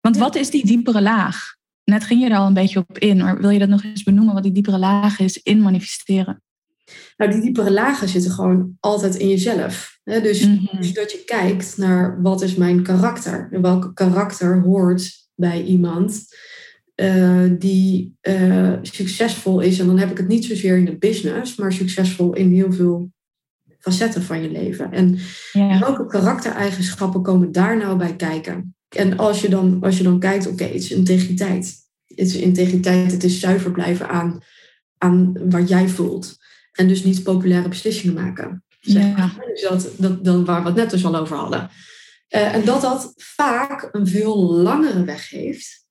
Want 0.00 0.16
wat 0.16 0.34
is 0.34 0.50
die 0.50 0.66
diepere 0.66 1.02
laag? 1.02 1.56
Net 1.84 2.04
ging 2.04 2.22
je 2.22 2.28
er 2.28 2.36
al 2.36 2.46
een 2.46 2.54
beetje 2.54 2.78
op 2.78 2.98
in, 2.98 3.16
maar 3.16 3.40
wil 3.40 3.50
je 3.50 3.58
dat 3.58 3.68
nog 3.68 3.84
eens 3.84 4.02
benoemen, 4.02 4.34
wat 4.34 4.42
die 4.42 4.52
diepere 4.52 4.78
laag 4.78 5.18
is 5.18 5.36
in 5.36 5.62
manifesteren? 5.62 6.42
Nou, 7.16 7.30
die 7.30 7.40
diepere 7.40 7.70
lagen 7.70 8.08
zitten 8.08 8.30
gewoon 8.30 8.76
altijd 8.80 9.14
in 9.14 9.28
jezelf. 9.28 9.98
Dus, 10.04 10.46
mm 10.46 10.68
dus 10.78 10.92
dat 10.92 11.12
je 11.12 11.22
kijkt 11.24 11.76
naar 11.76 12.22
wat 12.22 12.42
is 12.42 12.54
mijn 12.54 12.82
karakter? 12.82 13.48
En 13.52 13.62
welke 13.62 13.92
karakter 13.92 14.60
hoort 14.60 15.28
bij 15.34 15.62
iemand 15.62 16.24
uh, 16.96 17.50
die 17.58 18.16
uh, 18.22 18.72
succesvol 18.82 19.60
is. 19.60 19.78
En 19.78 19.86
dan 19.86 19.98
heb 19.98 20.10
ik 20.10 20.16
het 20.16 20.28
niet 20.28 20.44
zozeer 20.44 20.76
in 20.76 20.84
de 20.84 20.98
business, 20.98 21.56
maar 21.56 21.72
succesvol 21.72 22.34
in 22.34 22.52
heel 22.52 22.72
veel 22.72 23.10
facetten 23.78 24.22
van 24.22 24.42
je 24.42 24.50
leven. 24.50 24.92
En 24.92 25.18
ja. 25.52 25.78
welke 25.78 26.06
karaktereigenschappen 26.06 27.22
komen 27.22 27.52
daar 27.52 27.76
nou 27.76 27.98
bij 27.98 28.16
kijken? 28.16 28.74
En 28.88 29.18
als 29.18 29.40
je 29.40 29.48
dan, 29.48 29.78
als 29.80 29.96
je 29.96 30.02
dan 30.02 30.18
kijkt, 30.18 30.46
oké, 30.46 30.64
het 30.64 30.74
is 30.74 30.90
integriteit. 30.90 31.78
Het 32.06 32.26
is 32.26 32.36
integriteit, 32.36 33.12
het 33.12 33.24
is 33.24 33.40
zuiver 33.40 33.70
blijven 33.70 34.08
aan, 34.08 34.40
aan 34.98 35.50
wat 35.50 35.68
jij 35.68 35.88
voelt. 35.88 36.38
En 36.72 36.88
dus 36.88 37.04
niet 37.04 37.22
populaire 37.22 37.68
beslissingen 37.68 38.14
maken. 38.14 38.64
Zeg 38.80 39.16
maar. 39.16 39.44
Dus 39.46 39.62
dat, 39.62 39.90
dat, 39.96 40.24
dan 40.24 40.44
waar 40.44 40.60
we 40.60 40.66
het 40.66 40.76
net 40.76 40.90
dus 40.90 41.04
al 41.04 41.16
over 41.16 41.36
hadden. 41.36 41.70
Uh, 42.34 42.54
en 42.54 42.64
dat 42.64 42.80
dat 42.80 43.12
vaak 43.16 43.88
een 43.92 44.06
veel 44.06 44.52
langere 44.52 45.04
weg 45.04 45.30
heeft 45.30 45.86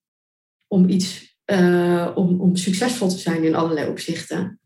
om 0.68 0.89
iets, 0.89 1.38
uh, 1.46 2.08
om, 2.15 2.42
om 2.42 2.56
succesvol 2.56 3.10
te 3.10 3.18
zijn 3.18 3.44
in 3.44 3.56
allerlei 3.56 3.89
opzichten. 3.89 4.60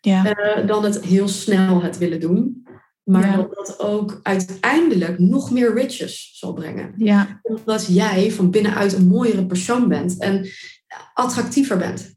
Ja. 0.00 0.24
Uh, 0.26 0.66
dan 0.66 0.84
het 0.84 1.00
heel 1.04 1.28
snel 1.28 1.82
het 1.82 1.98
willen 1.98 2.20
doen. 2.20 2.68
Maar 3.02 3.36
dat 3.36 3.54
dat 3.54 3.80
ook 3.80 4.20
uiteindelijk 4.22 5.18
nog 5.18 5.50
meer 5.50 5.74
riches 5.74 6.30
zal 6.34 6.52
brengen. 6.52 6.94
Ja. 6.96 7.40
Omdat 7.42 7.86
jij 7.86 8.30
van 8.30 8.50
binnenuit 8.50 8.92
een 8.92 9.06
mooiere 9.06 9.46
persoon 9.46 9.88
bent 9.88 10.18
en 10.18 10.48
attractiever 11.14 11.78
bent. 11.78 12.14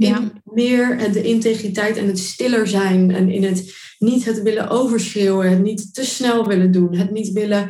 In 0.00 0.32
meer 0.44 1.12
de 1.12 1.22
integriteit 1.22 1.96
en 1.96 2.06
het 2.06 2.18
stiller 2.18 2.66
zijn 2.66 3.10
en 3.10 3.30
in 3.30 3.44
het 3.44 3.74
niet 3.98 4.24
het 4.24 4.42
willen 4.42 4.68
overschreeuwen, 4.68 5.50
het 5.50 5.62
niet 5.62 5.94
te 5.94 6.04
snel 6.04 6.46
willen 6.46 6.70
doen, 6.70 6.96
het 6.96 7.10
niet 7.10 7.32
willen. 7.32 7.68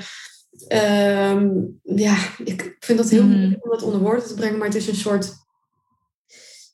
Ehm, 0.68 1.50
ja, 1.82 2.16
ik 2.44 2.76
vind 2.78 2.98
dat 2.98 3.10
heel 3.10 3.22
mm. 3.22 3.30
moeilijk 3.30 3.64
om 3.64 3.70
dat 3.70 3.82
onder 3.82 4.00
woorden 4.00 4.26
te 4.26 4.34
brengen, 4.34 4.58
maar 4.58 4.66
het 4.66 4.76
is 4.76 4.88
een 4.88 4.94
soort. 4.94 5.32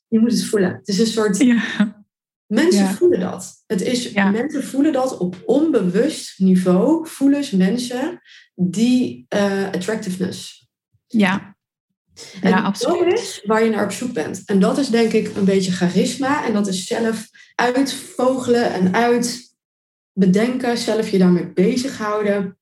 Je 0.07 0.19
moet 0.19 0.31
het 0.31 0.45
voelen. 0.45 0.71
Het 0.75 0.87
is 0.87 0.99
een 0.99 1.07
soort. 1.07 1.37
Ja. 1.37 2.05
Mensen 2.47 2.87
voelen 2.87 3.19
dat. 3.19 3.63
Het 3.65 3.81
is, 3.81 4.13
Mensen 4.13 4.63
voelen 4.63 4.93
dat 4.93 5.17
op 5.17 5.35
onbewust 5.45 6.39
niveau. 6.39 7.07
Voelen 7.07 7.57
mensen 7.57 8.21
die 8.55 9.25
uh, 9.35 9.67
attractiveness. 9.71 10.69
Ja. 11.07 11.56
En 12.41 12.49
ja, 12.49 12.61
absoluut. 12.61 13.09
dat 13.09 13.19
is 13.19 13.41
waar 13.45 13.63
je 13.63 13.69
naar 13.69 13.83
op 13.83 13.91
zoek 13.91 14.13
bent. 14.13 14.43
En 14.45 14.59
dat 14.59 14.77
is 14.77 14.89
denk 14.89 15.11
ik 15.11 15.35
een 15.35 15.45
beetje 15.45 15.71
charisma. 15.71 16.45
En 16.45 16.53
dat 16.53 16.67
is 16.67 16.85
zelf 16.85 17.29
uitvogelen 17.55 18.73
en 18.73 18.93
uitbedenken. 18.93 20.77
Zelf 20.77 21.09
je 21.09 21.17
daarmee 21.17 21.53
bezighouden. 21.53 22.57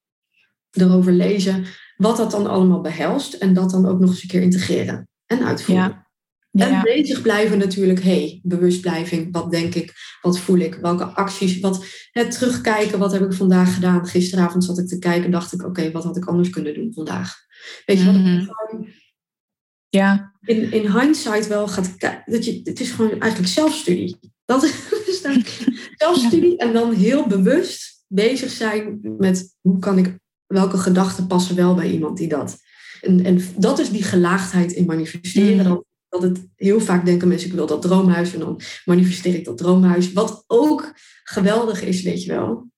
Erover 0.72 1.12
lezen. 1.12 1.65
Wat 1.98 2.18
dat 2.18 2.32
dan 2.32 2.48
allemaal 2.48 2.82
behelst. 2.82 3.34
En 3.34 3.54
dat 3.54 3.70
dan 3.70 3.86
ook 3.86 4.00
nog 4.00 4.10
eens 4.10 4.22
een 4.22 4.28
keer 4.28 4.41
integreren. 4.41 5.08
En 5.26 5.46
uitvoeren. 5.46 5.84
Ja. 5.84 6.06
En 6.56 6.82
bezig 6.82 7.22
blijven 7.22 7.58
natuurlijk, 7.58 8.04
hey, 8.04 8.39
bewustblijving, 8.44 9.28
wat 9.32 9.52
denk 9.52 9.76
ik, 9.76 9.94
wat 10.22 10.39
voel 10.39 10.58
ik, 10.58 10.76
welke 10.76 11.04
acties, 11.04 11.60
wat, 11.60 11.86
het 12.12 12.32
terugkijken, 12.32 13.00
wat 13.00 13.12
heb 13.12 13.22
ik 13.22 13.34
vandaag 13.34 13.74
gedaan. 13.74 14.08
Gisteravond 14.08 14.63
zat 14.63 14.78
ik 14.78 14.88
te 14.88 15.00
kijken 15.00 15.24
en 15.24 15.32
dacht 15.32 15.54
ik, 15.54 15.63
oké, 15.63 15.91
wat 15.91 16.04
had 16.04 16.18
ik 16.18 16.26
anders 16.26 16.50
kunnen 16.50 16.74
doen 16.74 16.94
vandaag? 16.94 17.36
Weet 17.86 18.00
je 18.00 18.06
wat. 18.06 18.15
Ja. 19.89 20.34
in, 20.41 20.71
in 20.71 20.91
hindsight 21.00 21.48
wel 21.48 21.67
gaat 21.67 22.00
dat 22.26 22.45
je, 22.45 22.62
het 22.63 22.80
is 22.80 22.91
gewoon 22.91 23.19
eigenlijk 23.19 23.52
zelfstudie. 23.52 24.19
Dat 24.45 24.63
is 24.63 25.21
dan 25.24 25.43
zelfstudie 25.95 26.58
en 26.58 26.74
dan 26.74 26.93
heel 26.93 27.28
bewust 27.28 28.04
bezig 28.08 28.50
zijn 28.50 29.00
met 29.17 29.56
hoe 29.62 29.80
kan 29.80 29.98
ik, 29.98 30.17
welke 30.45 30.78
gedachten 30.78 31.28
passen 31.28 31.56
wel 31.56 31.76
bij 31.76 31.89
iemand 31.89 32.17
die 32.17 32.28
dat. 32.28 32.58
En, 33.02 33.26
en 33.26 33.41
dat 33.58 33.80
is 33.80 33.89
die 33.89 34.04
gelaagdheid 34.04 34.71
in 34.71 34.86
manifesteren. 34.86 35.67
Mm 35.67 35.84
dat 36.21 36.30
het 36.30 36.48
heel 36.56 36.80
vaak 36.80 37.06
denken 37.06 37.28
mensen, 37.28 37.50
ik 37.50 37.56
wil 37.56 37.65
dat 37.65 37.82
droomhuis. 37.82 38.34
En 38.34 38.39
dan 38.39 38.62
manifesteer 38.86 39.36
ik 39.36 39.45
dat 39.45 39.58
droomhuis. 39.58 40.13
Wat 40.13 40.43
ook 40.48 40.93
geweldig 41.24 41.82
is, 41.82 42.02
weet 42.02 42.24
je 42.24 42.32
wel. 42.32 42.69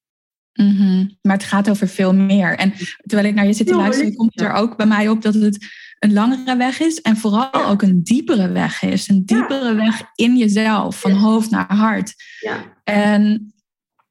Mm 0.58 1.18
Maar 1.22 1.36
het 1.36 1.46
gaat 1.46 1.70
over 1.70 1.88
veel 1.88 2.14
meer. 2.14 2.58
En 2.58 2.74
terwijl 3.06 3.28
ik 3.28 3.36
naar 3.36 3.46
je 3.46 3.54
zit 3.54 3.68
te 3.68 3.76
luisteren, 3.76 4.16
komt 4.16 4.42
er 4.42 4.52
ook 4.52 4.78
bij 4.78 4.86
mij 4.86 5.10
op 5.10 5.22
dat 5.22 5.34
het 5.34 5.66
een 6.00 6.14
langere 6.14 6.56
weg 6.56 6.80
is. 6.80 7.02
En 7.02 7.18
vooral 7.18 7.66
ook 7.66 7.82
een 7.82 8.04
diepere 8.04 8.52
weg 8.52 8.82
is. 8.82 9.10
Een 9.10 9.26
diepere 9.26 9.74
weg 9.74 10.02
in 10.16 10.38
jezelf, 10.38 11.00
van 11.00 11.12
hoofd 11.12 11.50
naar 11.50 11.74
hart. 11.74 12.14
Ja. 12.40 12.64
En 12.84 13.54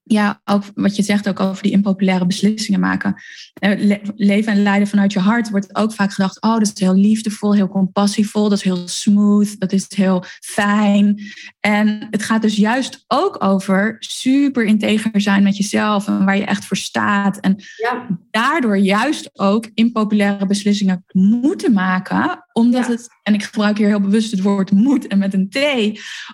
ja, 0.08 0.40
ook 0.44 0.62
wat 0.74 0.96
je 0.96 1.02
zegt 1.02 1.28
ook 1.28 1.40
over 1.40 1.62
die 1.62 1.72
impopulaire 1.72 2.26
beslissingen 2.26 2.80
maken. 2.80 3.14
Eh, 3.54 3.98
leven 4.16 4.52
en 4.52 4.62
leiden 4.62 4.88
vanuit 4.88 5.12
je 5.12 5.18
hart 5.18 5.50
wordt 5.50 5.76
ook 5.76 5.92
vaak 5.92 6.12
gedacht: 6.12 6.42
oh, 6.42 6.52
dat 6.52 6.62
is 6.74 6.80
heel 6.80 6.94
liefdevol, 6.94 7.54
heel 7.54 7.68
compassievol, 7.68 8.48
dat 8.48 8.58
is 8.58 8.64
heel 8.64 8.88
smooth, 8.88 9.60
dat 9.60 9.72
is 9.72 9.86
heel 9.94 10.24
fijn. 10.40 11.22
En 11.60 12.06
het 12.10 12.22
gaat 12.22 12.42
dus 12.42 12.56
juist 12.56 13.04
ook 13.06 13.44
over 13.44 13.96
super 13.98 14.64
integer 14.64 15.20
zijn 15.20 15.42
met 15.42 15.56
jezelf 15.56 16.06
en 16.06 16.24
waar 16.24 16.36
je 16.36 16.44
echt 16.44 16.64
voor 16.64 16.76
staat. 16.76 17.40
En 17.40 17.56
ja. 17.76 18.06
daardoor 18.30 18.78
juist 18.78 19.30
ook 19.32 19.70
impopulaire 19.74 20.46
beslissingen 20.46 21.04
moeten 21.12 21.72
maken, 21.72 22.44
omdat 22.52 22.86
het, 22.86 23.08
en 23.22 23.34
ik 23.34 23.42
gebruik 23.42 23.78
hier 23.78 23.88
heel 23.88 24.00
bewust 24.00 24.30
het 24.30 24.42
woord 24.42 24.70
moet 24.70 25.06
en 25.06 25.18
met 25.18 25.34
een 25.34 25.48
T, 25.48 25.58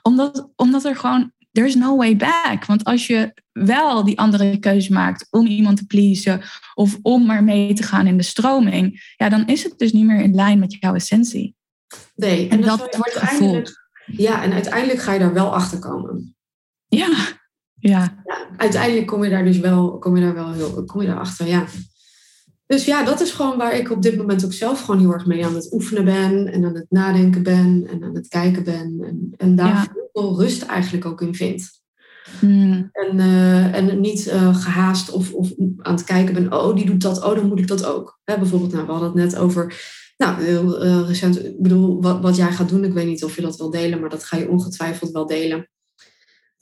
omdat, 0.03 0.51
omdat 0.57 0.85
er 0.85 0.97
gewoon 0.97 1.33
there 1.53 1.67
is 1.67 1.75
no 1.75 1.97
way 1.97 2.17
back. 2.17 2.65
Want 2.67 2.85
als 2.85 3.07
je 3.07 3.35
wel 3.53 4.05
die 4.05 4.19
andere 4.19 4.59
keuze 4.59 4.93
maakt 4.93 5.27
om 5.31 5.47
iemand 5.47 5.77
te 5.77 5.87
pleasen 5.87 6.43
of 6.75 6.99
om 7.03 7.27
maar 7.27 7.45
mee 7.45 7.75
te 7.75 7.83
gaan 7.83 8.07
in 8.07 8.17
de 8.17 8.23
stroming, 8.23 9.15
ja, 9.17 9.29
dan 9.29 9.47
is 9.47 9.63
het 9.63 9.79
dus 9.79 9.93
niet 9.93 10.07
meer 10.07 10.21
in 10.21 10.35
lijn 10.35 10.59
met 10.59 10.77
jouw 10.81 10.95
essentie. 10.95 11.57
Nee, 12.15 12.49
en, 12.49 12.61
dat 12.61 12.97
wordt 12.97 13.17
gevoeld. 13.17 13.81
Ja, 14.07 14.43
en 14.43 14.53
uiteindelijk 14.53 15.01
ga 15.01 15.13
je 15.13 15.19
daar 15.19 15.35
wel 15.35 15.55
achter 15.55 15.79
komen. 15.79 16.37
Ja, 16.87 17.09
ja. 17.75 18.23
ja 18.25 18.51
uiteindelijk 18.57 19.07
kom 19.07 19.25
je 19.25 19.31
daar 19.31 19.45
dus 19.45 19.59
wel, 19.59 19.99
kom 19.99 20.17
je 20.17 20.23
daar 20.23 20.35
wel 20.35 20.53
heel, 20.53 20.85
kom 20.85 21.01
je 21.01 21.07
daar 21.07 21.19
achter, 21.19 21.47
ja. 21.47 21.65
Dus 22.73 22.85
ja, 22.85 23.05
dat 23.05 23.21
is 23.21 23.31
gewoon 23.31 23.57
waar 23.57 23.77
ik 23.77 23.91
op 23.91 24.03
dit 24.03 24.17
moment 24.17 24.45
ook 24.45 24.53
zelf 24.53 24.81
gewoon 24.81 25.01
heel 25.01 25.13
erg 25.13 25.27
mee 25.27 25.47
aan 25.47 25.55
het 25.55 25.73
oefenen 25.73 26.05
ben. 26.05 26.53
En 26.53 26.65
aan 26.65 26.75
het 26.75 26.87
nadenken 26.89 27.43
ben. 27.43 27.87
En 27.91 28.05
aan 28.05 28.15
het 28.15 28.29
kijken 28.29 28.65
ben. 28.65 29.01
En, 29.07 29.33
en 29.37 29.57
daar 29.57 29.69
ja. 29.69 29.87
veel 30.13 30.41
rust 30.41 30.63
eigenlijk 30.63 31.05
ook 31.05 31.21
in 31.21 31.35
vind. 31.35 31.71
Hmm. 32.39 32.89
En, 32.93 33.19
uh, 33.19 33.75
en 33.75 34.01
niet 34.01 34.27
uh, 34.27 34.57
gehaast 34.57 35.11
of, 35.11 35.33
of 35.33 35.53
aan 35.79 35.95
het 35.95 36.05
kijken 36.05 36.35
ben. 36.35 36.53
Oh, 36.53 36.75
die 36.75 36.87
doet 36.87 37.03
dat. 37.03 37.25
Oh, 37.25 37.35
dan 37.35 37.47
moet 37.47 37.59
ik 37.59 37.69
dat 37.69 37.85
ook. 37.85 38.21
Hè, 38.25 38.39
bijvoorbeeld, 38.39 38.73
nou, 38.73 38.87
we 38.87 38.93
hadden 38.93 39.09
het 39.09 39.19
net 39.19 39.37
over... 39.37 39.75
Nou, 40.17 40.43
heel 40.43 40.85
uh, 40.85 41.07
recent. 41.07 41.45
Ik 41.45 41.63
bedoel, 41.63 42.03
wat, 42.03 42.21
wat 42.21 42.37
jij 42.37 42.53
gaat 42.53 42.69
doen. 42.69 42.85
Ik 42.85 42.93
weet 42.93 43.07
niet 43.07 43.25
of 43.25 43.37
je 43.37 43.43
dat 43.43 43.57
wil 43.57 43.71
delen. 43.71 44.01
Maar 44.01 44.11
dat 44.11 44.25
ga 44.25 44.37
je 44.37 44.51
ongetwijfeld 44.51 45.11
wel 45.11 45.27
delen. 45.27 45.69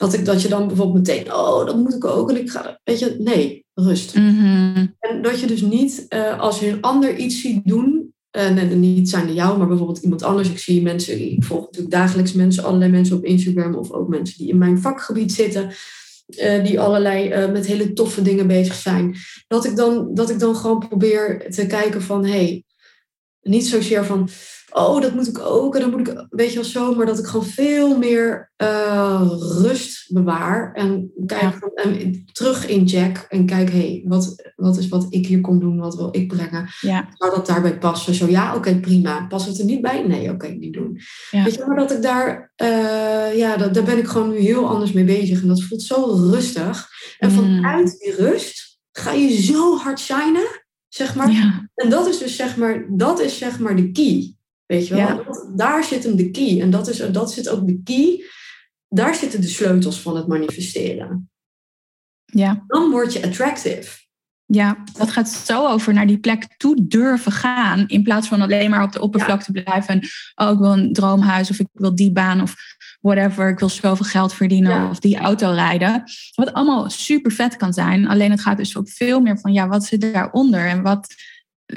Dat, 0.01 0.13
ik, 0.13 0.25
dat 0.25 0.43
je 0.43 0.49
dan 0.49 0.67
bijvoorbeeld 0.67 1.09
meteen... 1.09 1.33
Oh, 1.33 1.67
dat 1.67 1.77
moet 1.77 1.95
ik 1.95 2.05
ook. 2.05 2.31
En 2.31 2.41
ik 2.41 2.51
ga... 2.51 2.81
Weet 2.85 2.99
je, 2.99 3.17
nee 3.19 3.65
rust. 3.75 4.15
Mhm. 4.15 4.87
En 4.99 5.23
dat 5.23 5.41
je 5.41 5.47
dus 5.47 5.61
niet, 5.61 6.07
uh, 6.09 6.41
als 6.41 6.61
je 6.61 6.69
een 6.69 6.81
ander 6.81 7.17
iets 7.17 7.41
ziet 7.41 7.61
doen, 7.65 8.15
en, 8.31 8.59
en 8.59 8.81
niet 8.81 9.09
zijn 9.09 9.27
de 9.27 9.33
jou, 9.33 9.59
maar 9.59 9.67
bijvoorbeeld 9.67 10.03
iemand 10.03 10.23
anders. 10.23 10.51
Ik 10.51 10.59
zie 10.59 10.83
mensen, 10.83 11.33
ik 11.33 11.45
volg 11.45 11.65
natuurlijk 11.65 11.93
dagelijks 11.93 12.33
mensen, 12.33 12.65
allerlei 12.65 12.91
mensen 12.91 13.17
op 13.17 13.25
Instagram 13.25 13.75
of 13.75 13.91
ook 13.91 14.09
mensen 14.09 14.39
die 14.39 14.49
in 14.49 14.59
mijn 14.59 14.79
vakgebied 14.79 15.33
zitten. 15.33 15.71
Uh, 16.43 16.65
die 16.65 16.81
allerlei 16.81 17.29
uh, 17.29 17.53
met 17.53 17.67
hele 17.67 17.93
toffe 17.93 18.23
dingen 18.23 18.47
bezig 18.47 18.75
zijn. 18.75 19.17
Dat 19.49 19.65
ik, 19.65 19.77
dan, 19.77 20.15
dat 20.15 20.31
ik 20.31 20.39
dan 20.39 20.57
gewoon 20.57 20.89
probeer 20.89 21.51
te 21.51 21.67
kijken 21.67 22.03
van 22.03 22.25
hé, 22.25 22.31
hey, 22.31 22.65
Niet 23.43 23.67
zozeer 23.67 24.05
van, 24.05 24.29
oh, 24.71 25.01
dat 25.01 25.15
moet 25.15 25.29
ik 25.29 25.39
ook 25.39 25.75
en 25.75 25.81
dan 25.81 25.91
moet 25.91 26.09
ik, 26.09 26.27
weet 26.31 26.49
je 26.49 26.55
wel 26.55 26.65
zo, 26.65 26.95
maar 26.95 27.07
dat 27.07 27.19
ik 27.19 27.27
gewoon 27.27 27.47
veel 27.47 27.99
meer 27.99 28.53
uh, 28.63 29.31
rust 29.39 30.13
bewaar 30.13 30.73
en 30.73 31.13
kijk 31.27 31.71
en 31.75 32.25
terug 32.33 32.67
in 32.67 32.85
Jack 32.85 33.27
en 33.29 33.47
kijk, 33.47 33.71
hé, 33.71 33.79
hey, 33.79 34.05
wat, 34.05 34.51
wat 34.57 34.77
is 34.79 34.89
wat 34.89 35.07
ik 35.09 35.27
hier 35.27 35.41
kom 35.41 35.61
doen, 35.61 35.79
wat 35.79 35.95
wil 35.95 36.09
ik 36.13 36.29
brengen? 36.29 36.69
Ja. 36.81 37.09
Zou 37.15 37.35
dat 37.35 37.47
daarbij 37.47 37.79
passen? 37.79 38.15
Zo 38.15 38.27
ja, 38.27 38.55
oké, 38.55 38.81
prima. 38.81 39.27
Past 39.27 39.47
het 39.47 39.59
er 39.59 39.65
niet 39.65 39.81
bij? 39.81 40.03
Nee, 40.03 40.31
oké, 40.31 40.49
niet 40.49 40.73
doen. 40.73 41.01
Ja. 41.31 41.45
Weet 41.45 41.55
je, 41.55 41.65
maar 41.67 41.77
dat 41.77 41.93
ik 41.93 42.03
daar, 42.03 42.53
uh, 42.63 43.37
ja, 43.37 43.57
dat, 43.57 43.75
daar 43.75 43.85
ben 43.85 43.99
ik 43.99 44.07
gewoon 44.07 44.31
nu 44.31 44.39
heel 44.39 44.69
anders 44.69 44.93
mee 44.93 45.05
bezig 45.05 45.43
en 45.43 45.49
dat 45.49 45.63
voelt 45.63 45.83
zo 45.83 46.05
rustig. 46.31 46.89
En 47.19 47.31
vanuit 47.31 47.99
die 47.99 48.15
rust 48.15 48.79
ga 48.93 49.13
je 49.13 49.43
zo 49.43 49.77
hard 49.77 50.01
shinen, 50.01 50.65
zeg 50.89 51.15
maar. 51.15 51.31
Ja. 51.31 51.70
En 51.81 51.91
dat 51.91 52.07
is 52.07 52.19
dus 52.19 52.37
zeg 52.37 52.57
maar, 52.57 52.85
dat 52.89 53.21
is 53.21 53.39
zeg 53.39 53.59
maar 53.59 53.77
de 53.77 53.93
key. 53.93 54.35
Weet 54.67 54.87
je 54.87 54.95
wel? 54.95 55.07
Ja. 55.07 55.25
Daar 55.57 55.85
zit 55.85 56.05
hem 56.05 56.17
de 56.17 56.31
key. 56.31 56.61
En 56.61 56.71
dat, 56.71 56.89
is, 56.89 56.97
dat 57.13 57.33
zit 57.33 57.49
ook 57.49 57.67
de 57.67 57.81
key. 57.85 58.25
Daar 58.89 59.15
zitten 59.15 59.41
de 59.41 59.49
sleutels 59.49 60.01
van 60.01 60.17
het 60.17 60.27
manifesteren. 60.27 61.31
Ja. 62.25 62.65
Dan 62.67 62.91
word 62.91 63.13
je 63.13 63.25
attractive. 63.25 63.99
Ja, 64.47 64.77
dat 64.93 65.11
gaat 65.11 65.29
zo 65.29 65.67
over 65.67 65.93
naar 65.93 66.07
die 66.07 66.19
plek 66.19 66.55
toe 66.57 66.87
durven 66.87 67.33
gaan. 67.33 67.85
In 67.89 68.03
plaats 68.03 68.29
van 68.29 68.41
alleen 68.41 68.71
maar 68.71 68.83
op 68.83 68.93
de 68.93 69.01
oppervlakte 69.01 69.51
ja. 69.53 69.63
blijven. 69.63 69.95
En, 69.95 70.09
oh, 70.35 70.53
ik 70.53 70.59
wil 70.59 70.73
een 70.73 70.93
droomhuis 70.93 71.51
of 71.51 71.59
ik 71.59 71.67
wil 71.73 71.95
die 71.95 72.13
baan 72.13 72.41
of 72.41 72.55
whatever. 73.01 73.49
Ik 73.49 73.59
wil 73.59 73.69
zoveel 73.69 74.07
geld 74.07 74.35
verdienen 74.35 74.73
ja. 74.73 74.91
of 74.91 74.99
die 74.99 75.19
auto 75.19 75.53
rijden. 75.53 76.03
Wat 76.35 76.53
allemaal 76.53 76.91
super 76.91 77.33
vet 77.33 77.57
kan 77.57 77.73
zijn. 77.73 78.09
Alleen 78.09 78.31
het 78.31 78.41
gaat 78.41 78.57
dus 78.57 78.77
ook 78.77 78.89
veel 78.89 79.21
meer 79.21 79.39
van, 79.39 79.53
ja, 79.53 79.69
wat 79.69 79.85
zit 79.85 80.13
daaronder? 80.13 80.67
En 80.67 80.83
wat, 80.83 81.15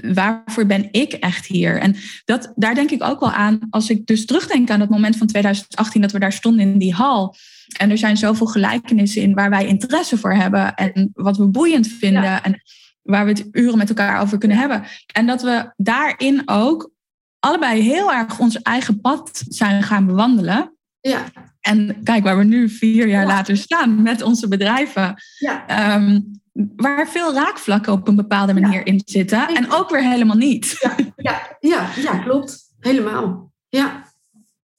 waarvoor 0.01 0.65
ben 0.65 0.87
ik 0.91 1.13
echt 1.13 1.45
hier? 1.45 1.79
En 1.79 1.95
dat, 2.25 2.51
daar 2.55 2.75
denk 2.75 2.91
ik 2.91 3.03
ook 3.03 3.19
wel 3.19 3.31
aan, 3.31 3.59
als 3.69 3.89
ik 3.89 4.05
dus 4.05 4.25
terugdenk 4.25 4.69
aan 4.69 4.79
dat 4.79 4.89
moment 4.89 5.17
van 5.17 5.27
2018 5.27 6.01
dat 6.01 6.11
we 6.11 6.19
daar 6.19 6.33
stonden 6.33 6.61
in 6.61 6.77
die 6.77 6.93
hal. 6.93 7.35
En 7.77 7.89
er 7.89 7.97
zijn 7.97 8.17
zoveel 8.17 8.47
gelijkenissen 8.47 9.21
in 9.21 9.33
waar 9.33 9.49
wij 9.49 9.67
interesse 9.67 10.17
voor 10.17 10.33
hebben 10.33 10.75
en 10.75 11.09
wat 11.13 11.37
we 11.37 11.47
boeiend 11.47 11.87
vinden 11.87 12.23
ja. 12.23 12.43
en 12.43 12.61
waar 13.01 13.25
we 13.25 13.31
het 13.31 13.47
uren 13.51 13.77
met 13.77 13.89
elkaar 13.89 14.21
over 14.21 14.37
kunnen 14.37 14.57
hebben. 14.57 14.83
En 15.13 15.25
dat 15.25 15.41
we 15.41 15.73
daarin 15.75 16.41
ook 16.45 16.91
allebei 17.39 17.81
heel 17.81 18.13
erg 18.13 18.39
ons 18.39 18.61
eigen 18.61 19.01
pad 19.01 19.43
zijn 19.47 19.83
gaan 19.83 20.05
bewandelen. 20.05 20.77
Ja. 20.99 21.23
En 21.59 21.97
kijk 22.03 22.23
waar 22.23 22.37
we 22.37 22.43
nu 22.43 22.69
vier 22.69 23.07
jaar 23.07 23.21
ja. 23.21 23.27
later 23.27 23.57
staan 23.57 24.01
met 24.01 24.21
onze 24.21 24.47
bedrijven. 24.47 25.15
Ja. 25.39 25.95
Um, 25.95 26.41
waar 26.75 27.07
veel 27.07 27.33
raakvlakken 27.33 27.93
op 27.93 28.07
een 28.07 28.15
bepaalde 28.15 28.53
manier 28.53 28.79
ja. 28.79 28.83
in 28.83 29.01
zitten. 29.05 29.47
En 29.47 29.71
ook 29.71 29.89
weer 29.89 30.09
helemaal 30.09 30.35
niet. 30.35 30.77
Ja, 30.79 30.95
ja, 31.15 31.57
ja, 31.59 31.89
ja 31.95 32.17
klopt. 32.17 32.73
Helemaal. 32.79 33.51
Ja. 33.67 34.03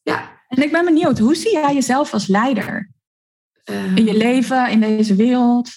ja. 0.03 0.31
En 0.49 0.63
ik 0.63 0.73
ben 0.73 0.85
benieuwd, 0.85 1.19
hoe 1.19 1.35
zie 1.35 1.53
jij 1.53 1.75
jezelf 1.75 2.13
als 2.13 2.27
leider? 2.27 2.91
Uh, 3.71 3.97
in 3.97 4.05
je 4.05 4.17
leven, 4.17 4.71
in 4.71 4.81
deze 4.81 5.15
wereld? 5.15 5.69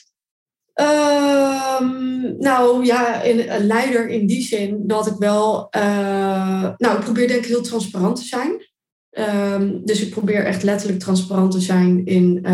Um, 0.74 2.36
nou 2.38 2.86
ja, 2.86 3.22
in, 3.22 3.50
een 3.50 3.66
leider 3.66 4.08
in 4.08 4.28
die 4.28 4.42
zin 4.42 4.88
dat 4.88 5.08
ik 5.08 5.16
wel... 5.18 5.68
Uh, 5.78 6.74
nou, 6.78 6.98
ik 6.98 7.04
probeer 7.04 7.28
denk 7.28 7.40
ik 7.40 7.48
heel 7.48 7.62
transparant 7.62 8.16
te 8.16 8.24
zijn. 8.24 8.66
Um, 9.12 9.86
dus 9.86 10.02
ik 10.02 10.10
probeer 10.10 10.46
echt 10.46 10.64
letterlijk 10.64 11.00
transparant 11.00 11.52
te 11.52 11.62
zijn 11.62 12.06
in... 12.06 12.46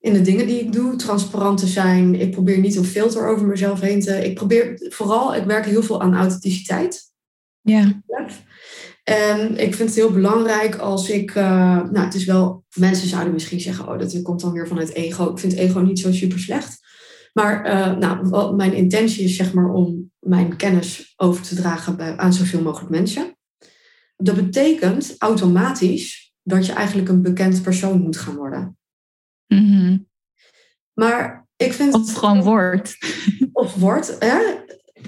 In 0.00 0.12
de 0.12 0.20
dingen 0.20 0.46
die 0.46 0.60
ik 0.60 0.72
doe, 0.72 0.96
transparant 0.96 1.58
te 1.58 1.66
zijn. 1.66 2.14
Ik 2.14 2.30
probeer 2.30 2.58
niet 2.58 2.76
een 2.76 2.84
filter 2.84 3.28
over 3.28 3.46
mezelf 3.46 3.80
heen 3.80 4.00
te. 4.00 4.24
Ik 4.24 4.34
probeer 4.34 4.86
vooral, 4.88 5.34
ik 5.34 5.44
werk 5.44 5.64
heel 5.64 5.82
veel 5.82 6.00
aan 6.00 6.14
authenticiteit. 6.14 7.12
Ja. 7.60 8.02
En 9.04 9.56
ik 9.56 9.74
vind 9.74 9.88
het 9.88 9.98
heel 9.98 10.12
belangrijk 10.12 10.76
als 10.76 11.10
ik, 11.10 11.34
uh, 11.34 11.44
nou, 11.82 11.98
het 11.98 12.14
is 12.14 12.24
wel, 12.24 12.64
mensen 12.74 13.08
zouden 13.08 13.32
misschien 13.32 13.60
zeggen, 13.60 13.88
oh, 13.88 13.98
dat 13.98 14.22
komt 14.22 14.40
dan 14.40 14.52
weer 14.52 14.68
vanuit 14.68 14.94
ego. 14.94 15.30
Ik 15.30 15.38
vind 15.38 15.52
ego 15.52 15.80
niet 15.80 15.98
zo 15.98 16.12
super 16.12 16.38
slecht. 16.38 16.86
Maar 17.32 17.66
uh, 17.66 17.96
nou, 17.96 18.28
wat 18.28 18.56
mijn 18.56 18.72
intentie 18.72 19.24
is, 19.24 19.36
zeg 19.36 19.52
maar, 19.52 19.72
om 19.72 20.10
mijn 20.18 20.56
kennis 20.56 21.12
over 21.16 21.42
te 21.42 21.54
dragen 21.54 21.96
bij, 21.96 22.16
aan 22.16 22.32
zoveel 22.32 22.62
mogelijk 22.62 22.90
mensen. 22.90 23.36
Dat 24.16 24.34
betekent 24.34 25.14
automatisch 25.18 26.34
dat 26.42 26.66
je 26.66 26.72
eigenlijk 26.72 27.08
een 27.08 27.22
bekend 27.22 27.62
persoon 27.62 28.00
moet 28.00 28.16
gaan 28.16 28.36
worden. 28.36 28.77
Mm 29.48 29.72
-hmm. 29.72 30.08
Maar 30.94 31.46
ik 31.56 31.72
vind. 31.72 31.94
Of 31.94 32.12
gewoon 32.12 32.42
wordt. 32.42 32.98
Of 33.52 33.74
wordt, 33.74 34.16
hè? 34.18 34.38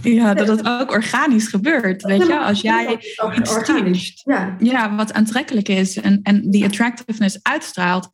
Ja, 0.03 0.35
dat 0.35 0.49
het 0.49 0.67
ook 0.67 0.91
organisch 0.91 1.47
gebeurt. 1.47 2.03
Weet 2.03 2.27
je, 2.27 2.39
als 2.39 2.61
jij 2.61 2.99
iets 3.37 3.51
organisch. 3.51 4.21
Ja. 4.25 4.57
ja, 4.59 4.97
wat 4.97 5.13
aantrekkelijk 5.13 5.69
is 5.69 5.97
en, 5.97 6.21
en 6.23 6.51
die 6.51 6.65
attractiveness 6.65 7.39
uitstraalt. 7.43 8.11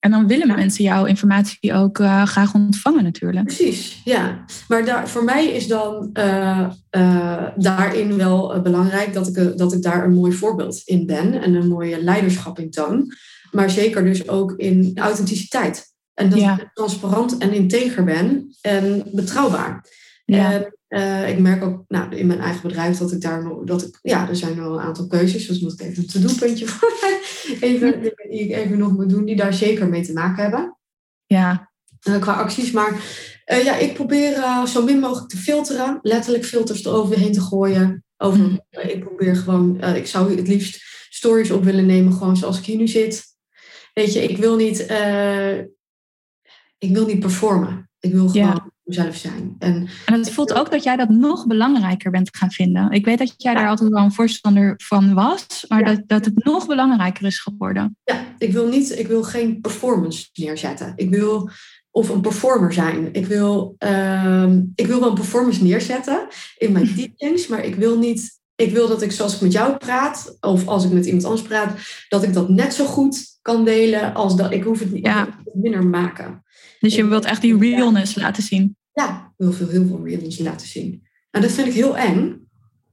En 0.00 0.10
dan 0.10 0.26
willen 0.26 0.46
ja. 0.46 0.54
mensen 0.54 0.84
jouw 0.84 1.04
informatie 1.04 1.74
ook 1.74 1.98
uh, 1.98 2.22
graag 2.26 2.54
ontvangen 2.54 3.02
natuurlijk. 3.02 3.44
Precies, 3.44 4.00
ja. 4.04 4.44
Maar 4.68 4.84
daar, 4.84 5.08
voor 5.08 5.24
mij 5.24 5.46
is 5.46 5.66
dan 5.66 6.10
uh, 6.12 6.70
uh, 6.96 7.46
daarin 7.56 8.16
wel 8.16 8.60
belangrijk 8.62 9.12
dat 9.12 9.36
ik, 9.36 9.58
dat 9.58 9.72
ik 9.72 9.82
daar 9.82 10.04
een 10.04 10.14
mooi 10.14 10.32
voorbeeld 10.32 10.82
in 10.84 11.06
ben. 11.06 11.42
En 11.42 11.54
een 11.54 11.68
mooie 11.68 12.02
leiderschap 12.02 12.58
in 12.58 12.70
toon. 12.70 13.12
Maar 13.50 13.70
zeker 13.70 14.04
dus 14.04 14.28
ook 14.28 14.52
in 14.56 14.92
authenticiteit. 14.94 15.92
En 16.14 16.30
dat 16.30 16.38
ja. 16.38 16.60
ik 16.60 16.70
transparant 16.74 17.38
en 17.38 17.52
integer 17.52 18.04
ben 18.04 18.56
en 18.60 19.04
betrouwbaar. 19.12 19.84
Ja. 20.24 20.52
En 20.52 20.74
uh, 20.88 21.28
ik 21.28 21.38
merk 21.38 21.62
ook 21.62 21.84
nou, 21.88 22.16
in 22.16 22.26
mijn 22.26 22.40
eigen 22.40 22.62
bedrijf 22.62 22.98
dat 22.98 23.12
ik 23.12 23.20
daar 23.20 23.44
nog, 23.44 23.64
dat 23.64 23.82
ik, 23.82 23.98
ja, 24.02 24.28
er 24.28 24.36
zijn 24.36 24.56
wel 24.56 24.72
een 24.72 24.84
aantal 24.84 25.06
keuzes. 25.06 25.46
Dus 25.46 25.60
moet 25.60 25.72
ik 25.72 25.80
even 25.80 26.02
een 26.02 26.08
to-do-puntje 26.08 26.66
voor 26.72 26.92
even, 27.60 28.02
die 28.02 28.40
ik 28.40 28.50
even 28.50 28.78
nog 28.78 28.92
moet 28.92 29.08
doen, 29.08 29.24
die 29.24 29.36
daar 29.36 29.54
zeker 29.54 29.88
mee 29.88 30.02
te 30.02 30.12
maken 30.12 30.42
hebben. 30.42 30.76
Ja. 31.26 31.70
Uh, 32.08 32.20
qua 32.20 32.32
acties. 32.32 32.70
Maar 32.70 32.92
uh, 33.52 33.64
ja, 33.64 33.76
ik 33.76 33.94
probeer 33.94 34.44
zo 34.66 34.84
min 34.84 34.98
mogelijk 34.98 35.28
te 35.28 35.36
filteren. 35.36 35.98
Letterlijk 36.02 36.44
filters 36.44 36.84
eroverheen 36.84 37.32
te 37.32 37.40
gooien. 37.40 38.04
Over, 38.16 38.40
mm. 38.40 38.60
ik 38.70 39.00
probeer 39.00 39.36
gewoon, 39.36 39.82
ik 39.82 40.06
zou 40.06 40.36
het 40.36 40.48
liefst 40.48 40.82
stories 41.10 41.50
op 41.50 41.64
willen 41.64 41.86
nemen, 41.86 42.12
gewoon 42.12 42.36
zoals 42.36 42.58
ik 42.58 42.64
hier 42.64 42.76
nu 42.76 42.88
zit. 42.88 43.24
Weet 44.00 44.12
je, 44.12 44.22
ik 44.22 44.36
wil 44.36 44.56
niet, 44.56 44.80
ik 46.78 46.92
wil 46.92 47.06
niet 47.06 47.20
performen. 47.20 47.90
Ik 47.98 48.12
wil 48.12 48.28
gewoon 48.28 48.46
ja. 48.46 48.70
mezelf 48.82 49.16
zijn. 49.16 49.54
En, 49.58 49.88
en 50.06 50.14
het 50.14 50.30
voelt 50.30 50.52
ook 50.52 50.70
dat 50.70 50.82
jij 50.82 50.96
dat 50.96 51.08
nog 51.08 51.46
belangrijker 51.46 52.10
bent 52.10 52.36
gaan 52.36 52.50
vinden. 52.50 52.90
Ik 52.90 53.04
weet 53.04 53.18
dat 53.18 53.34
jij 53.36 53.52
ja. 53.52 53.58
daar 53.58 53.68
altijd 53.68 53.90
wel 53.90 54.04
een 54.04 54.12
voorstander 54.12 54.74
van 54.76 55.14
was, 55.14 55.64
maar 55.68 55.78
ja. 55.78 55.84
dat, 55.84 56.02
dat 56.06 56.24
het 56.24 56.44
nog 56.44 56.66
belangrijker 56.66 57.26
is 57.26 57.38
geworden. 57.40 57.96
Ja, 58.04 58.24
ik 58.38 58.52
wil, 58.52 58.68
niet, 58.68 58.98
ik 58.98 59.06
wil 59.06 59.22
geen 59.22 59.60
performance 59.60 60.28
neerzetten. 60.32 60.92
Ik 60.96 61.10
wil 61.10 61.50
of 61.90 62.08
een 62.08 62.20
performer 62.20 62.72
zijn. 62.72 63.08
Ik 63.12 63.26
wil, 63.26 63.76
uh, 63.78 64.52
ik 64.74 64.86
wil 64.86 65.00
wel 65.00 65.08
een 65.08 65.14
performance 65.14 65.62
neerzetten 65.62 66.26
in 66.56 66.72
mijn 66.72 66.94
teachings, 66.96 67.46
maar 67.46 67.64
ik 67.64 67.74
wil 67.74 67.98
niet. 67.98 68.39
Ik 68.60 68.72
wil 68.72 68.88
dat 68.88 69.02
ik 69.02 69.12
zoals 69.12 69.34
ik 69.34 69.40
met 69.40 69.52
jou 69.52 69.76
praat, 69.76 70.36
of 70.40 70.66
als 70.66 70.84
ik 70.84 70.92
met 70.92 71.06
iemand 71.06 71.24
anders 71.24 71.42
praat, 71.42 71.78
dat 72.08 72.22
ik 72.22 72.32
dat 72.32 72.48
net 72.48 72.74
zo 72.74 72.84
goed 72.84 73.38
kan 73.42 73.64
delen 73.64 74.14
als 74.14 74.36
dat. 74.36 74.52
Ik 74.52 74.62
hoef 74.62 74.78
het 74.78 74.92
niet 74.92 75.06
ja. 75.06 75.42
minder 75.52 75.86
maken. 75.86 76.44
Dus 76.80 76.94
je 76.94 77.06
wilt 77.06 77.24
echt 77.24 77.40
die 77.40 77.58
realness 77.58 78.14
ja. 78.14 78.22
laten 78.22 78.42
zien? 78.42 78.76
Ja, 78.92 79.32
ik 79.36 79.44
wil 79.44 79.52
veel, 79.52 79.68
heel 79.68 79.86
veel 79.86 80.04
realness 80.04 80.38
laten 80.38 80.66
zien. 80.66 81.02
En 81.30 81.42
dat 81.42 81.52
vind 81.52 81.66
ik 81.66 81.72
heel 81.72 81.96
eng. 81.96 82.48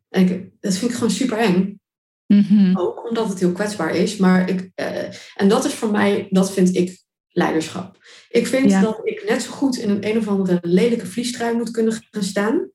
En 0.09 0.29
ik, 0.29 0.49
dat 0.59 0.77
vind 0.77 0.91
ik 0.91 0.97
gewoon 0.97 1.13
super 1.13 1.37
eng. 1.37 1.79
Mm 2.27 2.41
-hmm. 2.41 2.77
Ook 2.77 3.09
omdat 3.09 3.29
het 3.29 3.39
heel 3.39 3.51
kwetsbaar 3.51 3.95
is. 3.95 4.17
Maar 4.17 4.49
ik, 4.49 4.71
uh, 4.75 5.03
en 5.35 5.47
dat 5.47 5.65
is 5.65 5.73
voor 5.73 5.91
mij, 5.91 6.27
dat 6.29 6.53
vind 6.53 6.75
ik 6.75 7.03
leiderschap. 7.29 7.97
Ik 8.29 8.47
vind 8.47 8.69
ja. 8.69 8.81
dat 8.81 8.99
ik 9.03 9.23
net 9.27 9.41
zo 9.41 9.51
goed 9.51 9.77
in 9.77 9.89
een 9.89 10.07
een 10.09 10.17
of 10.17 10.27
andere 10.27 10.59
lelijke 10.61 11.05
vliestrui 11.05 11.55
moet 11.55 11.71
kunnen 11.71 11.93
gaan 12.11 12.23
staan. 12.23 12.69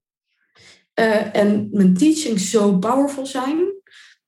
Uh, 1.01 1.37
en 1.37 1.69
mijn 1.71 1.95
teachings 1.95 2.51
zo 2.51 2.79
powerful 2.79 3.27
zijn. 3.27 3.59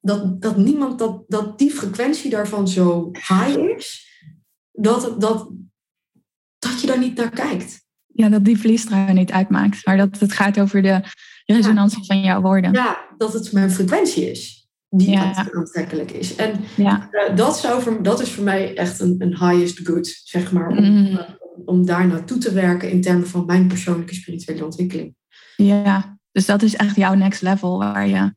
Dat, 0.01 0.43
dat 0.43 0.57
niemand, 0.57 0.99
dat, 0.99 1.25
dat 1.29 1.59
die 1.59 1.71
frequentie 1.71 2.31
daarvan 2.31 2.69
zo 2.69 3.11
high 3.13 3.59
is. 3.77 4.09
Dat, 4.73 5.21
dat, 5.21 5.51
dat 6.59 6.81
je 6.81 6.87
daar 6.87 6.99
niet 6.99 7.17
naar 7.17 7.31
kijkt. 7.31 7.83
Ja, 8.07 8.29
dat 8.29 8.45
die 8.45 8.59
vliestrui 8.59 9.13
niet 9.13 9.33
uitmaakt. 9.33 9.87
Maar 9.87 9.97
dat 9.97 10.19
het 10.19 10.33
gaat 10.33 10.61
over 10.61 10.83
de 10.83 11.03
resonantie 11.45 11.99
ja. 11.99 12.05
van 12.05 12.21
jouw 12.21 12.41
woorden. 12.41 12.73
Ja, 12.73 12.99
dat 13.17 13.33
het 13.33 13.53
mijn 13.53 13.71
frequentie 13.71 14.31
is. 14.31 14.69
Die 14.89 15.11
ja. 15.11 15.51
aantrekkelijk 15.53 16.11
is. 16.11 16.35
En 16.35 16.61
ja. 16.77 17.09
uh, 17.11 17.37
dat, 17.37 17.59
zou 17.59 17.83
voor, 17.83 18.03
dat 18.03 18.21
is 18.21 18.31
voor 18.31 18.45
mij 18.45 18.77
echt 18.77 19.01
een, 19.01 19.15
een 19.19 19.39
highest 19.39 19.87
good, 19.87 20.21
zeg 20.25 20.53
maar. 20.53 20.69
Om, 20.69 20.85
Mm. 20.85 21.07
uh, 21.07 21.21
om 21.65 21.87
daar 21.87 22.07
naartoe 22.07 22.39
te 22.39 22.53
werken 22.53 22.91
in 22.91 23.01
termen 23.01 23.29
van 23.29 23.47
mijn 23.47 23.67
persoonlijke 23.67 24.15
spirituele 24.15 24.65
ontwikkeling. 24.65 25.15
Ja, 25.57 26.14
dus 26.35 26.47
dat 26.47 26.63
is 26.63 26.77
echt 26.77 26.97
jouw 26.97 27.15
next 27.15 27.43
level 27.43 27.79
waar 27.79 28.09
je 28.09 28.35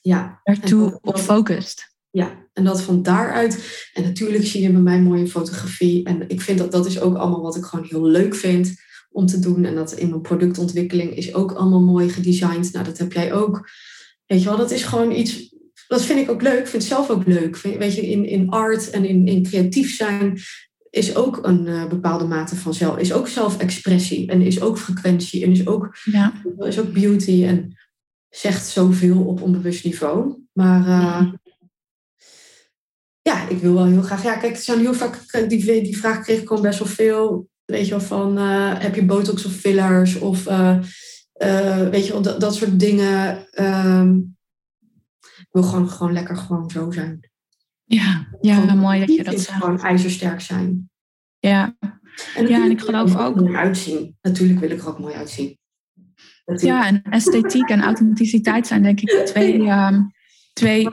ja. 0.00 0.40
naartoe 0.44 0.90
dat, 0.90 1.00
op 1.02 1.18
focust. 1.18 1.92
Ja, 2.10 2.48
en 2.52 2.64
dat 2.64 2.82
van 2.82 3.02
daaruit. 3.02 3.88
En 3.92 4.02
natuurlijk 4.02 4.44
zie 4.44 4.62
je 4.62 4.70
bij 4.70 4.80
mij 4.80 5.00
mooie 5.00 5.26
fotografie. 5.26 6.04
En 6.04 6.28
ik 6.28 6.40
vind 6.40 6.58
dat 6.58 6.72
dat 6.72 6.86
is 6.86 7.00
ook 7.00 7.16
allemaal 7.16 7.42
wat 7.42 7.56
ik 7.56 7.64
gewoon 7.64 7.84
heel 7.84 8.04
leuk 8.04 8.34
vind 8.34 8.74
om 9.10 9.26
te 9.26 9.38
doen. 9.38 9.64
En 9.64 9.74
dat 9.74 9.92
in 9.92 10.08
mijn 10.08 10.20
productontwikkeling 10.20 11.16
is 11.16 11.34
ook 11.34 11.52
allemaal 11.52 11.82
mooi 11.82 12.08
gedesigned. 12.08 12.72
Nou, 12.72 12.84
dat 12.84 12.98
heb 12.98 13.12
jij 13.12 13.32
ook. 13.32 13.68
Weet 14.26 14.42
je 14.42 14.48
wel, 14.48 14.58
dat 14.58 14.70
is 14.70 14.82
gewoon 14.82 15.12
iets, 15.12 15.54
dat 15.88 16.02
vind 16.02 16.20
ik 16.20 16.30
ook 16.30 16.42
leuk. 16.42 16.58
Ik 16.58 16.66
vind 16.66 16.82
het 16.82 16.92
zelf 16.92 17.10
ook 17.10 17.26
leuk. 17.26 17.56
Weet 17.56 17.94
je, 17.94 18.10
in, 18.10 18.26
in 18.26 18.48
art 18.48 18.90
en 18.90 19.04
in, 19.04 19.26
in 19.26 19.42
creatief 19.42 19.96
zijn 19.96 20.38
is 20.94 21.16
ook 21.16 21.38
een 21.42 21.66
uh, 21.66 21.86
bepaalde 21.86 22.24
mate 22.24 22.56
van 22.56 22.74
zelf, 22.74 22.98
is 22.98 23.12
ook 23.12 23.28
zelfexpressie 23.28 24.30
en 24.30 24.40
is 24.40 24.60
ook 24.60 24.78
frequentie 24.78 25.44
en 25.44 25.50
is 25.50 25.66
ook, 25.66 25.96
ja. 26.04 26.32
is 26.58 26.78
ook 26.78 26.92
beauty 26.92 27.44
en 27.44 27.76
zegt 28.28 28.66
zoveel 28.66 29.24
op 29.24 29.42
onbewust 29.42 29.84
niveau. 29.84 30.42
Maar 30.52 30.88
uh, 30.88 31.32
ja, 33.22 33.48
ik 33.48 33.58
wil 33.58 33.74
wel 33.74 33.86
heel 33.86 34.02
graag. 34.02 34.22
Ja, 34.22 34.36
kijk, 34.36 34.56
er 34.56 34.62
zijn 34.62 34.78
heel 34.78 34.94
vaak 34.94 35.48
die, 35.48 35.82
die 35.82 35.96
vraag 35.96 36.20
kreeg 36.20 36.40
ik 36.40 36.48
gewoon 36.48 36.62
best 36.62 36.78
wel 36.78 36.88
veel. 36.88 37.48
Weet 37.64 37.84
je 37.84 37.90
wel, 37.90 38.00
van 38.00 38.38
uh, 38.38 38.78
heb 38.78 38.94
je 38.94 39.04
botox 39.04 39.44
of 39.44 39.52
fillers 39.52 40.18
of 40.18 40.44
weet 41.90 42.06
je 42.06 42.12
wel, 42.12 42.22
dat, 42.22 42.40
dat 42.40 42.54
soort 42.54 42.80
dingen. 42.80 43.46
Um, 43.62 44.36
ik 45.20 45.48
wil 45.50 45.62
gewoon, 45.62 45.88
gewoon 45.88 46.12
lekker 46.12 46.36
gewoon 46.36 46.70
zo 46.70 46.90
zijn. 46.90 47.32
Ja, 47.84 48.26
ja 48.40 48.74
mooi 48.74 49.00
dat 49.00 49.14
je 49.14 49.24
dat 49.24 49.40
zegt. 49.40 49.58
Gewoon 49.58 49.80
ijzersterk 49.80 50.40
zijn. 50.40 50.90
Ja, 51.38 51.76
en, 52.36 52.46
ja, 52.48 52.64
en 52.64 52.70
ik 52.70 52.80
geloof 52.80 53.16
ook. 53.16 53.40
Mooi 53.40 53.54
uitzien. 53.54 54.16
Natuurlijk 54.22 54.60
wil 54.60 54.70
ik 54.70 54.80
er 54.80 54.88
ook 54.88 54.98
mooi 54.98 55.14
uitzien. 55.14 55.58
Ja, 56.44 56.86
en 56.86 57.02
esthetiek 57.02 57.68
en 57.68 57.82
authenticiteit 57.82 58.66
zijn 58.66 58.82
denk 58.82 59.00
ik 59.00 59.26
twee, 59.26 59.58
uh, 59.62 59.98
twee, 60.52 60.88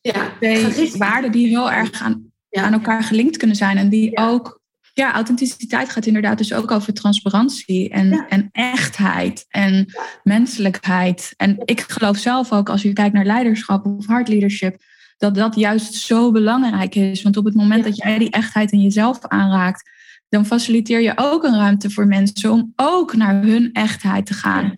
ja, 0.00 0.32
twee 0.40 0.92
waarden 0.96 1.32
die 1.32 1.48
heel 1.48 1.70
erg 1.70 2.02
aan, 2.02 2.32
aan 2.50 2.72
elkaar 2.72 3.02
gelinkt 3.02 3.36
kunnen 3.36 3.56
zijn. 3.56 3.76
En 3.76 3.88
die 3.88 4.16
ook, 4.18 4.60
ja, 4.94 5.12
authenticiteit 5.12 5.88
gaat 5.88 6.06
inderdaad 6.06 6.38
dus 6.38 6.54
ook 6.54 6.70
over 6.70 6.94
transparantie 6.94 7.90
en, 7.90 8.26
en 8.28 8.48
echtheid 8.52 9.46
en 9.48 9.92
menselijkheid. 10.22 11.34
En 11.36 11.56
ik 11.64 11.80
geloof 11.80 12.16
zelf 12.16 12.52
ook, 12.52 12.68
als 12.68 12.82
je 12.82 12.92
kijkt 12.92 13.14
naar 13.14 13.24
leiderschap 13.24 13.86
of 13.86 14.06
hard 14.06 14.28
leadership, 14.28 14.82
dat 15.22 15.34
dat 15.34 15.54
juist 15.54 15.94
zo 15.94 16.30
belangrijk 16.30 16.94
is. 16.94 17.22
Want 17.22 17.36
op 17.36 17.44
het 17.44 17.54
moment 17.54 17.84
dat 17.84 17.96
jij 17.96 18.18
die 18.18 18.30
echtheid 18.30 18.72
in 18.72 18.82
jezelf 18.82 19.18
aanraakt, 19.20 19.90
dan 20.28 20.46
faciliteer 20.46 21.00
je 21.00 21.12
ook 21.16 21.44
een 21.44 21.56
ruimte 21.56 21.90
voor 21.90 22.06
mensen 22.06 22.50
om 22.50 22.72
ook 22.76 23.14
naar 23.14 23.42
hun 23.42 23.72
echtheid 23.72 24.26
te 24.26 24.34
gaan. 24.34 24.72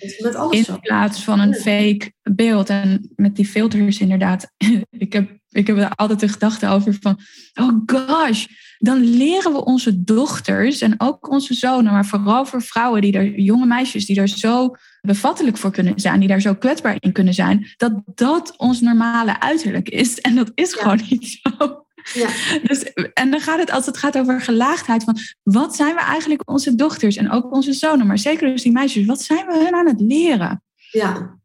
in 0.50 0.80
plaats 0.80 1.24
van 1.24 1.40
een 1.40 1.54
fake 1.54 2.12
beeld. 2.22 2.68
En 2.68 3.12
met 3.16 3.36
die 3.36 3.46
filters 3.46 4.00
inderdaad. 4.00 4.52
ik, 5.04 5.12
heb, 5.12 5.38
ik 5.48 5.66
heb 5.66 5.76
er 5.76 5.94
altijd 5.94 6.20
de 6.20 6.28
gedachte 6.28 6.68
over 6.68 6.96
van, 7.00 7.18
oh 7.54 7.82
gosh, 7.86 8.46
dan 8.84 9.04
leren 9.04 9.52
we 9.52 9.64
onze 9.64 10.04
dochters 10.04 10.80
en 10.80 10.94
ook 10.98 11.30
onze 11.30 11.54
zonen, 11.54 11.92
maar 11.92 12.06
vooral 12.06 12.46
voor 12.46 12.62
vrouwen 12.62 13.00
die 13.00 13.12
er, 13.12 13.40
jonge 13.40 13.66
meisjes 13.66 14.06
die 14.06 14.20
er 14.20 14.28
zo 14.28 14.74
bevattelijk 15.00 15.56
voor 15.56 15.70
kunnen 15.70 16.00
zijn, 16.00 16.18
die 16.18 16.28
daar 16.28 16.40
zo 16.40 16.54
kwetsbaar 16.54 16.96
in 16.98 17.12
kunnen 17.12 17.34
zijn, 17.34 17.66
dat 17.76 17.92
dat 18.14 18.54
ons 18.56 18.80
normale 18.80 19.40
uiterlijk 19.40 19.88
is. 19.88 20.20
En 20.20 20.34
dat 20.34 20.50
is 20.54 20.74
gewoon 20.74 21.00
niet 21.08 21.40
zo. 21.42 21.84
Ja. 22.12 22.28
Dus, 22.62 22.82
en 23.12 23.30
dan 23.30 23.40
gaat 23.40 23.58
het, 23.58 23.70
als 23.70 23.86
het 23.86 23.96
gaat 23.96 24.18
over 24.18 24.40
gelaagdheid, 24.40 25.04
van 25.04 25.18
wat 25.42 25.76
zijn 25.76 25.94
we 25.94 26.00
eigenlijk 26.00 26.50
onze 26.50 26.74
dochters 26.74 27.16
en 27.16 27.30
ook 27.30 27.52
onze 27.52 27.72
zonen, 27.72 28.06
maar 28.06 28.18
zeker 28.18 28.48
dus 28.48 28.62
die 28.62 28.72
meisjes, 28.72 29.06
wat 29.06 29.22
zijn 29.22 29.46
we 29.46 29.62
hun 29.64 29.74
aan 29.74 29.86
het 29.86 30.00
leren? 30.00 30.62
Ja. 30.90 31.38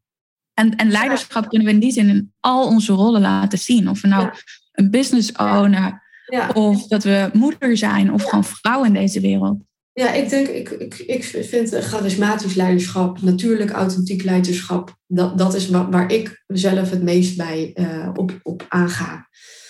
En, 0.53 0.75
en 0.75 0.91
leiderschap 0.91 1.49
kunnen 1.49 1.67
we 1.67 1.73
in 1.73 1.79
die 1.79 1.91
zin 1.91 2.09
in 2.09 2.33
al 2.39 2.67
onze 2.67 2.93
rollen 2.93 3.21
laten 3.21 3.59
zien. 3.59 3.89
Of 3.89 4.01
we 4.01 4.07
nou 4.07 4.29
een 4.71 4.89
business 4.91 5.31
owner, 5.31 6.07
ja. 6.29 6.49
of 6.49 6.87
dat 6.87 7.03
we 7.03 7.29
moeder 7.33 7.77
zijn, 7.77 8.13
of 8.13 8.23
gewoon 8.23 8.43
vrouw 8.43 8.83
in 8.83 8.93
deze 8.93 9.19
wereld. 9.19 9.61
Ja, 9.93 10.11
ik 10.13 10.29
denk, 10.29 10.47
ik, 10.47 10.69
ik, 10.69 10.95
ik 10.95 11.23
vind 11.23 11.75
charismatisch 11.75 12.55
leiderschap, 12.55 13.21
natuurlijk 13.21 13.71
authentiek 13.71 14.23
leiderschap, 14.23 14.97
dat, 15.07 15.37
dat 15.37 15.53
is 15.53 15.69
waar, 15.69 15.89
waar 15.89 16.11
ik 16.11 16.43
zelf 16.47 16.89
het 16.89 17.03
meest 17.03 17.37
bij 17.37 17.71
uh, 17.75 18.09
op, 18.13 18.39
op 18.43 18.65
aanga. 18.67 19.27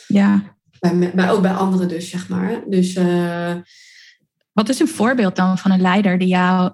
Ja. 0.08 0.58
Bij, 0.80 1.12
bij, 1.16 1.32
ook 1.32 1.42
bij 1.42 1.54
anderen 1.54 1.88
dus, 1.88 2.10
zeg 2.10 2.30
maar. 2.30 2.64
Dus, 2.70 2.96
uh, 2.96 3.56
Wat 4.52 4.70
is 4.70 4.80
een 4.80 4.88
voorbeeld 4.88 5.36
dan 5.36 5.58
van 5.58 5.72
een 5.72 5.82
leider 5.82 6.18
die 6.18 6.28
jou... 6.28 6.72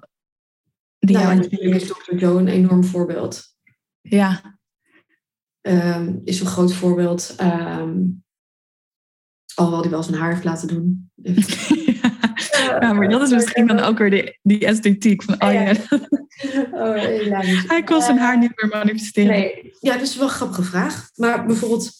Die 0.98 1.16
nou, 1.16 1.48
jou 1.48 1.74
is 1.74 1.86
Dr. 1.86 2.14
Joe 2.16 2.38
een 2.38 2.48
enorm 2.48 2.84
voorbeeld. 2.84 3.42
Ja. 4.00 4.58
Um, 5.62 6.20
is 6.24 6.40
een 6.40 6.46
groot 6.46 6.72
voorbeeld. 6.72 7.34
Um, 7.40 8.24
alhoewel 9.56 9.82
die 9.82 9.90
wel 9.90 10.02
zijn 10.02 10.16
haar 10.16 10.30
heeft 10.30 10.44
laten 10.44 10.68
doen. 10.68 11.10
ja, 12.80 12.92
maar 12.92 13.08
dat 13.08 13.22
is 13.22 13.30
misschien 13.30 13.66
dan 13.66 13.80
ook 13.80 13.98
weer 13.98 14.10
die, 14.10 14.38
die 14.42 14.66
esthetiek 14.66 15.22
van, 15.22 15.42
oh 15.42 15.52
ja. 15.52 15.72
Oh, 16.72 16.94
Hij 17.66 17.82
kon 17.84 18.02
zijn 18.02 18.18
haar 18.18 18.38
niet 18.38 18.52
meer 18.54 18.70
manifesteren. 18.70 19.30
Nee. 19.30 19.74
Ja, 19.80 19.92
dat 19.92 20.02
is 20.02 20.16
wel 20.16 20.26
een 20.26 20.32
grappige 20.32 20.62
vraag. 20.62 21.10
Maar 21.14 21.46
bijvoorbeeld, 21.46 21.92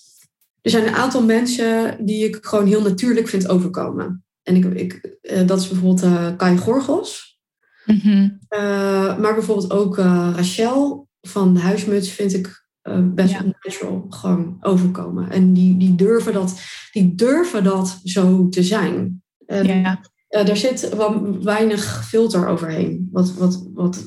er 0.63 0.71
zijn 0.71 0.87
een 0.87 0.95
aantal 0.95 1.23
mensen 1.23 1.97
die 2.05 2.25
ik 2.25 2.39
gewoon 2.41 2.67
heel 2.67 2.83
natuurlijk 2.83 3.29
vind 3.29 3.49
overkomen. 3.49 4.25
En 4.43 4.57
ik, 4.57 4.65
ik, 4.65 5.17
uh, 5.23 5.47
dat 5.47 5.61
is 5.61 5.69
bijvoorbeeld 5.69 6.05
uh, 6.05 6.37
Kai 6.37 6.57
Gorgos. 6.57 7.39
Mm 7.85 8.01
-hmm. 8.03 8.39
uh, 8.51 9.19
maar 9.19 9.35
bijvoorbeeld 9.35 9.73
ook 9.73 9.97
Rachel 10.37 11.09
van 11.21 11.57
Huismuts 11.57 12.11
vind 12.11 12.35
ik 12.35 12.66
best 13.15 13.33
ja. 13.33 13.43
natural 13.43 14.07
gewoon 14.09 14.57
overkomen. 14.61 15.31
En 15.31 15.53
die, 15.53 15.77
die, 15.77 15.95
durven 15.95 16.33
dat, 16.33 16.61
die 16.93 17.15
durven 17.15 17.65
dat 17.65 18.01
zo 18.05 18.49
te 18.49 18.63
zijn. 18.63 19.23
En, 19.47 19.67
ja. 19.67 20.01
daar 20.29 20.57
zit 20.57 20.97
wel 20.97 21.43
weinig 21.43 22.07
filter 22.07 22.47
overheen, 22.47 23.09
wat, 23.13 23.35
wat, 23.35 23.69
wat, 23.75 24.07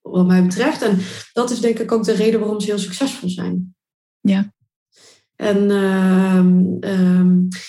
wat 0.00 0.26
mij 0.26 0.42
betreft. 0.42 0.82
En 0.82 0.98
dat 1.32 1.50
is 1.50 1.60
denk 1.60 1.78
ik 1.78 1.92
ook 1.92 2.04
de 2.04 2.14
reden 2.14 2.40
waarom 2.40 2.60
ze 2.60 2.66
heel 2.66 2.78
succesvol 2.78 3.28
zijn. 3.28 3.74
Ja. 4.20 4.52
En 5.36 5.70
uh, 5.70 6.44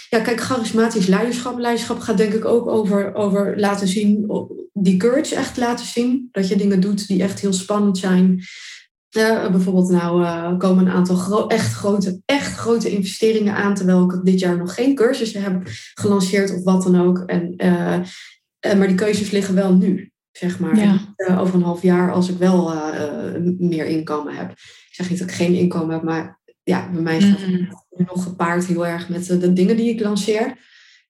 ja, 0.10 0.20
kijk, 0.20 0.40
charismatisch 0.40 1.08
leiderschap. 1.08 1.58
Leiderschap 1.60 2.00
gaat 2.00 2.18
denk 2.18 2.34
ik 2.34 2.46
ook 2.46 2.68
over, 2.68 3.14
over 3.14 3.60
laten 3.60 3.88
zien, 3.88 4.26
die 4.74 4.98
courage 4.98 5.36
echt 5.36 5.58
laten 5.58 5.86
zien. 5.86 6.30
Dat 6.32 6.48
je 6.48 6.56
dingen 6.56 6.80
doet 6.80 7.08
die 7.08 7.24
echt 7.24 7.40
heel 7.40 7.54
spannend 7.54 7.98
zijn. 7.98 8.44
Uh, 9.16 9.52
bijvoorbeeld 9.52 9.90
nou 9.90 10.22
uh, 10.22 10.58
komen 10.58 10.86
een 10.86 10.94
aantal 10.94 11.16
gro 11.16 11.48
echt, 11.48 11.74
grote, 11.74 12.22
echt 12.26 12.56
grote 12.56 12.90
investeringen 12.90 13.56
aan, 13.56 13.76
terwijl 13.76 14.04
ik 14.04 14.20
dit 14.24 14.40
jaar 14.40 14.58
nog 14.58 14.74
geen 14.74 14.96
cursussen 14.96 15.42
heb 15.42 15.62
gelanceerd 15.94 16.54
of 16.56 16.64
wat 16.64 16.84
dan 16.84 17.02
ook. 17.02 17.18
En, 17.18 17.54
uh, 17.58 18.78
maar 18.78 18.88
die 18.88 18.96
keuzes 18.96 19.32
liggen 19.32 19.56
wel 19.56 19.74
nu, 19.74 20.12
zeg 20.32 20.60
maar. 20.60 20.78
Ja. 20.78 21.16
over 21.40 21.56
een 21.56 21.64
half 21.64 21.82
jaar 21.82 22.12
als 22.12 22.30
ik 22.30 22.38
wel 22.38 22.74
meer 23.58 23.86
inkomen 23.86 24.36
heb. 24.36 24.52
Ik 24.52 24.90
zeg 24.92 25.10
niet 25.10 25.20
dat 25.20 25.30
ik 25.30 25.36
geen 25.36 25.54
inkomen 25.54 25.94
heb, 25.94 26.04
maar 26.04 26.40
ja, 26.64 26.90
bij 26.92 27.02
mij 27.02 27.22
gaat 27.22 27.40
het 27.40 27.50
mm. 27.50 27.70
nog 28.06 28.24
gepaard 28.24 28.66
heel 28.66 28.88
erg 28.88 29.10
met 29.10 29.26
de, 29.26 29.54
dingen 29.54 29.78
die 29.78 29.90
ik 29.90 30.00
lanceer. 30.00 30.58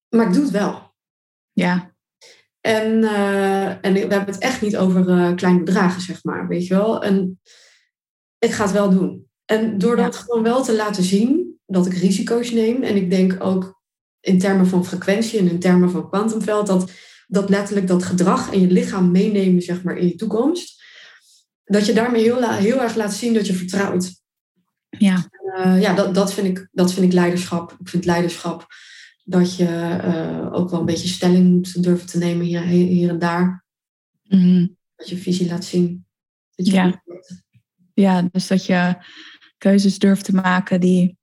Maar 0.09 0.27
ik 0.27 0.33
doe 0.33 0.43
het 0.43 0.51
wel. 0.51 0.93
Ja. 1.53 1.93
En, 2.61 3.01
uh, 3.01 3.67
en 3.67 3.93
we 3.93 3.99
hebben 3.99 4.25
het 4.25 4.37
echt 4.37 4.61
niet 4.61 4.77
over 4.77 5.09
uh, 5.09 5.35
kleine 5.35 5.63
bedragen, 5.63 6.01
zeg 6.01 6.23
maar, 6.23 6.47
weet 6.47 6.67
je 6.67 6.73
wel. 6.73 7.03
En 7.03 7.39
ik 8.45 8.51
ga 8.51 8.63
het 8.63 8.71
wel 8.73 8.89
doen. 8.89 9.27
En 9.45 9.77
door 9.77 9.95
dat 9.95 10.15
gewoon 10.15 10.43
wel 10.43 10.63
te 10.63 10.75
laten 10.75 11.03
zien, 11.03 11.59
dat 11.65 11.85
ik 11.85 11.93
risico's 11.93 12.51
neem. 12.51 12.83
En 12.83 12.95
ik 12.95 13.09
denk 13.09 13.43
ook 13.43 13.81
in 14.19 14.39
termen 14.39 14.67
van 14.67 14.85
frequentie 14.85 15.39
en 15.39 15.49
in 15.49 15.59
termen 15.59 15.91
van 15.91 16.09
kwantumveld, 16.09 16.67
dat, 16.67 16.91
dat 17.27 17.49
letterlijk 17.49 17.87
dat 17.87 18.03
gedrag 18.03 18.53
en 18.53 18.59
je 18.61 18.67
lichaam 18.67 19.11
meenemen, 19.11 19.61
zeg 19.61 19.83
maar, 19.83 19.97
in 19.97 20.07
je 20.07 20.15
toekomst. 20.15 20.83
Dat 21.63 21.85
je 21.85 21.93
daarmee 21.93 22.23
heel, 22.23 22.49
heel 22.51 22.81
erg 22.81 22.95
laat 22.95 23.13
zien 23.13 23.33
dat 23.33 23.47
je 23.47 23.53
vertrouwt. 23.53 24.23
Ja, 24.89 25.29
uh, 25.57 25.81
ja 25.81 25.93
dat, 25.93 26.13
dat, 26.15 26.33
vind 26.33 26.47
ik, 26.47 26.67
dat 26.71 26.93
vind 26.93 27.05
ik 27.05 27.13
leiderschap. 27.13 27.75
Ik 27.79 27.89
vind 27.89 28.05
leiderschap 28.05 28.67
dat 29.23 29.55
je 29.55 29.99
uh, 30.03 30.53
ook 30.53 30.69
wel 30.69 30.79
een 30.79 30.85
beetje 30.85 31.07
stelling 31.07 31.49
moet 31.49 31.83
durven 31.83 32.07
te 32.07 32.17
nemen 32.17 32.45
hier, 32.45 32.61
hier 32.61 33.09
en 33.09 33.19
daar. 33.19 33.65
Mm. 34.23 34.77
Dat 34.95 35.09
je 35.09 35.17
visie 35.17 35.47
laat 35.47 35.65
zien. 35.65 36.05
Dat 36.55 36.65
je 36.65 36.73
ja. 36.73 37.03
Ja, 37.95 38.27
dus 38.31 38.47
dat 38.47 38.65
je 38.65 38.95
keuzes 39.57 39.99
durft 39.99 40.25
te 40.25 40.33
maken 40.33 40.79
die 40.79 41.17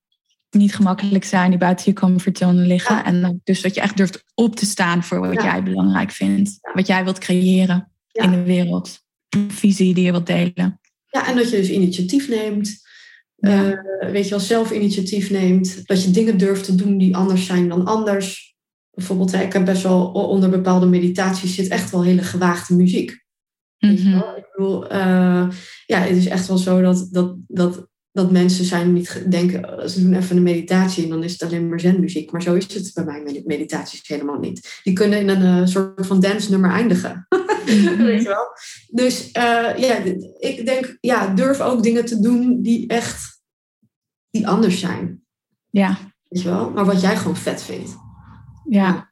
niet 0.51 0.75
gemakkelijk 0.75 1.25
zijn, 1.25 1.51
die 1.51 1.59
buiten 1.59 1.85
je 1.87 2.01
comfortzone 2.01 2.67
liggen. 2.67 2.97
Ja. 2.97 3.05
En 3.05 3.41
dus 3.45 3.61
dat 3.61 3.75
je 3.75 3.81
echt 3.81 3.97
durft 3.97 4.25
op 4.35 4.57
te 4.57 4.67
staan 4.67 5.05
voor 5.05 5.21
wat 5.21 5.33
ja. 5.33 5.43
jij 5.43 5.63
belangrijk 5.63 6.11
vindt. 6.11 6.59
Wat 6.75 6.87
jij 6.87 7.05
wilt 7.05 7.19
creëren 7.19 7.93
in 8.13 8.31
de 8.31 8.43
wereld. 8.43 9.01
Visie 9.49 9.95
die 9.95 10.05
je 10.05 10.11
wilt 10.11 10.27
delen. 10.27 10.81
Ja, 11.07 11.27
en 11.29 11.37
dat 11.37 11.51
je 11.51 11.57
dus 11.57 11.71
initiatief 11.71 12.29
neemt. 12.29 12.81
Uh, 13.39 13.73
weet 14.01 14.25
je 14.25 14.31
wel, 14.31 14.41
zelf 14.41 14.71
initiatief 14.71 15.31
neemt. 15.31 15.87
Dat 15.87 16.03
je 16.03 16.11
dingen 16.11 16.39
durft 16.39 16.65
te 16.65 16.75
doen 16.75 16.99
die 16.99 17.17
anders 17.17 17.47
zijn 17.47 17.69
dan 17.69 17.85
anders. 17.85 18.57
Bijvoorbeeld, 18.91 19.33
ik 19.33 19.53
heb 19.53 19.65
best 19.65 19.83
wel 19.83 20.07
onder 20.07 20.51
bepaalde 20.51 20.87
meditaties 20.87 21.55
zit 21.55 21.69
echt 21.69 21.91
wel 21.91 22.05
hele 22.05 22.23
gewaagde 22.23 22.75
muziek. 22.75 23.22
Mm 23.87 23.97
-hmm. 23.97 24.15
Ik 24.37 24.47
bedoel, 24.53 24.93
uh, 24.93 25.49
ja, 25.87 25.99
het 25.99 26.17
is 26.17 26.27
echt 26.27 26.47
wel 26.47 26.59
zo 26.59 26.81
dat, 26.81 27.09
dat, 27.11 27.37
dat 27.47 27.91
dat 28.13 28.31
mensen 28.31 28.65
zijn 28.65 28.93
niet 28.93 29.31
denken, 29.31 29.91
ze 29.91 30.03
doen 30.03 30.15
even 30.15 30.37
een 30.37 30.43
meditatie 30.43 31.05
en 31.05 31.09
dan 31.09 31.23
is 31.23 31.33
het 31.33 31.43
alleen 31.43 31.69
maar 31.69 31.81
zenmuziek. 31.81 32.33
Maar 32.33 32.43
zo 32.43 32.55
is 32.55 32.75
het 32.75 32.91
bij 32.95 33.05
mij 33.05 33.43
meditaties 33.45 34.09
helemaal 34.09 34.39
niet. 34.39 34.81
Die 34.83 34.93
kunnen 34.93 35.21
in 35.21 35.29
een 35.29 35.61
uh, 35.61 35.67
soort 35.67 36.07
van 36.07 36.21
dance 36.21 36.51
nummer 36.51 36.71
eindigen. 36.71 37.27
Mhm. 37.63 38.03
Weet 38.03 38.23
je 38.23 38.29
wel? 38.29 38.47
Dus 38.91 39.27
uh, 39.27 39.77
ja, 39.77 39.97
ik 40.39 40.67
denk, 40.67 40.97
ja, 41.01 41.35
durf 41.35 41.61
ook 41.61 41.83
dingen 41.83 42.05
te 42.05 42.21
doen 42.21 42.63
die 42.63 42.89
echt 42.89 43.41
die 44.31 44.49
anders 44.49 44.81
zijn. 44.81 45.23
Ja. 45.71 45.99
Weet 46.29 46.43
je 46.43 46.49
wel? 46.49 46.71
Maar 46.71 46.85
wat 46.85 47.01
jij 47.01 47.17
gewoon 47.17 47.37
vet 47.37 47.63
vindt. 47.63 47.97
Ja. 48.69 49.12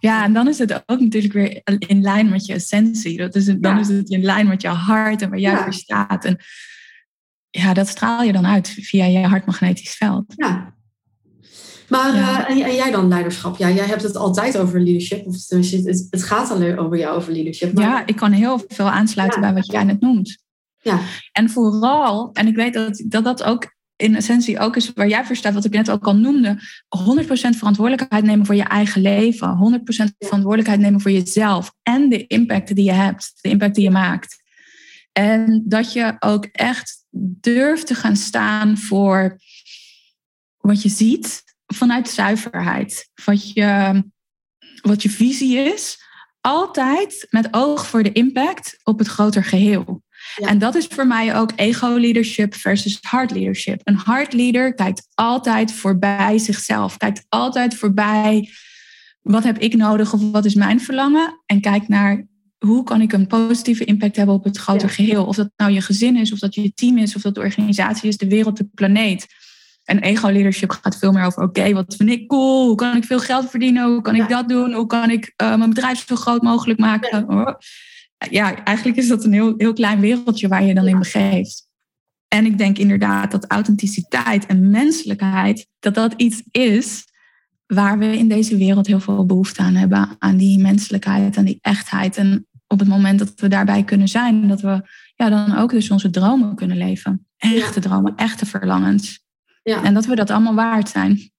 Ja, 0.00 0.24
en 0.24 0.32
dan 0.32 0.48
is 0.48 0.58
het 0.58 0.82
ook 0.86 1.00
natuurlijk 1.00 1.32
weer 1.32 1.60
in 1.78 2.00
lijn 2.00 2.28
met 2.28 2.46
je 2.46 2.52
essentie. 2.52 3.16
Dat 3.16 3.34
is, 3.34 3.44
dan 3.58 3.78
is 3.78 3.88
het 3.88 4.10
in 4.10 4.22
lijn 4.22 4.48
met 4.48 4.62
je 4.62 4.68
hart 4.68 5.22
en 5.22 5.30
waar 5.30 5.38
jij 5.38 5.56
voor 5.56 5.72
staat. 5.72 6.24
En 6.24 6.36
ja, 7.50 7.74
dat 7.74 7.88
straal 7.88 8.22
je 8.22 8.32
dan 8.32 8.46
uit 8.46 8.68
via 8.68 9.04
je 9.04 9.26
hartmagnetisch 9.26 9.94
veld. 9.94 10.24
Ja. 10.36 10.74
Maar 11.88 12.14
eh, 12.14 12.50
en, 12.66 12.74
jij 12.74 12.90
dan 12.90 13.08
leiderschap? 13.08 13.56
Ja, 13.56 13.70
jij 13.70 13.86
hebt 13.86 14.02
het 14.02 14.16
altijd 14.16 14.58
over 14.58 14.80
leadership. 14.80 15.26
Of 15.26 15.34
het, 15.48 16.06
het 16.10 16.22
gaat 16.22 16.50
alleen 16.50 16.78
over 16.78 16.98
jou 16.98 17.16
over 17.16 17.32
leadership. 17.32 17.72
Maar... 17.72 17.84
Ja, 17.84 18.06
ik 18.06 18.16
kan 18.16 18.32
heel 18.32 18.62
veel 18.68 18.90
aansluiten 18.90 19.40
bij 19.40 19.54
wat 19.54 19.66
jij 19.66 19.84
net 19.84 20.00
noemt. 20.00 20.38
Ja. 20.82 21.00
En 21.32 21.50
vooral, 21.50 22.30
en 22.32 22.46
ik 22.46 22.54
weet 22.54 22.74
dat 22.74 23.02
dat, 23.06 23.24
dat 23.24 23.42
ook 23.42 23.74
in 24.00 24.16
essentie 24.16 24.58
ook 24.58 24.76
is 24.76 24.92
waar 24.92 25.08
jij 25.08 25.24
voor 25.24 25.36
staat, 25.36 25.54
wat 25.54 25.64
ik 25.64 25.72
net 25.72 25.90
ook 25.90 26.06
al 26.06 26.16
noemde, 26.16 26.58
100% 26.58 26.58
verantwoordelijkheid 27.28 28.24
nemen 28.24 28.46
voor 28.46 28.54
je 28.54 28.62
eigen 28.62 29.02
leven, 29.02 29.80
100% 29.80 30.16
verantwoordelijkheid 30.18 30.80
nemen 30.80 31.00
voor 31.00 31.10
jezelf 31.10 31.72
en 31.82 32.08
de 32.08 32.26
impact 32.26 32.74
die 32.74 32.84
je 32.84 32.92
hebt, 32.92 33.32
de 33.40 33.48
impact 33.48 33.74
die 33.74 33.84
je 33.84 33.90
maakt. 33.90 34.38
En 35.12 35.62
dat 35.66 35.92
je 35.92 36.16
ook 36.18 36.44
echt 36.44 37.04
durft 37.40 37.86
te 37.86 37.94
gaan 37.94 38.16
staan 38.16 38.78
voor 38.78 39.38
wat 40.56 40.82
je 40.82 40.88
ziet 40.88 41.42
vanuit 41.66 42.08
zuiverheid. 42.08 43.10
Wat 43.24 43.52
je, 43.52 44.02
wat 44.82 45.02
je 45.02 45.10
visie 45.10 45.56
is. 45.56 46.02
Altijd 46.40 47.26
met 47.30 47.48
oog 47.50 47.86
voor 47.86 48.02
de 48.02 48.12
impact 48.12 48.80
op 48.82 48.98
het 48.98 49.08
groter 49.08 49.44
geheel. 49.44 50.02
En 50.36 50.58
dat 50.58 50.74
is 50.74 50.86
voor 50.86 51.06
mij 51.06 51.36
ook 51.36 51.52
ego-leadership 51.56 52.54
versus 52.54 52.98
hard 53.00 53.30
leadership. 53.30 53.80
Een 53.84 53.96
hard 53.96 54.32
leader 54.32 54.74
kijkt 54.74 55.08
altijd 55.14 55.72
voorbij 55.72 56.38
zichzelf. 56.38 56.96
Kijkt 56.96 57.24
altijd 57.28 57.74
voorbij 57.74 58.48
wat 59.22 59.44
heb 59.44 59.58
ik 59.58 59.74
nodig 59.74 60.12
of 60.12 60.30
wat 60.30 60.44
is 60.44 60.54
mijn 60.54 60.80
verlangen. 60.80 61.42
En 61.46 61.60
kijkt 61.60 61.88
naar 61.88 62.26
hoe 62.58 62.84
kan 62.84 63.00
ik 63.00 63.12
een 63.12 63.26
positieve 63.26 63.84
impact 63.84 64.16
hebben 64.16 64.34
op 64.34 64.44
het 64.44 64.58
groter 64.58 64.90
geheel? 64.90 65.26
Of 65.26 65.36
dat 65.36 65.50
nou 65.56 65.72
je 65.72 65.80
gezin 65.80 66.16
is, 66.16 66.32
of 66.32 66.38
dat 66.38 66.54
je 66.54 66.74
team 66.74 66.98
is, 66.98 67.16
of 67.16 67.22
dat 67.22 67.34
de 67.34 67.40
organisatie 67.40 68.08
is, 68.08 68.16
de 68.16 68.28
wereld, 68.28 68.56
de 68.56 68.68
planeet. 68.74 69.26
En 69.84 69.98
ego-leadership 69.98 70.70
gaat 70.70 70.98
veel 70.98 71.12
meer 71.12 71.24
over: 71.24 71.42
oké, 71.42 71.72
wat 71.72 71.94
vind 71.96 72.10
ik 72.10 72.28
cool? 72.28 72.66
Hoe 72.66 72.76
kan 72.76 72.96
ik 72.96 73.04
veel 73.04 73.20
geld 73.20 73.50
verdienen? 73.50 73.88
Hoe 73.88 74.02
kan 74.02 74.14
ik 74.14 74.28
dat 74.28 74.48
doen? 74.48 74.72
Hoe 74.72 74.86
kan 74.86 75.10
ik 75.10 75.32
uh, 75.42 75.56
mijn 75.56 75.68
bedrijf 75.68 76.06
zo 76.06 76.16
groot 76.16 76.42
mogelijk 76.42 76.78
maken? 76.78 77.26
Ja. 77.28 77.58
Ja, 78.30 78.64
eigenlijk 78.64 78.98
is 78.98 79.08
dat 79.08 79.24
een 79.24 79.32
heel, 79.32 79.54
heel 79.56 79.72
klein 79.72 80.00
wereldje 80.00 80.48
waar 80.48 80.64
je 80.64 80.74
dan 80.74 80.88
in 80.88 80.98
begeeft. 80.98 81.68
En 82.28 82.44
ik 82.44 82.58
denk 82.58 82.78
inderdaad 82.78 83.30
dat 83.30 83.50
authenticiteit 83.50 84.46
en 84.46 84.70
menselijkheid, 84.70 85.66
dat 85.78 85.94
dat 85.94 86.14
iets 86.16 86.42
is 86.50 87.08
waar 87.66 87.98
we 87.98 88.18
in 88.18 88.28
deze 88.28 88.56
wereld 88.56 88.86
heel 88.86 89.00
veel 89.00 89.26
behoefte 89.26 89.62
aan 89.62 89.74
hebben. 89.74 90.16
Aan 90.18 90.36
die 90.36 90.58
menselijkheid, 90.58 91.36
aan 91.36 91.44
die 91.44 91.58
echtheid. 91.60 92.16
En 92.16 92.46
op 92.66 92.78
het 92.78 92.88
moment 92.88 93.18
dat 93.18 93.32
we 93.36 93.48
daarbij 93.48 93.84
kunnen 93.84 94.08
zijn, 94.08 94.48
dat 94.48 94.60
we 94.60 94.82
ja, 95.14 95.28
dan 95.28 95.56
ook 95.56 95.70
dus 95.70 95.90
onze 95.90 96.10
dromen 96.10 96.54
kunnen 96.54 96.76
leven. 96.76 97.26
Echte 97.36 97.80
dromen, 97.80 98.16
echte 98.16 98.46
verlangens. 98.46 99.24
Ja. 99.62 99.84
En 99.84 99.94
dat 99.94 100.06
we 100.06 100.14
dat 100.14 100.30
allemaal 100.30 100.54
waard 100.54 100.88
zijn. 100.88 101.30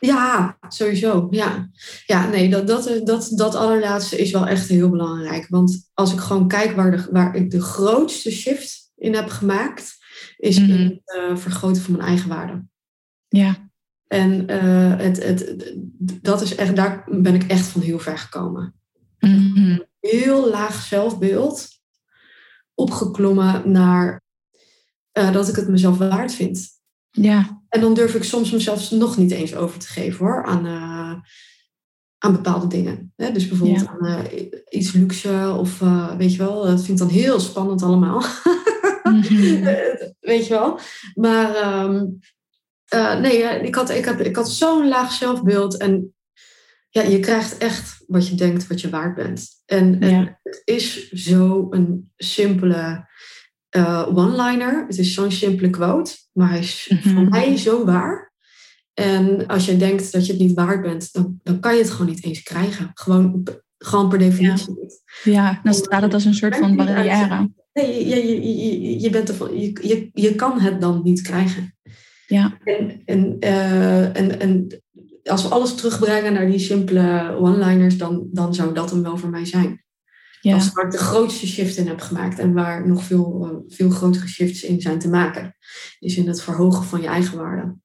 Ja, 0.00 0.58
sowieso. 0.68 1.26
Ja, 1.30 1.70
ja 2.06 2.28
nee, 2.28 2.50
dat, 2.50 2.66
dat, 2.66 3.00
dat, 3.04 3.32
dat 3.34 3.54
allerlaatste 3.54 4.18
is 4.18 4.30
wel 4.30 4.46
echt 4.46 4.68
heel 4.68 4.90
belangrijk. 4.90 5.46
Want 5.48 5.90
als 5.94 6.12
ik 6.12 6.18
gewoon 6.18 6.48
kijk 6.48 6.76
waar, 6.76 6.90
de, 6.90 7.08
waar 7.10 7.34
ik 7.34 7.50
de 7.50 7.60
grootste 7.62 8.30
shift 8.30 8.90
in 8.96 9.14
heb 9.14 9.28
gemaakt, 9.28 9.96
is 10.36 10.56
in 10.56 10.64
mhm. 10.64 10.82
het 10.82 11.30
uh, 11.30 11.36
vergroten 11.36 11.82
van 11.82 11.92
mijn 11.92 12.08
eigen 12.08 12.28
waarde. 12.28 12.64
Ja. 13.28 13.70
En 14.06 14.50
uh, 14.50 14.96
het, 14.96 15.22
het, 15.22 15.74
dat 15.98 16.40
is 16.40 16.54
echt, 16.54 16.76
daar 16.76 17.04
ben 17.06 17.34
ik 17.34 17.42
echt 17.42 17.66
van 17.66 17.80
heel 17.80 17.98
ver 17.98 18.18
gekomen. 18.18 18.74
Mm 19.18 19.86
Heel 20.00 20.50
laag 20.50 20.82
zelfbeeld, 20.82 21.68
opgeklommen 22.74 23.70
naar 23.70 24.22
uh, 25.12 25.32
dat 25.32 25.48
ik 25.48 25.56
het 25.56 25.68
mezelf 25.68 25.98
waard 25.98 26.34
vind. 26.34 26.77
Ja. 27.22 27.62
En 27.68 27.80
dan 27.80 27.94
durf 27.94 28.14
ik 28.14 28.24
soms 28.24 28.50
mezelf 28.50 28.90
nog 28.90 29.16
niet 29.16 29.30
eens 29.30 29.54
over 29.54 29.78
te 29.78 29.86
geven 29.86 30.26
hoor, 30.26 30.44
aan, 30.44 30.66
uh, 30.66 31.14
aan 32.18 32.32
bepaalde 32.32 32.66
dingen. 32.66 33.12
Hè? 33.16 33.32
Dus 33.32 33.48
bijvoorbeeld 33.48 33.80
ja. 33.80 33.96
aan 34.00 34.26
iets 34.68 34.92
luxe 34.92 35.56
of 35.58 35.78
weet 36.18 36.32
je 36.32 36.38
wel, 36.38 36.64
dat 36.64 36.84
vind 36.84 37.00
ik 37.00 37.06
dan 37.06 37.16
heel 37.16 37.40
spannend 37.40 37.82
allemaal. 37.82 38.24
Mm 39.02 39.22
-hmm. 39.22 39.62
weet 40.30 40.46
je 40.46 40.54
wel. 40.54 40.78
Maar 41.14 41.82
um, 41.84 42.18
uh, 42.94 43.18
nee, 43.20 43.42
ik 43.42 43.74
had, 43.74 43.90
ik 43.90 44.04
had, 44.04 44.20
ik 44.20 44.36
had 44.36 44.50
zo'n 44.50 44.88
laag 44.88 45.12
zelfbeeld. 45.12 45.76
En 45.76 46.14
ja, 46.90 47.02
je 47.02 47.20
krijgt 47.20 47.58
echt 47.58 48.04
wat 48.06 48.28
je 48.28 48.34
denkt, 48.34 48.66
wat 48.66 48.80
je 48.80 48.90
waard 48.90 49.14
bent. 49.14 49.48
En, 49.66 50.00
en 50.00 50.38
het 50.42 50.62
is 50.64 51.10
zo'n 51.10 52.12
simpele 52.16 53.06
uh, 53.76 54.06
one-liner. 54.14 54.84
Het 54.86 54.98
is 54.98 55.14
zo'n 55.14 55.30
simpele 55.30 55.70
quote. 55.70 56.16
Maar 56.32 56.48
hij 56.48 56.58
is 56.58 56.88
mm 56.90 56.98
-hmm. 56.98 57.12
voor 57.12 57.28
mij 57.28 57.56
zo 57.56 57.84
waar. 57.84 58.32
En 58.94 59.46
als 59.46 59.66
je 59.66 59.76
denkt 59.76 60.12
dat 60.12 60.26
je 60.26 60.32
het 60.32 60.40
niet 60.40 60.54
waard 60.54 60.82
bent, 60.82 61.12
dan, 61.12 61.40
dan 61.42 61.60
kan 61.60 61.74
je 61.74 61.82
het 61.82 61.90
gewoon 61.90 62.06
niet 62.06 62.24
eens 62.24 62.42
krijgen. 62.42 62.90
Gewoon, 62.94 63.46
gewoon 63.78 64.08
per 64.08 64.18
definitie 64.18 64.74
niet. 64.80 65.02
Ja, 65.24 65.32
ja 65.32 65.60
dan 65.62 65.74
staat 65.74 66.02
het 66.02 66.14
als 66.14 66.24
een 66.24 66.34
soort 66.34 66.56
van 66.56 66.76
barrière. 66.76 67.50
Nee, 67.72 68.08
je, 68.08 68.26
je, 68.26 68.82
je, 68.82 69.00
je, 69.00 69.10
bent 69.10 69.28
er, 69.28 69.56
je, 69.56 69.78
je, 69.82 70.10
je 70.12 70.34
kan 70.34 70.60
het 70.60 70.80
dan 70.80 71.00
niet 71.04 71.22
krijgen. 71.22 71.76
Ja. 72.26 72.58
En, 72.64 73.02
en, 73.04 73.36
uh, 73.40 74.16
en, 74.16 74.40
en 74.40 74.82
als 75.24 75.42
we 75.42 75.48
alles 75.48 75.74
terugbrengen 75.74 76.32
naar 76.32 76.46
die 76.46 76.58
simpele 76.58 77.36
one-liners, 77.40 77.96
dan, 77.96 78.28
dan 78.32 78.54
zou 78.54 78.74
dat 78.74 78.90
hem 78.90 79.02
wel 79.02 79.16
voor 79.16 79.30
mij 79.30 79.44
zijn. 79.44 79.84
Ja. 80.48 80.54
Als 80.54 80.72
waar 80.72 80.84
ik 80.84 80.90
de 80.90 80.98
grootste 80.98 81.46
shift 81.46 81.76
in 81.76 81.86
heb 81.86 82.00
gemaakt 82.00 82.38
en 82.38 82.52
waar 82.52 82.88
nog 82.88 83.04
veel, 83.04 83.48
uh, 83.50 83.76
veel 83.76 83.90
grotere 83.90 84.28
shifts 84.28 84.62
in 84.62 84.80
zijn 84.80 84.98
te 84.98 85.08
maken. 85.08 85.56
Dus 85.98 86.16
in 86.16 86.28
het 86.28 86.42
verhogen 86.42 86.84
van 86.84 87.00
je 87.00 87.06
eigen 87.06 87.38
waarde. 87.38 87.76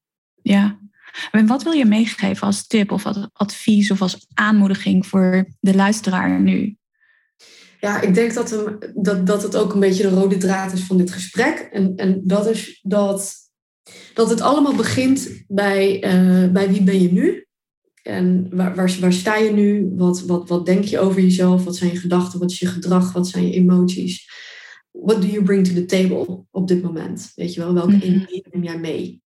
Ja. 0.42 0.80
En 1.32 1.48
wat 1.48 1.64
wil 1.64 1.72
je 1.72 1.86
meegeven 1.86 2.48
als 2.48 2.68
tip 2.68 2.92
of 2.92 3.06
als 3.06 3.28
advies 3.34 3.92
of 3.92 4.02
als 4.02 4.28
aanmoediging 4.34 5.06
voor 5.06 5.48
de 5.60 5.76
luisteraar 5.76 6.42
nu? 6.42 6.78
Ja, 7.80 8.02
ik 8.02 8.14
denk 8.14 8.34
dat, 8.34 8.50
hem, 8.50 8.78
dat, 8.96 9.28
dat 9.28 9.44
het 9.44 9.56
ook 9.56 9.74
een 9.74 9.80
beetje 9.80 10.04
de 10.04 10.10
rode 10.10 10.38
draad 10.38 10.74
is 10.74 10.84
van 10.84 10.98
dit 10.98 11.12
gesprek. 11.12 11.70
En, 11.72 11.96
en 11.96 12.22
dat 12.24 12.48
is 12.48 12.80
dat 12.82 13.42
dat 14.14 14.30
het 14.30 14.42
allemaal 14.42 14.76
begint 14.76 15.44
bij, 15.48 15.96
uh, 15.96 16.52
bij 16.52 16.70
wie 16.70 16.84
ben 16.84 17.02
je 17.02 17.12
nu? 17.12 17.46
En 18.04 18.48
waar, 18.50 18.76
waar, 18.76 18.98
waar, 19.00 19.14
sta 19.14 19.36
je 19.36 19.52
nu? 19.52 19.92
Wat, 19.96 20.22
wat, 20.22 20.50
wat 20.50 20.66
denk 20.66 20.84
je 20.84 21.00
over 21.00 21.22
jezelf? 21.22 21.64
Wat 21.64 21.76
zijn 21.76 21.92
je 21.92 21.98
gedachten? 21.98 22.40
Wat 22.40 22.52
is 22.52 22.60
je 22.60 22.68
gedrag? 22.68 23.14
Wat 23.14 23.28
zijn 23.28 23.48
je 23.48 23.54
emoties? 23.54 24.32
What 24.92 25.22
do 25.22 25.28
you 25.28 25.44
bring 25.44 25.68
to 25.68 25.74
the 25.74 25.86
table 25.86 26.46
op 26.52 26.68
dit 26.68 26.82
moment? 26.82 27.32
Weet 27.36 27.54
je 27.54 27.60
wel, 27.60 27.74
welke 27.74 27.92
mm 27.92 28.00
-hmm. 28.00 28.10
energie 28.10 28.46
neem 28.52 28.64
jij 28.64 28.80
mee? 28.80 29.22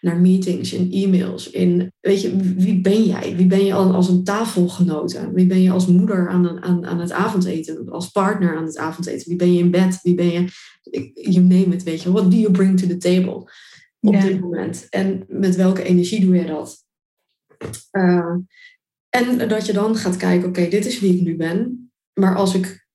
Naar 0.00 0.20
meetings, 0.20 0.72
in 0.72 0.92
e-mails, 0.92 1.50
in, 1.50 1.92
weet 2.00 2.22
je, 2.22 2.36
wie 2.36 2.80
ben 2.80 3.04
jij? 3.04 3.36
Wie 3.36 3.46
ben 3.46 3.64
je 3.64 3.74
als 3.74 4.08
een 4.08 4.24
tafelgenote? 4.24 5.30
Wie 5.34 5.46
ben 5.46 5.62
je 5.62 5.70
als 5.70 5.86
moeder 5.86 6.28
aan, 6.28 6.62
aan, 6.62 6.86
aan 6.86 7.00
het 7.00 7.12
avondeten? 7.12 7.88
Als 7.90 8.10
partner 8.10 8.56
aan 8.56 8.64
het 8.64 8.76
avondeten? 8.76 9.28
Wie 9.28 9.36
ben 9.36 9.52
je 9.52 9.58
in 9.58 9.70
bed? 9.70 9.98
Wie 10.02 10.14
ben 10.14 10.26
je, 10.26 10.44
you 11.14 11.44
name 11.44 11.74
it, 11.74 11.82
weet 11.82 12.02
je. 12.02 12.12
What 12.12 12.30
do 12.30 12.36
you 12.36 12.52
bring 12.52 12.80
to 12.80 12.86
the 12.86 12.96
table? 12.96 13.50
op 14.00 14.20
dit 14.20 14.40
moment. 14.40 14.86
En 14.88 15.24
met 15.28 15.56
welke 15.56 15.82
energie 15.82 16.20
doe 16.20 16.36
je 16.36 16.46
dat? 16.46 16.84
Uh, 17.92 18.36
en 19.08 19.48
dat 19.48 19.66
je 19.66 19.72
dan 19.72 19.96
gaat 19.96 20.16
kijken, 20.16 20.48
oké, 20.48 20.68
dit 20.68 20.86
is 20.86 21.00
wie 21.00 21.14
ik 21.14 21.20
nu 21.20 21.36
ben. 21.36 21.90
Maar 22.12 22.36
als 22.36 22.54
ik 22.54 22.86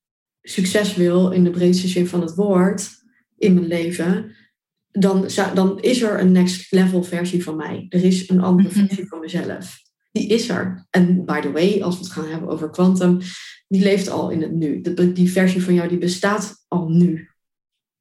succes 0.42 0.96
wil 0.96 1.32
in 1.32 1.44
de 1.44 1.50
breedste 1.50 1.88
zin 1.88 2.08
van 2.08 2.22
het 2.22 2.36
woord 2.36 2.90
in 3.38 3.54
mijn 3.54 3.68
leven, 3.68 4.36
dan, 4.92 5.28
dan 5.54 5.82
is 5.82 6.02
er 6.02 6.20
een 6.20 6.32
next 6.32 6.72
level 6.72 7.04
versie 7.04 7.44
van 7.44 7.56
mij. 7.56 7.86
Er 7.90 8.04
is 8.04 8.30
een 8.30 8.42
andere 8.42 8.70
mhm. 8.70 8.86
versie 8.86 9.08
van 9.08 9.20
mezelf. 9.20 9.84
Die 10.12 10.28
is 10.28 10.50
er. 10.50 10.88
En 10.90 11.26
by 11.26 11.42
the 11.42 11.52
way, 11.52 11.82
als 11.82 11.98
we 11.98 12.04
het 12.04 12.12
gaan 12.12 12.28
hebben 12.28 12.50
over 12.50 12.70
quantum, 12.70 13.20
die 13.68 13.84
leeft 13.84 14.10
al 14.10 14.30
in 14.30 14.42
het 14.42 14.52
nu. 14.52 14.82
Die 15.14 15.32
versie 15.32 15.64
van 15.64 15.74
jou 15.74 15.90
die 15.90 15.98
bestaat 15.98 16.66
al 16.68 16.90
nu, 16.90 17.30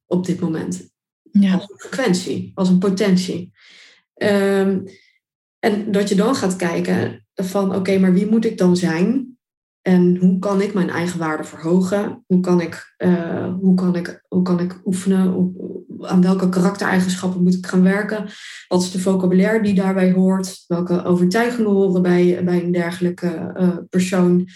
op 0.05 0.25
dit 0.25 0.39
moment. 0.39 0.89
Ja. 1.21 1.53
Als 1.53 1.69
een 1.69 1.79
frequentie, 1.79 2.51
als 2.53 2.69
een 2.69 2.79
potentie. 2.79 3.51
Um, 4.13 4.83
en 5.65 5.91
dat 5.91 6.09
je 6.09 6.15
dan 6.15 6.35
gaat 6.35 6.55
kijken 6.55 7.25
van 7.33 7.75
oké, 7.75 7.99
maar 7.99 8.13
wie 8.13 8.27
moet 8.27 8.45
ik 8.45 8.57
dan 8.57 8.77
zijn? 8.77 9.37
En 9.81 10.17
hoe 10.17 10.39
kan 10.39 10.61
ik 10.61 10.73
mijn 10.73 10.89
eigen 10.89 11.19
waarde 11.19 11.43
verhogen? 11.43 12.23
Hoe 12.27 12.39
kan 12.39 12.61
ik, 12.61 12.95
uh, 12.97 13.53
hoe 13.53 13.75
kan 13.75 13.95
ik, 13.95 14.23
hoe 14.27 14.41
kan 14.41 14.59
ik 14.59 14.81
oefenen? 14.85 15.27
Hoe, 15.27 15.83
aan 16.01 16.21
welke 16.21 16.49
karaktereigenschappen 16.49 17.43
moet 17.43 17.53
ik 17.53 17.65
gaan 17.65 17.83
werken? 17.83 18.25
Wat 18.67 18.81
is 18.81 18.91
de 18.91 18.99
vocabulaire 18.99 19.63
die 19.63 19.73
daarbij 19.73 20.11
hoort? 20.11 20.63
Welke 20.67 21.03
overtuigingen 21.03 21.71
horen 21.71 22.01
bij, 22.01 22.41
bij 22.43 22.63
een 22.63 22.71
dergelijke 22.71 23.53
uh, 23.59 23.77
persoon? 23.89 24.47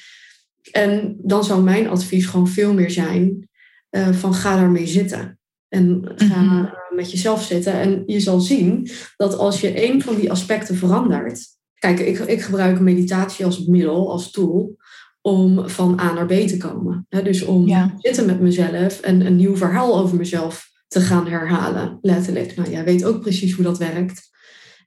En 0.71 1.17
dan 1.21 1.43
zou 1.43 1.63
mijn 1.63 1.89
advies 1.89 2.25
gewoon 2.25 2.47
veel 2.47 2.73
meer 2.73 2.91
zijn 2.91 3.49
uh, 3.91 4.09
van 4.09 4.33
ga 4.33 4.55
daarmee 4.55 4.87
zitten. 4.87 5.38
En 5.69 6.11
ga 6.15 6.41
mm 6.41 6.77
met 6.99 7.11
jezelf 7.11 7.43
zitten. 7.43 7.73
En 7.73 8.03
je 8.05 8.19
zal 8.19 8.39
zien 8.39 8.89
dat 9.17 9.37
als 9.37 9.61
je 9.61 9.89
een 9.89 10.01
van 10.01 10.15
die 10.15 10.31
aspecten 10.31 10.75
verandert. 10.75 11.45
Kijk, 11.73 11.99
ik, 11.99 12.19
ik 12.19 12.41
gebruik 12.41 12.79
meditatie 12.79 13.45
als 13.45 13.65
middel, 13.65 14.11
als 14.11 14.31
tool 14.31 14.77
om 15.21 15.69
van 15.69 15.99
A 15.99 16.13
naar 16.13 16.25
B 16.25 16.31
te 16.31 16.57
komen. 16.57 17.07
dus 17.09 17.43
om 17.43 17.67
te 17.67 17.89
zitten 17.97 18.25
met 18.25 18.39
mezelf 18.39 18.99
en 18.99 19.25
een 19.25 19.35
nieuw 19.35 19.55
verhaal 19.55 19.99
over 19.99 20.17
mezelf 20.17 20.69
te 20.87 21.01
gaan 21.01 21.27
herhalen, 21.27 21.97
letterlijk. 22.01 22.55
Nou, 22.55 22.71
jij 22.71 22.83
weet 22.83 23.05
ook 23.05 23.21
precies 23.21 23.53
hoe 23.53 23.63
dat 23.63 23.77
werkt. 23.77 24.29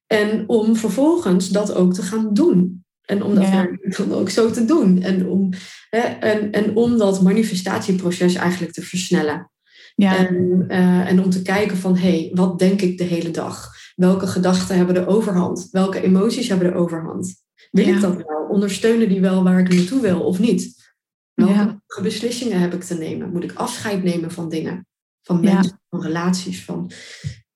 En 0.07 0.45
om 0.49 0.77
vervolgens 0.77 1.49
dat 1.49 1.75
ook 1.75 1.95
te 1.95 2.03
gaan 2.03 2.35
doen. 2.35 2.85
En 3.03 3.23
om 3.23 3.35
dat 3.35 3.53
dan 3.53 4.13
ook 4.13 4.31
zo 4.31 4.51
te 4.51 4.65
doen. 4.65 5.03
En 5.03 5.29
om, 5.29 5.53
hè, 5.91 6.01
en, 6.01 6.53
en 6.53 6.77
om 6.77 6.99
dat 6.99 7.23
manifestatieproces 7.23 8.35
eigenlijk 8.35 8.73
te 8.73 8.83
versnellen. 8.83 9.52
Ja. 9.95 10.17
En, 10.17 10.65
uh, 10.69 11.09
en 11.09 11.23
om 11.23 11.31
te 11.31 11.43
kijken 11.43 11.77
van, 11.77 11.97
hé, 11.97 12.19
hey, 12.19 12.31
wat 12.35 12.59
denk 12.59 12.81
ik 12.81 12.99
de 12.99 13.05
hele 13.05 13.31
dag? 13.31 13.71
Welke 13.95 14.27
gedachten 14.27 14.77
hebben 14.77 14.95
de 14.95 15.07
overhand? 15.07 15.69
Welke 15.71 16.03
emoties 16.03 16.49
hebben 16.49 16.73
de 16.73 16.79
overhand? 16.79 17.35
Wil 17.71 17.89
ik 17.89 18.01
dat 18.01 18.17
wel? 18.17 18.47
Ondersteunen 18.49 19.09
die 19.09 19.21
wel 19.21 19.43
waar 19.43 19.61
ik 19.61 19.75
naartoe 19.75 20.01
wil 20.01 20.21
of 20.21 20.39
niet? 20.39 20.91
Welke 21.35 22.03
beslissingen 22.03 22.61
heb 22.61 22.75
ik 22.75 22.83
te 22.83 22.95
nemen? 22.95 23.33
Moet 23.33 23.45
ik 23.45 23.53
afscheid 23.53 24.03
nemen 24.03 24.31
van 24.31 24.49
dingen? 24.49 24.87
Van 25.23 25.41
mensen, 25.41 25.81
van 25.89 26.03
relaties, 26.03 26.65
van 26.65 26.91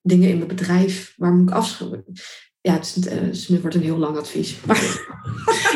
dingen 0.03 0.29
in 0.29 0.37
mijn 0.37 0.49
bedrijf? 0.49 1.15
Waar 1.17 1.33
moet 1.33 1.49
ik 1.49 1.55
afscheid 1.55 2.05
ja, 2.67 2.73
het, 2.73 3.09
is, 3.31 3.49
nu 3.49 3.61
wordt 3.61 3.77
een 3.77 3.83
heel 3.83 3.99
lang 3.99 4.17
advies. 4.17 4.57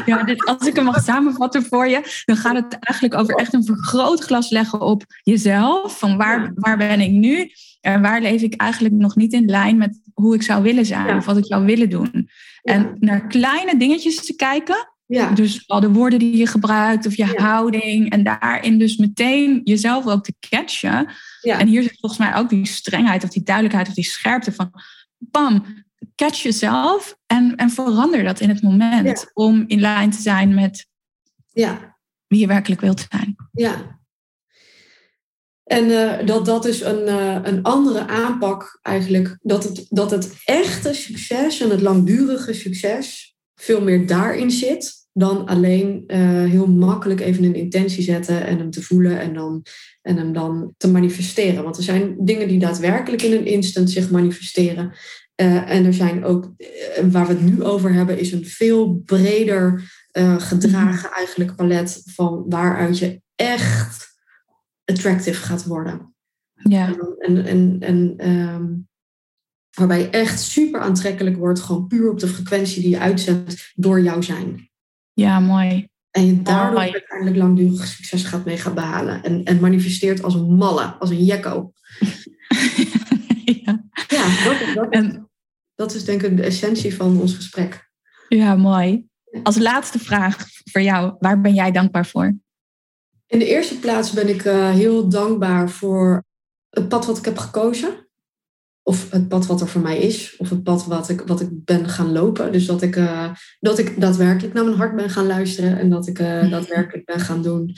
Ja, 0.07 0.22
dit, 0.22 0.45
als 0.45 0.66
ik 0.66 0.74
hem 0.76 0.84
mag 0.84 1.03
samenvatten 1.03 1.62
voor 1.62 1.88
je, 1.88 2.22
dan 2.24 2.36
gaat 2.36 2.55
het 2.55 2.78
eigenlijk 2.80 3.20
over 3.20 3.34
echt 3.34 3.55
een 3.55 3.64
vergrootglas 3.64 4.51
leggen 4.51 4.80
op 4.80 5.05
jezelf. 5.22 5.99
Van 5.99 6.16
waar, 6.16 6.53
waar 6.55 6.76
ben 6.76 7.01
ik 7.01 7.11
nu? 7.11 7.51
En 7.80 8.03
waar 8.03 8.20
leef 8.20 8.43
ik 8.43 8.55
eigenlijk 8.55 8.95
nog 8.95 9.16
niet 9.16 9.32
in 9.32 9.45
lijn 9.45 9.76
met 9.76 10.01
hoe 10.14 10.34
ik 10.34 10.43
zou 10.43 10.62
willen 10.62 10.86
zijn 10.86 11.16
of 11.16 11.24
wat 11.24 11.36
ik 11.36 11.47
zou 11.47 11.64
willen 11.64 11.91
doen. 11.91 12.28
En 12.62 12.97
naar 13.01 13.26
kleine 13.26 13.76
dingetjes 13.76 14.26
te 14.26 14.36
kijken. 14.36 14.88
Ja. 15.07 15.30
Dus 15.30 15.68
al 15.68 15.80
de 15.80 15.91
woorden 15.91 16.18
die 16.18 16.36
je 16.36 16.47
gebruikt 16.47 17.07
of 17.07 17.16
je 17.16 17.24
houding. 17.24 18.11
En 18.11 18.22
daarin 18.22 18.78
dus 18.78 18.97
meteen 18.97 19.61
jezelf 19.64 20.07
ook 20.07 20.24
te 20.24 20.34
catchen. 20.49 21.09
En 21.41 21.68
hier 21.68 21.82
zit 21.82 21.99
volgens 22.01 22.20
mij 22.20 22.36
ook 22.36 22.49
die 22.49 22.66
strengheid 22.66 23.24
of 23.24 23.30
die 23.30 23.43
duidelijkheid 23.43 23.88
of 23.88 23.95
die 23.95 24.05
scherpte 24.05 24.53
van... 24.53 24.70
Bam, 25.18 25.64
catch 26.14 26.42
jezelf 26.42 27.16
en, 27.26 27.57
en 27.57 27.70
verander 27.70 28.24
dat 28.24 28.40
in 28.40 28.48
het 28.48 28.62
moment. 28.62 29.30
Om 29.32 29.64
in 29.66 29.80
lijn 29.80 30.11
te 30.11 30.20
zijn 30.20 30.55
met 30.55 30.86
ja. 31.53 31.96
wie 32.26 32.40
je 32.40 32.46
werkelijk 32.46 32.80
wilt 32.80 33.07
zijn. 33.09 33.36
Ja, 33.53 34.01
en 35.70 35.88
uh, 35.88 36.26
dat 36.26 36.44
dat 36.44 36.64
is 36.64 36.80
een, 36.80 37.09
uh, 37.09 37.38
een 37.42 37.62
andere 37.62 38.07
aanpak 38.07 38.78
eigenlijk. 38.82 39.38
Dat 39.42 39.64
het, 39.64 39.86
dat 39.88 40.11
het 40.11 40.34
echte 40.44 40.94
succes 40.94 41.61
en 41.61 41.70
het 41.70 41.80
langdurige 41.80 42.53
succes 42.53 43.36
veel 43.55 43.80
meer 43.80 44.07
daarin 44.07 44.51
zit. 44.51 44.98
Dan 45.12 45.46
alleen 45.46 46.05
uh, 46.07 46.18
heel 46.44 46.66
makkelijk 46.66 47.20
even 47.20 47.44
een 47.44 47.55
intentie 47.55 48.03
zetten 48.03 48.46
en 48.46 48.59
hem 48.59 48.70
te 48.70 48.82
voelen 48.82 49.20
en, 49.20 49.34
dan, 49.34 49.64
en 50.03 50.16
hem 50.16 50.32
dan 50.32 50.74
te 50.76 50.90
manifesteren. 50.90 51.62
Want 51.62 51.76
er 51.76 51.82
zijn 51.82 52.16
dingen 52.18 52.48
die 52.48 52.59
daadwerkelijk 52.59 53.22
in 53.22 53.32
een 53.32 53.46
instant 53.46 53.90
zich 53.90 54.11
manifesteren. 54.11 54.92
En 55.41 55.84
er 55.84 55.95
zijn 55.95 56.24
ook, 56.24 56.53
waar 57.11 57.26
we 57.26 57.32
het 57.32 57.43
nu 57.43 57.62
over 57.62 57.93
hebben, 57.93 58.18
is 58.18 58.32
een 58.32 58.47
veel 58.47 58.95
breder 58.95 59.93
gedragen 60.38 61.11
eigenlijk 61.11 61.55
palet 61.55 62.03
van 62.05 62.45
waaruit 62.49 62.99
je 62.99 63.22
echt 63.34 64.09
attractive 64.84 65.43
gaat 65.43 65.64
worden. 65.64 66.14
Ja. 66.55 66.97
En, 67.18 67.47
en, 67.47 67.76
en 67.80 68.28
um, 68.28 68.88
waarbij 69.70 70.01
je 70.01 70.11
echt 70.11 70.41
super 70.41 70.80
aantrekkelijk 70.80 71.36
wordt, 71.36 71.61
gewoon 71.61 71.86
puur 71.86 72.11
op 72.11 72.18
de 72.18 72.28
frequentie 72.28 72.82
die 72.82 72.91
je 72.91 72.99
uitzendt 72.99 73.72
door 73.74 74.01
jouw 74.01 74.20
zijn. 74.20 74.70
Ja, 75.12 75.41
mooi. 75.41 75.88
En 76.11 76.26
je 76.26 76.43
daardoor 76.43 76.78
mooi. 76.78 76.93
uiteindelijk 76.93 77.36
langdurig 77.36 77.86
succes 77.86 78.24
gaat 78.24 78.45
mee 78.45 78.57
gaan 78.57 78.74
behalen. 78.74 79.22
En, 79.22 79.45
en 79.45 79.61
manifesteert 79.61 80.22
als 80.22 80.34
een 80.34 80.55
malle, 80.55 80.84
als 80.84 81.11
een 81.11 81.24
jekko. 81.24 81.72
ja, 83.64 83.84
ja 84.09 84.45
dat, 84.45 84.74
dat, 84.74 84.91
en, 84.91 85.30
dat 85.81 85.95
is 85.95 86.05
denk 86.05 86.22
ik 86.22 86.37
de 86.37 86.43
essentie 86.43 86.95
van 86.95 87.20
ons 87.20 87.35
gesprek. 87.35 87.91
Ja, 88.28 88.57
mooi. 88.57 89.07
Als 89.43 89.59
laatste 89.59 89.99
vraag 89.99 90.37
voor 90.70 90.81
jou, 90.81 91.14
waar 91.18 91.41
ben 91.41 91.55
jij 91.55 91.70
dankbaar 91.70 92.07
voor? 92.07 92.39
In 93.26 93.39
de 93.39 93.47
eerste 93.47 93.78
plaats 93.78 94.12
ben 94.12 94.28
ik 94.28 94.45
uh, 94.45 94.70
heel 94.70 95.09
dankbaar 95.09 95.70
voor 95.70 96.24
het 96.68 96.89
pad 96.89 97.07
wat 97.07 97.18
ik 97.18 97.24
heb 97.24 97.39
gekozen. 97.39 98.09
Of 98.83 99.11
het 99.11 99.28
pad 99.28 99.47
wat 99.47 99.61
er 99.61 99.68
voor 99.68 99.81
mij 99.81 99.99
is. 99.99 100.37
Of 100.37 100.51
het 100.51 100.62
pad 100.62 100.87
wat 100.87 101.09
ik, 101.09 101.20
wat 101.20 101.41
ik 101.41 101.64
ben 101.64 101.89
gaan 101.89 102.12
lopen. 102.12 102.53
Dus 102.53 102.66
dat 102.66 102.83
ik, 102.83 102.97
uh, 102.97 103.35
dat 103.61 103.78
ik 103.78 104.01
daadwerkelijk 104.01 104.55
naar 104.55 104.64
mijn 104.64 104.76
hart 104.76 104.97
ben 104.97 105.11
gaan 105.11 105.26
luisteren. 105.26 105.78
En 105.78 105.91
dat 105.91 106.07
ik 106.07 106.18
uh, 106.18 106.51
daadwerkelijk 106.51 107.07
ben 107.07 107.20
gaan 107.20 107.43
doen. 107.43 107.74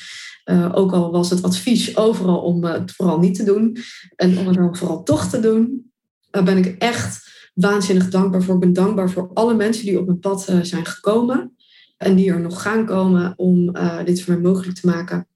ook 0.72 0.92
al 0.92 1.10
was 1.10 1.30
het 1.30 1.42
advies 1.42 1.96
overal 1.96 2.40
om 2.40 2.64
het 2.64 2.92
vooral 2.92 3.18
niet 3.18 3.34
te 3.34 3.44
doen. 3.44 3.76
En 4.16 4.38
om 4.38 4.46
het 4.46 4.56
dan 4.56 4.76
vooral 4.76 5.02
toch 5.02 5.28
te 5.28 5.40
doen. 5.40 5.92
Daar 6.30 6.44
ben 6.44 6.56
ik 6.56 6.78
echt 6.78 7.30
waanzinnig 7.52 8.08
dankbaar 8.08 8.42
voor. 8.42 8.54
Ik 8.54 8.60
ben 8.60 8.72
dankbaar 8.72 9.10
voor 9.10 9.30
alle 9.34 9.54
mensen 9.54 9.84
die 9.84 9.98
op 9.98 10.06
mijn 10.06 10.18
pad 10.18 10.42
zijn 10.62 10.86
gekomen. 10.86 11.56
En 11.96 12.14
die 12.14 12.30
er 12.30 12.40
nog 12.40 12.62
gaan 12.62 12.86
komen 12.86 13.38
om 13.38 13.72
dit 14.04 14.22
voor 14.22 14.34
mij 14.34 14.42
mogelijk 14.42 14.78
te 14.78 14.86
maken. 14.86 15.26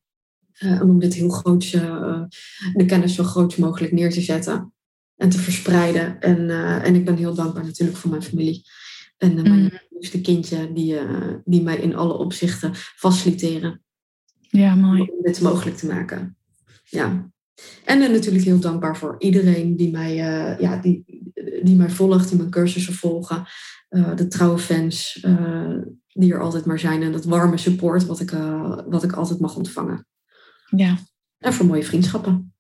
Uh, 0.59 0.83
om 0.83 0.99
dit 0.99 1.15
heel 1.15 1.29
groot, 1.29 1.71
de 2.75 2.85
kennis 2.87 3.15
zo 3.15 3.25
groot 3.25 3.59
mogelijk 3.59 3.93
neer 3.93 4.11
te 4.11 4.21
zetten 4.21 4.73
en 5.17 5.29
te 5.29 5.39
verspreiden. 5.39 6.21
En, 6.21 6.51
en 6.83 6.95
ik 6.95 7.05
ben 7.05 7.17
heel 7.17 7.35
dankbaar 7.35 7.65
natuurlijk 7.65 7.99
voor 7.99 8.11
mijn 8.11 8.23
familie. 8.23 8.63
En 9.19 9.35
mijn 9.35 9.63
mm. 9.63 9.81
liefste 9.91 10.21
kindje, 10.21 10.73
die, 10.73 10.99
die 11.45 11.63
mij 11.63 11.77
in 11.77 11.97
alle 11.97 12.13
opzichten 12.13 12.71
faciliteren. 12.75 13.83
Ja, 14.41 14.75
mooi. 14.75 15.01
Om 15.01 15.23
dit 15.23 15.41
mogelijk 15.41 15.77
te 15.77 15.87
maken. 15.87 16.37
Ja. 16.85 17.31
En 17.85 18.01
dan 18.01 18.13
natuurlijk 18.13 18.45
heel 18.45 18.61
dankbaar 18.61 18.97
voor 18.97 19.17
iedereen 19.19 19.77
die 19.77 19.91
mij, 19.91 20.15
ja, 20.61 20.77
die, 20.77 21.05
die 21.63 21.77
mij 21.77 21.91
volgt, 21.91 22.29
die 22.29 22.39
mijn 22.39 22.51
cursussen 22.51 22.95
volgen. 22.95 23.45
de 24.15 24.27
trouwe 24.29 24.59
fans 24.59 25.27
die 26.09 26.33
er 26.33 26.41
altijd 26.41 26.65
maar 26.65 26.79
zijn. 26.79 27.03
En 27.03 27.13
dat 27.13 27.25
warme 27.25 27.57
support 27.57 28.07
wat 28.07 28.21
ik, 28.21 28.31
wat 28.87 29.03
ik 29.03 29.13
altijd 29.13 29.41
mag 29.41 29.57
ontvangen. 29.57 30.07
Ja. 30.67 30.97
En 31.39 31.53
voor 31.53 31.67
mooie 31.67 31.85
vriendschappen. 31.85 32.53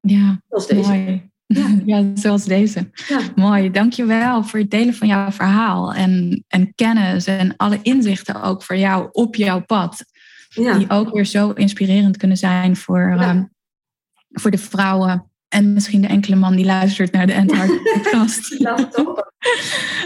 Ja, 0.00 0.40
zoals 0.48 0.66
deze. 0.66 0.88
Mooi. 0.88 1.30
Ja. 1.46 1.80
ja, 1.86 2.10
zoals 2.14 2.44
deze. 2.44 2.90
Ja. 3.08 3.20
Mooi, 3.34 3.70
dankjewel 3.70 4.44
voor 4.44 4.58
het 4.58 4.70
delen 4.70 4.94
van 4.94 5.08
jouw 5.08 5.30
verhaal 5.30 5.94
en, 5.94 6.44
en 6.48 6.74
kennis 6.74 7.26
en 7.26 7.56
alle 7.56 7.78
inzichten 7.82 8.42
ook 8.42 8.62
voor 8.62 8.76
jou 8.76 9.08
op 9.12 9.34
jouw 9.34 9.64
pad. 9.64 10.04
Ja. 10.48 10.78
Die 10.78 10.90
ook 10.90 11.14
weer 11.14 11.26
zo 11.26 11.50
inspirerend 11.50 12.16
kunnen 12.16 12.36
zijn 12.36 12.76
voor, 12.76 13.00
ja. 13.00 13.48
Voor 14.40 14.50
de 14.50 14.58
vrouwen 14.58 15.30
en 15.48 15.72
misschien 15.72 16.00
de 16.00 16.06
enkele 16.06 16.36
man 16.36 16.56
die 16.56 16.64
luistert 16.64 17.12
naar 17.12 17.26
de 17.26 17.32
Endhard 17.32 17.82
podcast. 17.82 18.52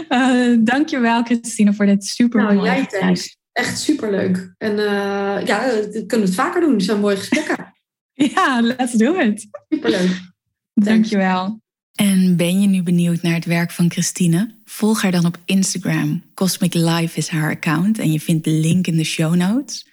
uh, 0.09 0.57
dankjewel 0.73 1.23
Christine 1.23 1.73
voor 1.73 1.85
dit 1.85 2.05
super 2.05 2.41
nou, 2.41 2.55
mooie 2.55 2.65
jij 2.65 2.87
echt 3.59 3.79
superleuk. 3.79 4.53
En 4.57 4.71
uh, 4.71 5.45
ja, 5.45 5.65
we 5.91 6.03
kunnen 6.07 6.27
het 6.27 6.35
vaker 6.35 6.61
doen. 6.61 6.73
Het 6.73 6.83
zijn 6.83 6.99
mooie 6.99 7.15
gesprekken. 7.15 7.73
ja, 8.35 8.61
let's 8.61 8.93
do 8.93 9.13
it. 9.13 9.47
Superleuk. 9.69 10.21
Dankjewel. 10.73 11.61
En 11.95 12.35
ben 12.35 12.61
je 12.61 12.67
nu 12.67 12.83
benieuwd 12.83 13.21
naar 13.21 13.33
het 13.33 13.45
werk 13.45 13.71
van 13.71 13.91
Christine? 13.91 14.55
Volg 14.65 15.01
haar 15.01 15.11
dan 15.11 15.25
op 15.25 15.37
Instagram. 15.45 16.23
Cosmic 16.33 16.73
Life 16.73 17.17
is 17.17 17.27
haar 17.27 17.51
account 17.51 17.99
en 17.99 18.11
je 18.11 18.19
vindt 18.19 18.43
de 18.43 18.51
link 18.51 18.87
in 18.87 18.97
de 18.97 19.03
show 19.03 19.35
notes. 19.35 19.87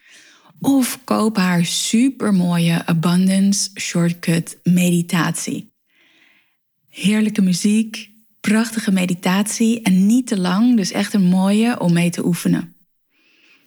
Of 0.60 1.00
koop 1.04 1.36
haar 1.36 1.64
supermooie 1.64 2.86
Abundance 2.86 3.70
Shortcut 3.74 4.58
meditatie. 4.62 5.72
Heerlijke 6.88 7.42
muziek, 7.42 8.10
prachtige 8.40 8.92
meditatie 8.92 9.82
en 9.82 10.06
niet 10.06 10.26
te 10.26 10.38
lang, 10.38 10.76
dus 10.76 10.92
echt 10.92 11.14
een 11.14 11.24
mooie 11.24 11.80
om 11.80 11.92
mee 11.92 12.10
te 12.10 12.26
oefenen. 12.26 12.76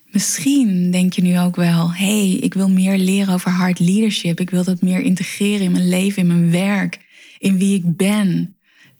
Misschien 0.05 0.91
denk 0.91 1.13
je 1.13 1.21
nu 1.21 1.39
ook 1.39 1.55
wel: 1.55 1.93
hey, 1.93 2.31
ik 2.31 2.53
wil 2.53 2.69
meer 2.69 2.97
leren 2.97 3.33
over 3.33 3.51
hard 3.51 3.79
leadership. 3.79 4.39
Ik 4.39 4.49
wil 4.49 4.63
dat 4.63 4.81
meer 4.81 4.99
integreren 4.99 5.65
in 5.65 5.71
mijn 5.71 5.89
leven, 5.89 6.21
in 6.21 6.27
mijn 6.27 6.51
werk, 6.51 6.99
in 7.37 7.57
wie 7.57 7.75
ik 7.75 7.95
ben. 7.95 8.55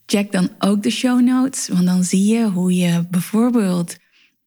Check 0.06 0.32
dan 0.32 0.50
ook 0.60 0.84
de 0.84 0.90
show 0.90 1.22
notes, 1.22 1.68
want 1.68 1.86
dan 1.86 2.04
zie 2.04 2.26
je 2.26 2.50
hoe 2.50 2.76
je 2.76 3.08
bijvoorbeeld 3.10 3.98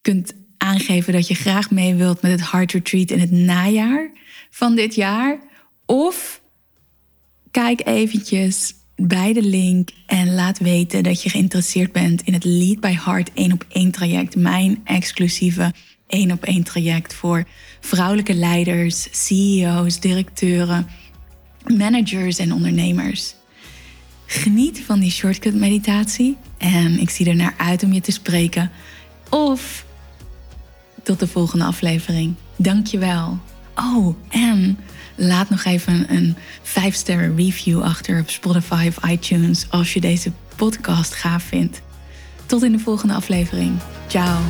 kunt 0.00 0.32
aangeven 0.62 1.12
dat 1.12 1.28
je 1.28 1.34
graag 1.34 1.70
mee 1.70 1.94
wilt 1.94 2.22
met 2.22 2.30
het 2.30 2.40
Hard 2.40 2.72
Retreat 2.72 3.10
in 3.10 3.20
het 3.20 3.30
najaar 3.30 4.10
van 4.50 4.74
dit 4.74 4.94
jaar. 4.94 5.38
Of 5.86 6.42
kijk 7.50 7.86
eventjes 7.86 8.74
bij 8.96 9.32
de 9.32 9.42
link 9.42 9.88
en 10.06 10.34
laat 10.34 10.58
weten 10.58 11.02
dat 11.02 11.22
je 11.22 11.30
geïnteresseerd 11.30 11.92
bent 11.92 12.22
in 12.22 12.32
het 12.32 12.44
Lead 12.44 12.80
by 12.80 12.96
Heart 13.04 13.30
1 13.34 13.52
op 13.52 13.64
1 13.68 13.90
traject. 13.90 14.36
Mijn 14.36 14.80
exclusieve 14.84 15.72
1 16.06 16.32
op 16.32 16.44
1 16.44 16.62
traject 16.62 17.14
voor 17.14 17.44
vrouwelijke 17.80 18.34
leiders, 18.34 19.08
CEO's, 19.26 20.00
directeuren, 20.00 20.86
managers 21.76 22.38
en 22.38 22.52
ondernemers. 22.52 23.34
Geniet 24.26 24.80
van 24.80 25.00
die 25.00 25.10
shortcut 25.10 25.54
meditatie 25.54 26.36
en 26.58 27.00
ik 27.00 27.10
zie 27.10 27.28
er 27.28 27.36
naar 27.36 27.54
uit 27.56 27.82
om 27.82 27.92
je 27.92 28.00
te 28.00 28.12
spreken. 28.12 28.70
Of 29.30 29.84
tot 31.02 31.18
de 31.20 31.26
volgende 31.26 31.64
aflevering. 31.64 32.34
Dankjewel. 32.56 33.38
Oh, 33.74 34.16
en 34.28 34.78
laat 35.16 35.50
nog 35.50 35.64
even 35.64 36.14
een 36.14 36.36
5-sterren 36.62 37.36
review 37.36 37.82
achter 37.82 38.20
op 38.20 38.30
Spotify 38.30 38.86
of 38.88 39.10
iTunes 39.10 39.66
als 39.70 39.92
je 39.92 40.00
deze 40.00 40.32
podcast 40.56 41.14
gaaf 41.14 41.42
vindt. 41.42 41.82
Tot 42.46 42.62
in 42.62 42.72
de 42.72 42.78
volgende 42.78 43.14
aflevering. 43.14 43.78
Ciao. 44.06 44.40